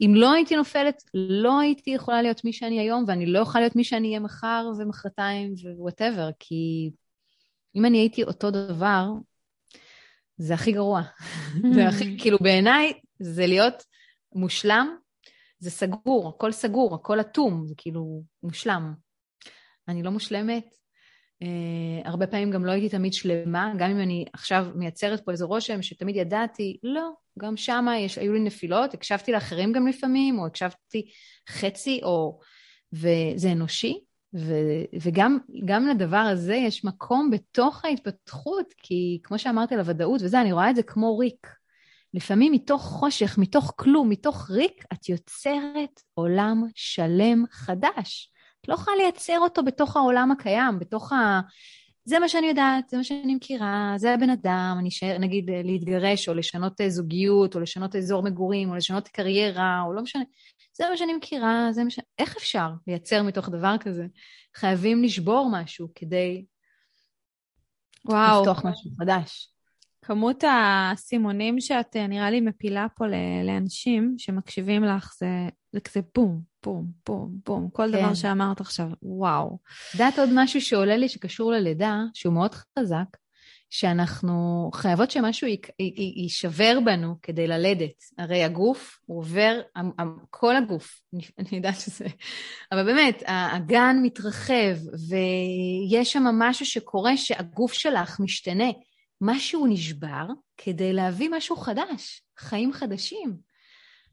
אם 0.01 0.15
לא 0.15 0.31
הייתי 0.33 0.55
נופלת, 0.55 1.03
לא 1.13 1.59
הייתי 1.59 1.91
יכולה 1.91 2.21
להיות 2.21 2.45
מי 2.45 2.53
שאני 2.53 2.79
היום, 2.79 3.03
ואני 3.07 3.25
לא 3.25 3.39
יכולה 3.39 3.61
להיות 3.61 3.75
מי 3.75 3.83
שאני 3.83 4.07
אהיה 4.07 4.19
מחר 4.19 4.65
ומחרתיים 4.77 5.53
ו 5.77 5.82
whatever, 5.82 6.29
כי 6.39 6.91
אם 7.75 7.85
אני 7.85 7.97
הייתי 7.97 8.23
אותו 8.23 8.51
דבר, 8.51 9.07
זה 10.37 10.53
הכי 10.53 10.71
גרוע. 10.71 11.01
זה 11.75 11.87
הכי, 11.87 12.17
כאילו 12.19 12.37
בעיניי, 12.41 12.93
זה 13.19 13.47
להיות 13.47 13.83
מושלם, 14.35 14.95
זה 15.59 15.71
סגור, 15.71 16.33
הכל 16.35 16.51
סגור, 16.51 16.95
הכל 16.95 17.19
אטום, 17.19 17.65
זה 17.67 17.73
כאילו 17.77 18.23
מושלם. 18.43 18.93
אני 19.87 20.03
לא 20.03 20.11
מושלמת, 20.11 20.65
Uh, 21.43 22.07
הרבה 22.07 22.27
פעמים 22.27 22.51
גם 22.51 22.65
לא 22.65 22.71
הייתי 22.71 22.89
תמיד 22.89 23.13
שלמה, 23.13 23.73
גם 23.77 23.89
אם 23.89 23.99
אני 23.99 24.25
עכשיו 24.33 24.67
מייצרת 24.75 25.25
פה 25.25 25.31
איזה 25.31 25.45
רושם 25.45 25.81
שתמיד 25.81 26.15
ידעתי, 26.15 26.77
לא, 26.83 27.09
גם 27.39 27.57
שם 27.57 27.85
היו 28.17 28.33
לי 28.33 28.39
נפילות, 28.39 28.93
הקשבתי 28.93 29.31
לאחרים 29.31 29.71
גם 29.71 29.87
לפעמים, 29.87 30.39
או 30.39 30.45
הקשבתי 30.45 31.09
חצי, 31.49 31.99
או... 32.03 32.39
וזה 32.93 33.51
אנושי, 33.51 33.99
ו... 34.35 34.53
וגם 35.01 35.87
לדבר 35.91 36.17
הזה 36.17 36.55
יש 36.55 36.85
מקום 36.85 37.31
בתוך 37.31 37.85
ההתפתחות, 37.85 38.73
כי 38.77 39.19
כמו 39.23 39.39
שאמרתי 39.39 39.73
על 39.73 39.79
הוודאות 39.79 40.21
וזה, 40.21 40.41
אני 40.41 40.51
רואה 40.51 40.69
את 40.69 40.75
זה 40.75 40.83
כמו 40.83 41.17
ריק. 41.17 41.47
לפעמים 42.13 42.51
מתוך 42.51 42.81
חושך, 42.81 43.37
מתוך 43.37 43.73
כלום, 43.75 44.09
מתוך 44.09 44.49
ריק, 44.49 44.83
את 44.93 45.09
יוצרת 45.09 46.01
עולם 46.13 46.63
שלם 46.75 47.43
חדש. 47.51 48.31
את 48.61 48.67
לא 48.67 48.73
יכולה 48.73 48.97
לייצר 48.97 49.39
אותו 49.39 49.63
בתוך 49.63 49.97
העולם 49.97 50.31
הקיים, 50.31 50.79
בתוך 50.79 51.13
ה... 51.13 51.41
זה 52.05 52.19
מה 52.19 52.29
שאני 52.29 52.47
יודעת, 52.47 52.89
זה 52.89 52.97
מה 52.97 53.03
שאני 53.03 53.35
מכירה, 53.35 53.93
זה 53.97 54.13
הבן 54.13 54.29
אדם, 54.29 54.75
אני 54.79 54.89
אשאר, 54.89 55.17
נגיד, 55.17 55.49
להתגרש, 55.63 56.29
או 56.29 56.33
לשנות 56.33 56.73
זוגיות, 56.87 57.55
או 57.55 57.59
לשנות 57.59 57.95
אזור 57.95 58.23
מגורים, 58.23 58.69
או 58.69 58.75
לשנות 58.75 59.07
קריירה, 59.07 59.81
או 59.85 59.93
לא 59.93 60.01
משנה. 60.01 60.23
זה 60.73 60.89
מה 60.89 60.97
שאני 60.97 61.13
מכירה, 61.13 61.67
זה 61.71 61.83
מה 61.83 61.89
ש... 61.89 61.99
איך 62.19 62.37
אפשר 62.37 62.69
לייצר 62.87 63.23
מתוך 63.23 63.49
דבר 63.49 63.75
כזה? 63.79 64.05
חייבים 64.55 65.03
לשבור 65.03 65.49
משהו 65.51 65.87
כדי 65.95 66.45
וואו. 68.05 68.41
לפתוח 68.41 68.65
משהו 68.65 68.91
חדש. 68.99 69.49
כמות 70.01 70.43
הסימונים 70.43 71.59
שאת 71.59 71.95
נראה 71.95 72.31
לי 72.31 72.41
מפילה 72.41 72.87
פה 72.95 73.05
לאנשים 73.43 74.15
שמקשיבים 74.17 74.83
לך, 74.83 75.13
זה, 75.19 75.27
זה 75.71 75.79
כזה 75.79 75.99
בום, 76.15 76.41
בום, 76.63 76.91
בום, 77.05 77.39
בום. 77.45 77.69
כל 77.69 77.89
כן. 77.91 77.99
דבר 77.99 78.13
שאמרת 78.13 78.61
עכשיו, 78.61 78.89
וואו. 79.01 79.59
יודעת 79.93 80.19
עוד 80.19 80.29
משהו 80.33 80.61
שעולה 80.61 80.97
לי 80.97 81.09
שקשור 81.09 81.51
ללידה, 81.51 82.01
שהוא 82.13 82.33
מאוד 82.33 82.51
חזק, 82.79 83.17
שאנחנו 83.75 84.69
חייבות 84.73 85.11
שמשהו 85.11 85.47
יישבר 86.15 86.79
בנו 86.85 87.15
כדי 87.21 87.47
ללדת. 87.47 88.03
הרי 88.17 88.43
הגוף, 88.43 88.99
הוא 89.05 89.19
עובר, 89.19 89.61
כל 90.29 90.55
הגוף, 90.55 91.01
אני 91.13 91.47
יודעת 91.51 91.79
שזה... 91.79 92.05
אבל 92.71 92.83
באמת, 92.85 93.23
הגן 93.27 93.95
מתרחב, 94.03 94.75
ויש 95.09 96.13
שם 96.13 96.23
משהו 96.23 96.65
שקורה 96.65 97.17
שהגוף 97.17 97.73
שלך 97.73 98.19
משתנה. 98.19 98.71
משהו 99.21 99.67
נשבר 99.67 100.25
כדי 100.57 100.93
להביא 100.93 101.29
משהו 101.29 101.55
חדש, 101.55 102.21
חיים 102.37 102.73
חדשים. 102.73 103.37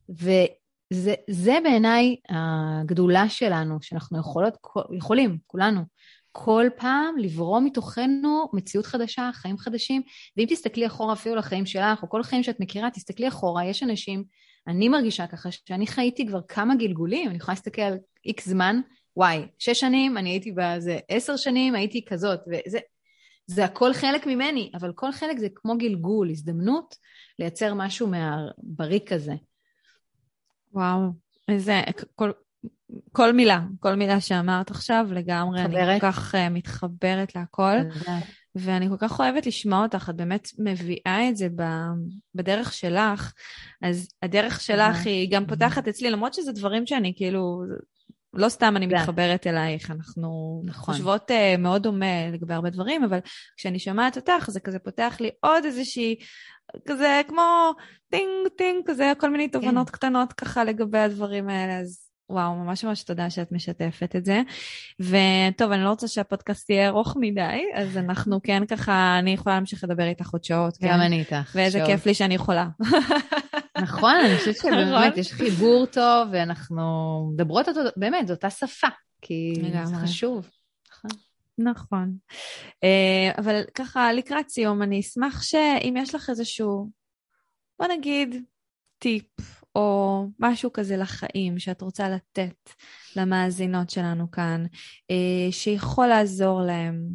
וזה 0.09 1.59
בעיניי 1.63 2.17
הגדולה 2.29 3.29
שלנו, 3.29 3.79
שאנחנו 3.83 4.19
יכולות, 4.19 4.55
יכולים, 4.97 5.39
כולנו, 5.47 5.81
כל 6.33 6.67
פעם 6.77 7.19
לברוא 7.19 7.61
מתוכנו 7.61 8.49
מציאות 8.53 8.87
חדשה, 8.87 9.31
חיים 9.35 9.59
חדשים. 9.59 10.03
ואם 10.37 10.47
תסתכלי 10.49 10.87
אחורה 10.87 11.13
אפילו 11.13 11.37
לחיים 11.37 11.67
שלך, 11.67 12.03
או 12.03 12.09
כל 12.09 12.23
חיים 12.23 12.43
שאת 12.43 12.61
מכירה, 12.61 12.91
תסתכלי 12.91 13.29
אחורה, 13.29 13.65
יש 13.65 13.83
אנשים, 13.83 14.25
אני 14.67 14.89
מרגישה 14.89 15.27
ככה, 15.27 15.49
שאני 15.51 15.87
חייתי 15.87 16.27
כבר 16.27 16.41
כמה 16.49 16.75
גלגולים, 16.75 17.29
אני 17.29 17.37
יכולה 17.37 17.55
להסתכל 17.55 17.83
על 17.83 17.99
איקס 18.25 18.49
זמן, 18.49 18.81
וואי, 19.17 19.47
שש 19.59 19.81
שנים, 19.81 20.19
אני 20.19 20.31
הייתי 20.31 20.53
באיזה 20.53 20.99
עשר 21.09 21.37
שנים, 21.37 21.75
הייתי 21.75 22.05
כזאת, 22.05 22.41
וזה, 22.47 22.79
זה 23.47 23.65
הכל 23.65 23.93
חלק 23.93 24.27
ממני, 24.27 24.71
אבל 24.75 24.93
כל 24.95 25.13
חלק 25.13 25.39
זה 25.39 25.49
כמו 25.55 25.79
גלגול, 25.79 26.31
הזדמנות 26.31 26.97
לייצר 27.39 27.75
משהו 27.75 28.07
מהבריק 28.07 29.13
הזה. 29.13 29.35
וואו, 30.73 31.01
איזה, 31.49 31.81
כל, 32.15 32.31
כל 33.13 33.33
מילה, 33.33 33.61
כל 33.81 33.95
מילה 33.95 34.21
שאמרת 34.21 34.71
עכשיו 34.71 35.07
לגמרי, 35.11 35.63
מתחברת. 35.63 35.89
אני 35.89 36.01
כל 36.01 36.07
כך 36.13 36.35
uh, 36.35 36.39
מתחברת 36.51 37.35
להכל. 37.35 37.77
ואני 38.55 38.89
כל 38.89 38.97
כך 38.99 39.21
אוהבת 39.21 39.47
לשמוע 39.47 39.83
אותך, 39.83 40.11
את 40.11 40.17
באמת 40.17 40.49
מביאה 40.59 41.29
את 41.29 41.37
זה 41.37 41.49
בדרך 42.35 42.73
שלך, 42.73 43.33
אז 43.83 44.09
הדרך 44.23 44.61
שלך 44.61 45.07
היא 45.07 45.31
גם 45.31 45.47
פותחת 45.47 45.89
אצלי, 45.89 46.11
למרות 46.11 46.35
שזה 46.35 46.53
דברים 46.53 46.87
שאני 46.87 47.13
כאילו, 47.17 47.63
לא 48.35 48.49
סתם 48.49 48.77
אני 48.77 48.87
מתחברת 48.87 49.47
אלייך, 49.47 49.91
אנחנו 49.91 50.63
נכון. 50.65 50.95
חושבות 50.95 51.31
אה, 51.31 51.35
מאוד 51.59 51.83
דומה 51.83 52.31
לגבי 52.33 52.55
הרבה 52.55 52.71
דברים, 52.71 53.05
אבל 53.05 53.19
כשאני 53.57 53.79
שומעת 53.79 54.17
אותך, 54.17 54.51
זה 54.51 54.61
כזה 54.61 54.79
פותח 54.79 55.17
לי 55.21 55.31
עוד 55.41 55.65
איזושהי, 55.65 56.17
כזה 56.89 57.21
כמו 57.29 57.73
טינג 58.11 58.49
טינג, 58.57 58.83
כזה 58.87 59.13
כל 59.19 59.31
מיני 59.31 59.51
כן. 59.51 59.61
תובנות 59.61 59.91
כן. 59.91 59.97
קטנות 59.97 60.33
ככה 60.33 60.65
לגבי 60.65 60.99
הדברים 60.99 61.49
האלה, 61.49 61.81
אז 61.81 62.10
וואו, 62.31 62.55
ממש 62.55 62.85
ממש 62.85 63.03
תודה 63.03 63.31
שאת 63.31 63.53
משתפת 63.53 64.17
את 64.17 64.25
זה. 64.25 64.43
וטוב, 65.01 65.73
אני 65.73 65.85
לא 65.85 65.89
רוצה 65.89 66.09
שהפודקאסט 66.09 66.71
יהיה 66.71 66.89
ארוך 66.89 67.17
מדי, 67.21 67.63
אז 67.75 67.97
אנחנו 67.97 68.41
כן 68.45 68.67
ככה, 68.67 69.19
אני 69.19 69.31
יכולה 69.31 69.55
להמשיך 69.55 69.85
לדבר 69.85 70.05
איתך 70.05 70.31
עוד 70.31 70.45
שעות. 70.45 70.79
גם 70.83 70.91
כן? 70.91 71.01
אני 71.01 71.19
איתך. 71.19 71.53
ואיזה 71.55 71.79
שעות. 71.79 71.91
כיף 71.91 72.07
לי 72.07 72.15
שאני 72.15 72.35
יכולה. 72.35 72.69
נכון, 73.83 74.15
אני 74.25 74.37
חושבת 74.39 74.57
שבאמת 74.63 75.09
נכון. 75.09 75.21
יש 75.21 75.33
חיבור 75.33 75.87
טוב, 75.87 76.29
ואנחנו 76.33 76.83
מדברות 77.35 77.69
אותו, 77.69 77.81
באמת, 77.97 78.27
זו 78.27 78.35
אותה 78.35 78.51
שפה, 78.51 78.89
כי 79.23 79.55
זה 79.73 79.97
חשוב. 79.97 80.49
נכון. 80.91 81.11
נכון. 81.59 82.15
אה, 82.85 83.31
אבל 83.39 83.63
ככה, 83.75 84.13
לקראת 84.13 84.49
סיום, 84.49 84.83
אני 84.83 85.01
אשמח 85.01 85.43
שאם 85.43 85.95
יש 85.99 86.15
לך 86.15 86.31
איזשהו, 86.31 86.91
בוא 87.79 87.87
נגיד, 87.89 88.45
טיפ 88.99 89.60
או 89.75 90.27
משהו 90.39 90.73
כזה 90.73 90.97
לחיים 90.97 91.59
שאת 91.59 91.83
רוצה 91.83 92.09
לתת 92.09 92.71
למאזינות 93.17 93.91
שלנו 93.91 94.31
כאן, 94.31 94.65
אה, 95.11 95.53
שיכול 95.53 96.07
לעזור 96.07 96.63
להם 96.63 97.09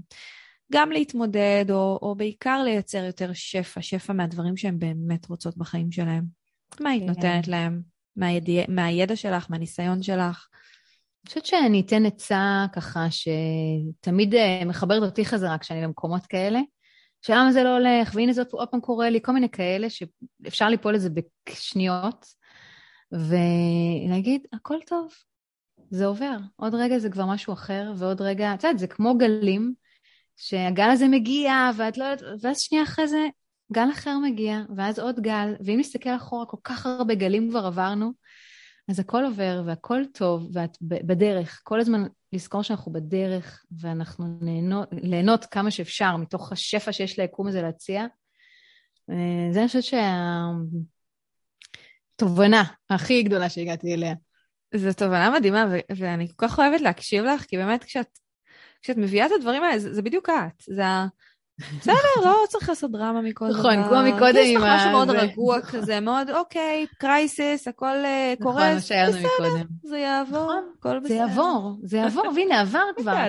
גם 0.72 0.91
להתמודד, 0.91 1.66
או, 1.70 1.99
או 2.01 2.16
בעיקר 2.16 2.64
לייצר 2.64 3.03
יותר 3.03 3.34
שפע, 3.34 3.82
שפע 3.82 4.14
מהדברים 4.14 4.58
שהן 4.58 4.80
באמת 4.80 5.30
רוצות 5.30 5.58
בחיים 5.58 5.91
שלהם. 5.91 6.24
מה 6.80 6.89
היית 6.89 7.03
כן. 7.03 7.08
נותנת 7.08 7.47
להם? 7.47 7.82
מהידע, 8.16 8.64
מהידע 8.68 9.16
שלך, 9.16 9.45
מהניסיון 9.49 10.03
שלך? 10.03 10.47
אני 11.24 11.30
חושבת 11.30 11.45
שאני 11.45 11.82
אתן 11.82 12.06
עצה 12.06 12.66
ככה 12.74 13.08
שתמיד 13.10 14.36
אה, 14.36 14.66
מחברת 14.66 15.03
אותי 15.03 15.26
חזרה 15.26 15.58
כשאני 15.58 15.84
במקומות 15.84 16.26
כאלה. 16.26 16.60
שלמה 17.22 17.51
זה 17.51 17.64
לא 17.64 17.78
הולך, 17.78 18.12
והנה 18.14 18.34
זה 18.34 18.43
עוד 18.51 18.68
פעם 18.68 18.82
קורה 18.82 19.10
לי, 19.10 19.20
כל 19.22 19.32
מיני 19.32 19.49
כאלה 19.49 19.88
שאפשר 19.89 20.70
ליפול 20.70 20.95
לזה 20.95 21.10
בשניות. 21.49 22.26
ולהגיד, 23.12 24.47
הכל 24.53 24.78
טוב, 24.88 25.14
זה 25.89 26.06
עובר. 26.06 26.38
עוד 26.56 26.76
רגע 26.76 26.99
זה 26.99 27.10
כבר 27.10 27.26
משהו 27.26 27.53
אחר, 27.53 27.91
ועוד 27.97 28.22
רגע, 28.22 28.53
את 28.53 28.64
יודעת, 28.64 28.80
זה 28.80 28.88
כמו 28.88 29.18
גלים, 29.18 29.74
שהגל 30.38 30.89
הזה 30.89 31.08
מגיע, 31.08 31.53
ואת 31.78 31.97
לא 31.97 32.03
יודעת, 32.03 32.39
ואז 32.41 32.60
שנייה 32.60 32.84
אחרי 32.84 33.08
זה, 33.08 33.28
גל 33.74 33.88
אחר 33.91 34.18
מגיע, 34.20 34.62
ואז 34.76 34.99
עוד 34.99 35.20
גל, 35.20 35.53
ואם 35.66 35.80
נסתכל 35.80 36.16
אחורה, 36.16 36.45
כל 36.45 36.58
כך 36.64 36.86
הרבה 36.86 37.16
גלים 37.16 37.49
כבר 37.49 37.66
עברנו, 37.66 38.12
אז 38.88 38.99
הכל 38.99 39.26
עובר, 39.26 39.64
והכל 39.66 40.03
טוב, 40.14 40.49
ואת 40.53 40.78
בדרך. 40.82 41.62
כל 41.64 41.80
הזמן 41.80 42.03
לזכור 42.34 42.62
שאנחנו 42.62 42.93
בדרך, 42.93 43.66
ואנחנו 43.80 44.26
נהנות, 44.41 44.89
ליהנות 44.91 45.45
כמה 45.45 45.72
שאפשר 45.72 46.18
מתוך 46.18 46.51
השפע 46.51 46.91
שיש 46.91 47.20
ליקום 47.20 47.47
הזה 47.47 47.62
להציע. 47.62 48.06
אה, 49.10 49.47
זה 49.51 49.60
אני 49.60 49.68
חושבת 49.68 49.84
שה... 49.84 50.51
התובנה 52.16 52.63
הכי 52.89 53.24
גדולה 53.24 53.49
שהגעתי 53.49 53.93
אליה. 53.93 54.13
זו 54.76 54.93
תובנה 54.93 55.30
מדהימה, 55.30 55.66
ו- 55.72 55.95
ואני 55.97 56.28
כל 56.28 56.47
כך 56.47 56.59
אוהבת 56.59 56.82
להקשיב 56.82 57.26
לך, 57.26 57.45
כי 57.45 57.57
באמת 57.57 57.84
כשאת, 57.84 58.20
כשאת 58.82 58.97
מביאה 58.97 59.26
את 59.26 59.32
הדברים 59.36 59.63
האלה, 59.63 59.80
זה, 59.80 59.93
זה 59.93 60.01
בדיוק 60.01 60.30
את. 60.30 60.63
זה. 60.68 60.84
בסדר, 61.80 61.93
לא 62.24 62.43
צריך 62.49 62.70
לעשות 62.70 62.91
דרמה 62.91 63.22
מכל 63.22 63.49
דבר. 63.49 63.59
נכון, 63.59 63.84
כמו 63.84 64.16
מקודם. 64.16 64.38
יש 64.41 64.55
לך 64.55 64.63
משהו 64.66 64.91
מאוד 64.91 65.09
רגוע 65.09 65.61
כזה, 65.61 65.99
מאוד, 65.99 66.30
אוקיי, 66.30 66.86
קרייסיס, 66.97 67.68
הכל 67.68 68.05
אה, 68.05 68.34
נכון, 68.39 68.55
מה 68.55 68.82
שהיה 68.82 69.09
לנו 69.09 69.18
מקודם. 69.18 69.68
זה 69.84 69.97
יעבור, 69.97 70.43
נכון, 70.43 70.72
הכל 70.80 70.99
בסדר. 70.99 71.07
זה 71.07 71.13
יעבור, 71.16 71.78
זה 71.84 71.97
יעבור, 71.97 72.26
והנה, 72.36 72.61
עבר 72.61 72.84
כבר, 72.97 73.26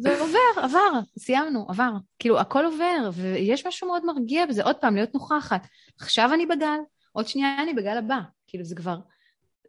זה 0.00 0.20
עובר, 0.20 0.62
עבר, 0.62 1.00
סיימנו, 1.18 1.66
עבר. 1.68 1.90
כאילו, 2.18 2.40
הכל 2.40 2.64
עובר, 2.64 3.10
ויש 3.12 3.66
משהו 3.66 3.88
מאוד 3.88 4.06
מרגיע 4.06 4.46
בזה, 4.46 4.64
עוד 4.64 4.76
פעם, 4.76 4.94
להיות 4.94 5.14
נוכחת. 5.14 5.66
עכשיו 6.00 6.30
אני 6.34 6.46
בגל, 6.46 6.78
עוד 7.12 7.26
שנייה 7.26 7.62
אני 7.62 7.74
בגל 7.74 7.98
הבא. 7.98 8.18
כאילו 8.46 8.64
זה 8.64 8.74
כבר, 8.74 8.98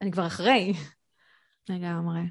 אני 0.01 0.11
כבר 0.11 0.27
אחרי. 0.27 0.73
לגמרי. 1.69 2.21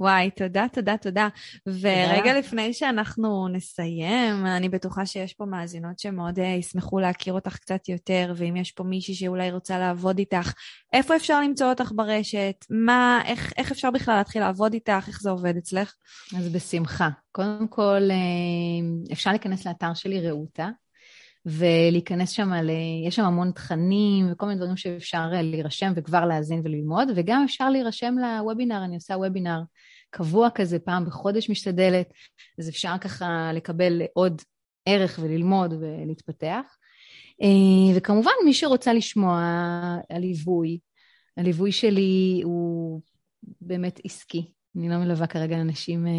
וואי, 0.00 0.30
תודה, 0.30 0.66
תודה, 0.72 0.96
תודה. 0.96 1.28
ורגע 1.66 2.20
תודה. 2.20 2.38
לפני 2.38 2.72
שאנחנו 2.72 3.48
נסיים, 3.48 4.46
אני 4.46 4.68
בטוחה 4.68 5.06
שיש 5.06 5.34
פה 5.34 5.44
מאזינות 5.44 5.98
שמאוד 5.98 6.38
uh, 6.38 6.42
ישמחו 6.42 7.00
להכיר 7.00 7.32
אותך 7.32 7.56
קצת 7.56 7.88
יותר, 7.88 8.32
ואם 8.36 8.56
יש 8.56 8.72
פה 8.72 8.84
מישהי 8.84 9.14
שאולי 9.14 9.50
רוצה 9.50 9.78
לעבוד 9.78 10.18
איתך, 10.18 10.52
איפה 10.92 11.16
אפשר 11.16 11.40
למצוא 11.40 11.70
אותך 11.70 11.92
ברשת? 11.94 12.54
מה, 12.70 13.22
איך, 13.26 13.52
איך 13.56 13.72
אפשר 13.72 13.90
בכלל 13.90 14.14
להתחיל 14.14 14.42
לעבוד 14.42 14.72
איתך? 14.74 15.04
איך 15.08 15.20
זה 15.20 15.30
עובד 15.30 15.56
אצלך? 15.56 15.94
אז 16.38 16.48
בשמחה. 16.52 17.08
קודם 17.32 17.68
כל, 17.68 18.02
אה, 18.10 19.12
אפשר 19.12 19.30
להיכנס 19.30 19.66
לאתר 19.66 19.94
שלי, 19.94 20.28
רעותה, 20.28 20.68
ולהיכנס 21.46 22.30
שם, 22.30 22.52
ל... 22.52 22.70
יש 23.06 23.16
שם 23.16 23.24
המון 23.24 23.50
תכנים 23.50 24.32
וכל 24.32 24.46
מיני 24.46 24.58
דברים 24.58 24.76
שאפשר 24.76 25.30
אה, 25.34 25.42
להירשם 25.42 25.92
וכבר 25.96 26.24
להאזין 26.24 26.60
וללמוד, 26.64 27.08
וגם 27.16 27.42
אפשר 27.44 27.70
להירשם 27.70 28.14
לוובינר, 28.18 28.84
אני 28.84 28.94
עושה 28.94 29.14
וובינר 29.14 29.60
קבוע 30.10 30.48
כזה, 30.54 30.78
פעם 30.78 31.04
בחודש 31.04 31.50
משתדלת, 31.50 32.12
אז 32.58 32.68
אפשר 32.68 32.98
ככה 33.00 33.50
לקבל 33.54 34.02
עוד 34.12 34.42
ערך 34.86 35.18
וללמוד 35.22 35.72
ולהתפתח. 35.72 36.76
אה, 37.42 37.96
וכמובן, 37.96 38.32
מי 38.44 38.54
שרוצה 38.54 38.92
לשמוע 38.92 39.42
הליווי, 40.10 40.78
הליווי 41.36 41.72
שלי 41.72 42.40
הוא 42.44 43.00
באמת 43.60 44.00
עסקי. 44.04 44.52
אני 44.76 44.88
לא 44.88 44.96
מלווה 44.96 45.26
כרגע 45.26 45.60
אנשים 45.60 46.06
אה, 46.06 46.12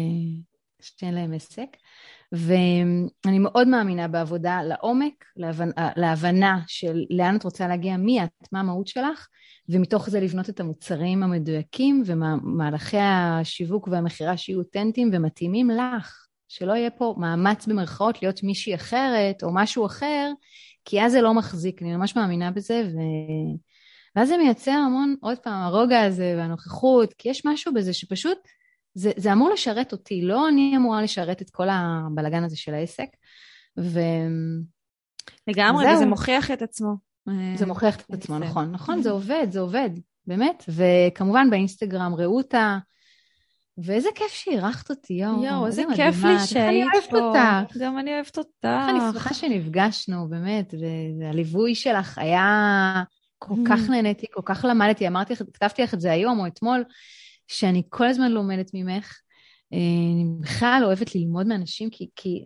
שאין 0.80 1.14
להם 1.14 1.32
עסק. 1.32 1.68
ואני 2.32 3.38
מאוד 3.38 3.68
מאמינה 3.68 4.08
בעבודה 4.08 4.62
לעומק, 4.62 5.24
להבנ... 5.36 5.70
להבנה 5.96 6.60
של 6.66 7.04
לאן 7.10 7.36
את 7.36 7.44
רוצה 7.44 7.68
להגיע, 7.68 7.96
מי 7.96 8.24
את, 8.24 8.30
מה 8.52 8.60
המהות 8.60 8.86
שלך, 8.86 9.28
ומתוך 9.68 10.10
זה 10.10 10.20
לבנות 10.20 10.48
את 10.48 10.60
המוצרים 10.60 11.22
המדויקים 11.22 12.02
ומהלכי 12.06 12.98
השיווק 13.00 13.88
והמכירה 13.88 14.36
שיהיו 14.36 14.58
אותנטיים 14.58 15.10
ומתאימים 15.12 15.70
לך, 15.70 16.26
שלא 16.48 16.72
יהיה 16.72 16.90
פה 16.90 17.14
מאמץ 17.18 17.66
במרכאות 17.66 18.22
להיות 18.22 18.42
מישהי 18.42 18.74
אחרת 18.74 19.42
או 19.42 19.54
משהו 19.54 19.86
אחר, 19.86 20.32
כי 20.84 21.02
אז 21.02 21.12
זה 21.12 21.20
לא 21.20 21.34
מחזיק, 21.34 21.82
אני 21.82 21.96
ממש 21.96 22.16
מאמינה 22.16 22.50
בזה, 22.50 22.82
ו... 22.86 22.98
ואז 24.16 24.28
זה 24.28 24.36
מייצר 24.36 24.70
המון, 24.70 25.14
עוד 25.20 25.38
פעם, 25.38 25.62
הרוגע 25.62 26.02
הזה 26.02 26.34
והנוכחות, 26.38 27.14
כי 27.18 27.28
יש 27.28 27.46
משהו 27.46 27.74
בזה 27.74 27.92
שפשוט 27.92 28.38
זה, 28.94 29.10
זה 29.16 29.32
אמור 29.32 29.50
לשרת 29.50 29.92
אותי, 29.92 30.22
לא 30.22 30.48
אני 30.48 30.76
אמורה 30.76 31.02
לשרת 31.02 31.42
את 31.42 31.50
כל 31.50 31.68
הבלגן 31.70 32.44
הזה 32.44 32.56
של 32.56 32.74
העסק. 32.74 33.08
ו... 33.78 34.00
לגמרי, 35.46 35.94
וזה 35.94 36.06
מוכיח 36.06 36.50
את 36.50 36.62
עצמו. 36.62 36.94
זה 37.54 37.66
מוכיח 37.66 37.96
את 37.96 38.14
עצמו, 38.14 38.38
נכון, 38.38 38.72
נכון, 38.72 39.02
זה 39.02 39.10
עובד, 39.10 39.46
זה 39.50 39.60
עובד, 39.60 39.90
באמת. 40.26 40.64
וכמובן 40.68 41.50
באינסטגרם 41.50 42.14
רעותה, 42.14 42.78
ואיזה 43.78 44.08
כיף 44.14 44.32
שאירחת 44.32 44.90
אותי, 44.90 45.14
יואו. 45.14 45.44
יואו, 45.44 45.66
איזה 45.66 45.82
כיף 45.96 46.24
לי 46.24 46.38
שהיית 46.46 46.88
פה. 47.10 47.32
גם 47.80 47.98
אני 47.98 48.14
אוהבת 48.14 48.38
אותך. 48.38 48.68
אני 48.88 48.98
שמחה 49.12 49.34
שנפגשנו, 49.34 50.28
באמת, 50.28 50.74
והליווי 51.20 51.74
שלך 51.74 52.18
היה... 52.18 53.02
כל 53.44 53.54
כך 53.68 53.78
mm. 53.86 53.90
נהניתי, 53.90 54.26
כל 54.30 54.40
כך 54.44 54.64
למדתי, 54.68 55.08
אמרתי 55.08 55.32
לך, 55.32 55.42
כתבתי 55.52 55.82
לך 55.82 55.94
את 55.94 56.00
זה 56.00 56.12
היום 56.12 56.40
או 56.40 56.46
אתמול, 56.46 56.84
שאני 57.52 57.82
כל 57.88 58.06
הזמן 58.06 58.30
לומדת 58.30 58.70
ממך. 58.74 59.20
אה, 59.72 59.78
אני 60.14 60.24
בכלל 60.40 60.82
אוהבת 60.84 61.14
ללמוד 61.14 61.46
מאנשים, 61.46 61.90
כי, 61.90 62.08
כי 62.16 62.44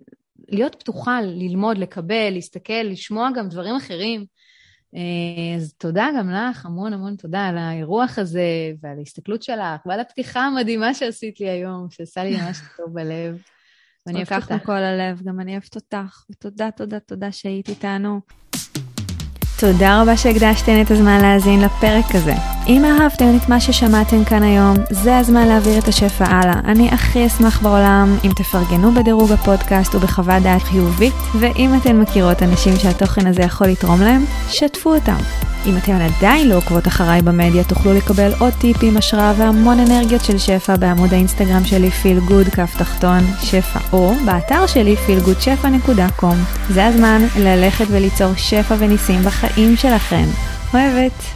להיות 0.48 0.74
פתוחה, 0.74 1.20
ללמוד, 1.22 1.78
לקבל, 1.78 2.30
להסתכל, 2.30 2.82
לשמוע 2.84 3.28
גם 3.34 3.48
דברים 3.48 3.76
אחרים. 3.76 4.24
אה, 4.94 5.56
אז 5.56 5.74
תודה 5.78 6.08
גם 6.18 6.30
לך, 6.30 6.66
המון 6.66 6.92
המון 6.92 7.16
תודה 7.16 7.46
על 7.46 7.58
האירוח 7.58 8.18
הזה 8.18 8.72
ועל 8.82 8.98
ההסתכלות 8.98 9.42
שלך 9.42 9.86
ועל 9.86 10.00
הפתיחה 10.00 10.40
המדהימה 10.40 10.94
שעשית 10.94 11.40
לי 11.40 11.48
היום, 11.48 11.86
שעשה 11.90 12.24
לי 12.24 12.36
ממש 12.36 12.58
טוב 12.76 12.94
בלב. 12.94 13.42
ואני 14.06 14.18
אוהבת 14.18 14.32
אותך. 14.32 14.52
מכל 14.52 14.72
הלב, 14.72 15.22
גם 15.22 15.40
אני 15.40 15.52
אוהבת 15.52 15.74
אותך. 15.74 16.24
ותודה, 16.30 16.70
תודה, 16.70 17.00
תודה 17.00 17.32
שהיית 17.32 17.68
איתנו. 17.68 18.20
תודה 19.58 20.02
רבה 20.02 20.16
שהקדשתן 20.16 20.80
את 20.80 20.90
הזמן 20.90 21.20
להאזין 21.20 21.60
לפרק 21.60 22.14
הזה. 22.14 22.34
אם 22.66 22.84
אהבתם 22.84 23.36
את 23.36 23.48
מה 23.48 23.60
ששמעתם 23.60 24.24
כאן 24.24 24.42
היום, 24.42 24.76
זה 24.90 25.18
הזמן 25.18 25.48
להעביר 25.48 25.78
את 25.78 25.88
השפע 25.88 26.24
הלאה. 26.24 26.60
אני 26.64 26.88
הכי 26.88 27.26
אשמח 27.26 27.62
בעולם 27.62 28.16
אם 28.24 28.30
תפרגנו 28.36 28.94
בדירוג 28.94 29.32
הפודקאסט 29.32 29.94
ובחוות 29.94 30.42
דעת 30.42 30.62
חיובית, 30.62 31.14
ואם 31.40 31.74
אתן 31.74 32.00
מכירות 32.00 32.42
אנשים 32.42 32.76
שהתוכן 32.76 33.26
הזה 33.26 33.42
יכול 33.42 33.66
לתרום 33.66 34.00
להם, 34.00 34.24
שתפו 34.48 34.94
אותם. 34.94 35.18
אם 35.66 35.76
אתן 35.76 36.00
עדיין 36.00 36.48
לא 36.48 36.56
עוקבות 36.56 36.88
אחריי 36.88 37.22
במדיה, 37.22 37.64
תוכלו 37.64 37.94
לקבל 37.94 38.32
עוד 38.38 38.52
טיפים, 38.52 38.96
השראה 38.96 39.32
והמון 39.36 39.78
אנרגיות 39.80 40.24
של 40.24 40.38
שפע 40.38 40.76
בעמוד 40.76 41.12
האינסטגרם 41.12 41.64
שלי 41.64 41.90
פיל 41.90 42.20
גוד 42.20 42.46
כף 42.48 42.74
תחתון 42.78 43.24
שפע, 43.42 43.80
או 43.92 44.14
באתר 44.24 44.66
שלי 44.66 44.96
feelgoodשפע.com. 45.06 46.34
זה 46.70 46.86
הזמן 46.86 47.22
ללכת 47.38 47.84
וליצור 47.90 48.32
שפע 48.36 48.74
וניסים 48.78 49.22
בחיים 49.22 49.76
שלכם. 49.76 50.24
אוהבת. 50.74 51.35